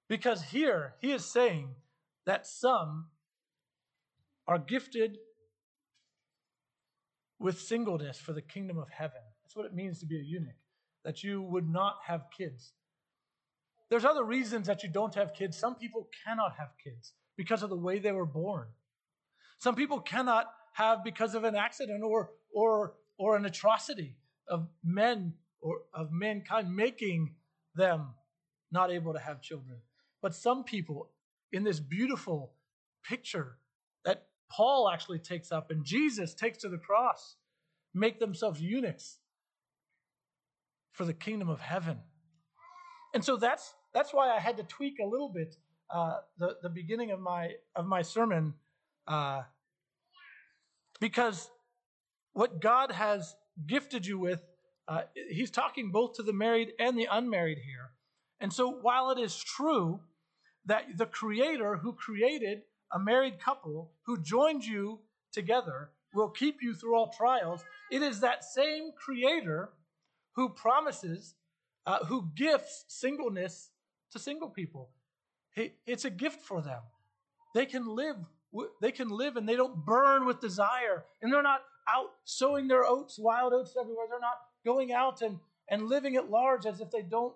Because 0.08 0.42
here 0.42 0.94
he 1.00 1.12
is 1.12 1.24
saying 1.24 1.74
that 2.26 2.46
some 2.46 3.06
are 4.46 4.58
gifted 4.58 5.18
with 7.38 7.60
singleness 7.60 8.18
for 8.18 8.32
the 8.32 8.42
kingdom 8.42 8.78
of 8.78 8.88
heaven. 8.90 9.20
That's 9.42 9.56
what 9.56 9.66
it 9.66 9.74
means 9.74 10.00
to 10.00 10.06
be 10.06 10.18
a 10.18 10.22
eunuch, 10.22 10.54
that 11.04 11.22
you 11.22 11.42
would 11.42 11.68
not 11.68 11.96
have 12.06 12.22
kids. 12.36 12.72
There's 13.90 14.04
other 14.04 14.24
reasons 14.24 14.66
that 14.68 14.82
you 14.82 14.88
don't 14.88 15.14
have 15.14 15.34
kids. 15.34 15.58
Some 15.58 15.74
people 15.74 16.08
cannot 16.24 16.54
have 16.58 16.70
kids 16.82 17.12
because 17.36 17.62
of 17.62 17.70
the 17.70 17.76
way 17.76 17.98
they 17.98 18.12
were 18.12 18.26
born. 18.26 18.68
Some 19.58 19.74
people 19.74 20.00
cannot 20.00 20.46
have 20.72 21.04
because 21.04 21.34
of 21.34 21.44
an 21.44 21.54
accident 21.54 22.02
or 22.02 22.30
or 22.54 22.94
or 23.18 23.36
an 23.36 23.44
atrocity 23.44 24.16
of 24.48 24.66
men 24.82 25.34
or 25.60 25.82
of 25.94 26.10
mankind 26.10 26.74
making 26.74 27.34
them 27.74 28.14
not 28.70 28.90
able 28.90 29.12
to 29.12 29.18
have 29.18 29.42
children. 29.42 29.78
But 30.22 30.34
some 30.34 30.64
people 30.64 31.10
in 31.52 31.64
this 31.64 31.80
beautiful 31.80 32.52
picture 33.04 33.58
that 34.04 34.28
Paul 34.50 34.88
actually 34.88 35.18
takes 35.18 35.52
up 35.52 35.70
and 35.70 35.84
Jesus 35.84 36.32
takes 36.32 36.58
to 36.58 36.68
the 36.68 36.78
cross 36.78 37.36
make 37.94 38.18
themselves 38.18 38.60
eunuchs 38.60 39.18
for 40.92 41.04
the 41.04 41.12
kingdom 41.12 41.48
of 41.48 41.60
heaven. 41.60 41.98
And 43.14 43.24
so 43.24 43.36
that's 43.36 43.74
that's 43.92 44.14
why 44.14 44.30
I 44.30 44.38
had 44.38 44.56
to 44.56 44.62
tweak 44.62 44.98
a 44.98 45.06
little 45.06 45.28
bit 45.28 45.56
uh, 45.90 46.18
the 46.38 46.56
the 46.62 46.70
beginning 46.70 47.10
of 47.10 47.20
my 47.20 47.52
of 47.76 47.84
my 47.86 48.02
sermon, 48.02 48.54
uh, 49.06 49.42
because 51.00 51.50
what 52.32 52.60
God 52.60 52.90
has 52.92 53.36
gifted 53.66 54.06
you 54.06 54.18
with, 54.18 54.42
uh, 54.88 55.02
He's 55.14 55.50
talking 55.50 55.90
both 55.90 56.14
to 56.14 56.22
the 56.22 56.32
married 56.32 56.72
and 56.78 56.98
the 56.98 57.08
unmarried 57.10 57.58
here. 57.58 57.90
And 58.40 58.52
so, 58.52 58.70
while 58.70 59.10
it 59.10 59.18
is 59.18 59.36
true 59.36 60.00
that 60.66 60.84
the 60.96 61.06
Creator 61.06 61.76
who 61.76 61.92
created 61.92 62.62
a 62.92 62.98
married 62.98 63.40
couple 63.40 63.92
who 64.06 64.20
joined 64.20 64.64
you 64.64 65.00
together 65.32 65.90
will 66.14 66.28
keep 66.28 66.62
you 66.62 66.74
through 66.74 66.94
all 66.94 67.12
trials, 67.16 67.64
it 67.90 68.02
is 68.02 68.20
that 68.20 68.44
same 68.44 68.90
Creator 68.92 69.70
who 70.34 70.48
promises, 70.50 71.34
uh, 71.86 72.04
who 72.04 72.28
gifts 72.34 72.84
singleness 72.88 73.70
to 74.12 74.18
single 74.18 74.48
people. 74.48 74.90
It's 75.86 76.04
a 76.04 76.10
gift 76.10 76.42
for 76.42 76.62
them. 76.62 76.80
They 77.54 77.66
can 77.66 77.86
live. 77.86 78.16
They 78.80 78.92
can 78.92 79.08
live, 79.08 79.36
and 79.36 79.48
they 79.48 79.56
don't 79.56 79.84
burn 79.84 80.26
with 80.26 80.40
desire, 80.40 81.04
and 81.20 81.32
they're 81.32 81.42
not 81.42 81.62
out 81.88 82.10
sowing 82.24 82.68
their 82.68 82.84
oats, 82.84 83.18
wild 83.18 83.52
oats 83.52 83.74
everywhere. 83.78 84.06
They're 84.08 84.20
not 84.20 84.38
going 84.64 84.92
out 84.92 85.22
and 85.22 85.38
and 85.70 85.88
living 85.88 86.16
at 86.16 86.30
large 86.30 86.66
as 86.66 86.80
if 86.80 86.90
they 86.90 87.02
don't, 87.02 87.34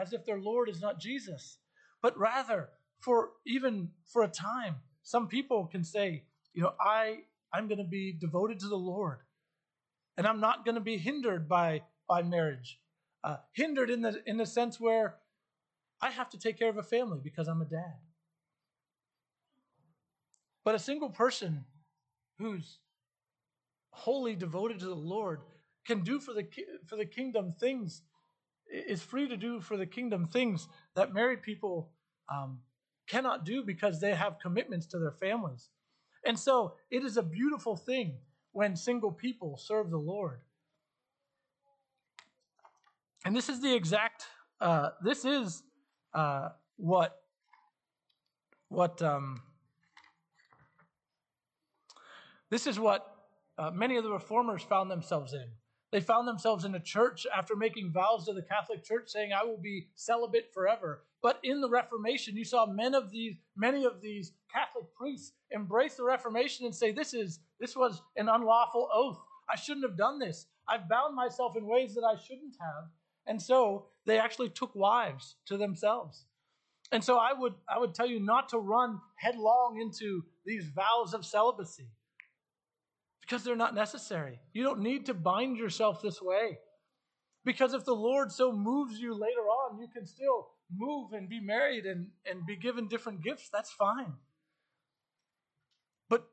as 0.00 0.12
if 0.12 0.24
their 0.24 0.38
Lord 0.38 0.68
is 0.68 0.80
not 0.80 1.00
Jesus, 1.00 1.58
but 2.02 2.18
rather 2.18 2.70
for 3.00 3.30
even 3.46 3.90
for 4.06 4.22
a 4.22 4.28
time. 4.28 4.76
Some 5.02 5.28
people 5.28 5.66
can 5.66 5.84
say, 5.84 6.24
you 6.52 6.62
know, 6.62 6.74
I 6.80 7.20
I'm 7.52 7.68
going 7.68 7.78
to 7.78 7.84
be 7.84 8.12
devoted 8.12 8.60
to 8.60 8.68
the 8.68 8.76
Lord, 8.76 9.18
and 10.16 10.26
I'm 10.26 10.40
not 10.40 10.64
going 10.64 10.74
to 10.74 10.80
be 10.80 10.98
hindered 10.98 11.48
by 11.48 11.82
by 12.08 12.22
marriage, 12.22 12.80
uh, 13.24 13.36
hindered 13.52 13.90
in 13.90 14.02
the 14.02 14.22
in 14.26 14.36
the 14.36 14.46
sense 14.46 14.78
where 14.78 15.16
I 16.00 16.10
have 16.10 16.30
to 16.30 16.38
take 16.38 16.58
care 16.58 16.68
of 16.68 16.78
a 16.78 16.82
family 16.82 17.20
because 17.22 17.48
I'm 17.48 17.62
a 17.62 17.66
dad. 17.66 17.98
But 20.64 20.74
a 20.74 20.80
single 20.80 21.10
person 21.10 21.64
who's 22.38 22.78
wholly 23.90 24.34
devoted 24.34 24.80
to 24.80 24.86
the 24.86 24.94
Lord 24.94 25.40
can 25.86 26.00
do 26.00 26.20
for 26.20 26.32
the 26.32 26.46
for 26.86 26.96
the 26.96 27.04
kingdom 27.04 27.52
things 27.58 28.02
is 28.72 29.02
free 29.02 29.28
to 29.28 29.36
do 29.36 29.60
for 29.60 29.76
the 29.76 29.86
kingdom 29.86 30.26
things 30.26 30.68
that 30.94 31.12
married 31.12 31.42
people 31.42 31.90
um, 32.32 32.60
cannot 33.06 33.44
do 33.44 33.62
because 33.62 34.00
they 34.00 34.14
have 34.14 34.38
commitments 34.40 34.86
to 34.86 34.98
their 34.98 35.12
families. 35.12 35.68
And 36.24 36.38
so 36.38 36.74
it 36.90 37.04
is 37.04 37.16
a 37.16 37.22
beautiful 37.22 37.76
thing 37.76 38.14
when 38.52 38.76
single 38.76 39.12
people 39.12 39.56
serve 39.56 39.90
the 39.90 39.98
Lord. 39.98 40.40
And 43.24 43.36
this 43.36 43.48
is 43.48 43.60
the 43.60 43.74
exact, 43.74 44.24
uh, 44.60 44.90
this 45.02 45.24
is 45.24 45.62
uh, 46.14 46.50
what 46.76 47.18
what 48.68 49.02
um, 49.02 49.42
this 52.50 52.66
is 52.66 52.80
what 52.80 53.06
uh, 53.58 53.70
many 53.70 53.96
of 53.96 54.04
the 54.04 54.10
reformers 54.10 54.62
found 54.62 54.90
themselves 54.90 55.34
in. 55.34 55.46
They 55.92 56.00
found 56.00 56.26
themselves 56.26 56.64
in 56.64 56.74
a 56.74 56.80
church 56.80 57.26
after 57.26 57.54
making 57.54 57.92
vows 57.92 58.24
to 58.24 58.32
the 58.32 58.42
Catholic 58.42 58.82
Church, 58.82 59.10
saying, 59.10 59.34
"I 59.34 59.44
will 59.44 59.58
be 59.58 59.90
celibate 59.94 60.52
forever." 60.52 61.04
But 61.20 61.38
in 61.42 61.60
the 61.60 61.68
Reformation, 61.68 62.34
you 62.34 62.44
saw 62.44 62.64
many 62.64 62.96
of 62.96 63.10
these 63.10 63.36
many 63.54 63.84
of 63.84 64.00
these 64.00 64.32
Catholic 64.50 64.92
priests 64.94 65.36
embrace 65.50 65.96
the 65.96 66.04
Reformation 66.04 66.64
and 66.64 66.74
say, 66.74 66.92
"This 66.92 67.12
is 67.12 67.40
this 67.58 67.76
was 67.76 68.02
an 68.16 68.30
unlawful 68.30 68.88
oath. 68.90 69.20
I 69.50 69.56
shouldn't 69.56 69.84
have 69.84 69.98
done 69.98 70.18
this. 70.18 70.46
I've 70.66 70.88
bound 70.88 71.14
myself 71.14 71.56
in 71.56 71.66
ways 71.66 71.94
that 71.94 72.04
I 72.04 72.16
shouldn't 72.16 72.56
have." 72.58 72.90
And 73.26 73.40
so 73.40 73.90
they 74.06 74.18
actually 74.18 74.48
took 74.48 74.74
wives 74.74 75.36
to 75.44 75.58
themselves. 75.58 76.24
And 76.90 77.04
so 77.04 77.18
I 77.18 77.34
would 77.34 77.54
I 77.68 77.78
would 77.78 77.94
tell 77.94 78.06
you 78.06 78.18
not 78.18 78.48
to 78.48 78.58
run 78.58 78.98
headlong 79.16 79.78
into 79.78 80.24
these 80.46 80.68
vows 80.68 81.12
of 81.12 81.26
celibacy 81.26 81.90
because 83.22 83.44
they're 83.44 83.56
not 83.56 83.74
necessary. 83.74 84.38
You 84.52 84.62
don't 84.62 84.80
need 84.80 85.06
to 85.06 85.14
bind 85.14 85.56
yourself 85.56 86.02
this 86.02 86.20
way. 86.20 86.58
Because 87.44 87.74
if 87.74 87.84
the 87.84 87.94
Lord 87.94 88.30
so 88.30 88.52
moves 88.52 89.00
you 89.00 89.14
later 89.14 89.40
on, 89.40 89.80
you 89.80 89.88
can 89.88 90.06
still 90.06 90.48
move 90.76 91.12
and 91.12 91.28
be 91.28 91.40
married 91.40 91.86
and, 91.86 92.08
and 92.30 92.46
be 92.46 92.56
given 92.56 92.88
different 92.88 93.22
gifts. 93.22 93.48
That's 93.52 93.72
fine. 93.72 94.12
But 96.08 96.26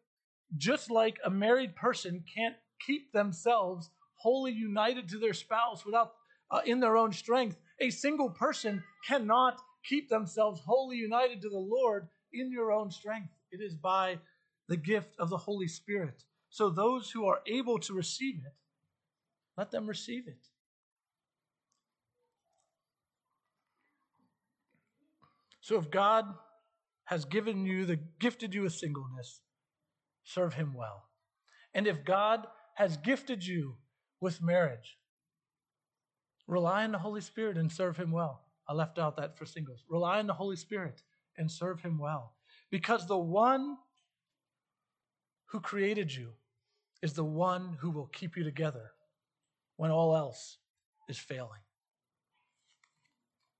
just 0.58 0.92
like 0.92 1.18
a 1.24 1.30
married 1.30 1.76
person 1.76 2.24
can't 2.36 2.56
keep 2.86 3.12
themselves 3.12 3.90
wholly 4.16 4.52
united 4.52 5.10
to 5.10 5.20
their 5.20 5.34
spouse 5.34 5.86
without 5.86 6.14
uh, 6.52 6.62
in 6.66 6.80
their 6.80 6.98
own 6.98 7.12
strength. 7.12 7.58
A 7.80 7.90
single 7.90 8.30
person 8.30 8.84
cannot 9.08 9.60
keep 9.88 10.10
themselves 10.10 10.62
wholly 10.66 10.98
united 10.98 11.42
to 11.42 11.50
the 11.50 11.58
Lord 11.58 12.08
in 12.34 12.52
your 12.52 12.72
own 12.72 12.92
strength. 12.92 13.30
It 13.52 13.62
is 13.62 13.76
by 13.76 14.18
the 14.68 14.78
gift 14.78 15.16
of 15.18 15.30
the 15.30 15.38
Holy 15.38 15.68
Spirit. 15.68 16.24
So 16.50 16.70
those 16.70 17.12
who 17.12 17.26
are 17.26 17.42
able 17.46 17.80
to 17.80 17.94
receive 17.94 18.38
it, 18.46 18.54
let 19.58 19.72
them 19.72 19.88
receive 19.88 20.28
it. 20.28 20.48
So 25.62 25.78
if 25.78 25.92
God 25.92 26.26
has 27.06 27.26
given 27.26 27.66
you 27.66 27.86
the 27.86 28.00
gifted 28.20 28.54
you 28.54 28.64
with 28.64 28.74
singleness, 28.74 29.42
serve 30.24 30.54
him 30.54 30.74
well. 30.74 31.10
And 31.74 31.86
if 31.86 32.04
God 32.04 32.48
has 32.76 32.98
gifted 32.98 33.46
you 33.46 33.76
with 34.20 34.42
marriage, 34.42 34.98
Rely 36.50 36.84
on 36.84 36.92
the 36.92 36.98
Holy 36.98 37.22
Spirit 37.22 37.58
and 37.58 37.72
serve 37.72 37.96
Him 37.96 38.12
well. 38.12 38.42
I 38.68 38.74
left 38.74 38.98
out 38.98 39.16
that 39.18 39.38
for 39.38 39.46
singles. 39.46 39.84
Rely 39.88 40.18
on 40.18 40.26
the 40.26 40.34
Holy 40.34 40.56
Spirit 40.56 41.04
and 41.38 41.50
serve 41.50 41.80
Him 41.82 42.00
well. 42.00 42.34
Because 42.72 43.08
the 43.08 43.18
one 43.18 43.78
who 45.46 45.60
created 45.60 46.14
you 46.14 46.32
is 47.02 47.14
the 47.14 47.24
one 47.24 47.78
who 47.80 47.92
will 47.92 48.08
keep 48.08 48.36
you 48.36 48.44
together 48.44 48.92
when 49.78 49.92
all 49.92 50.16
else 50.16 50.58
is 51.08 51.18
failing. 51.18 51.62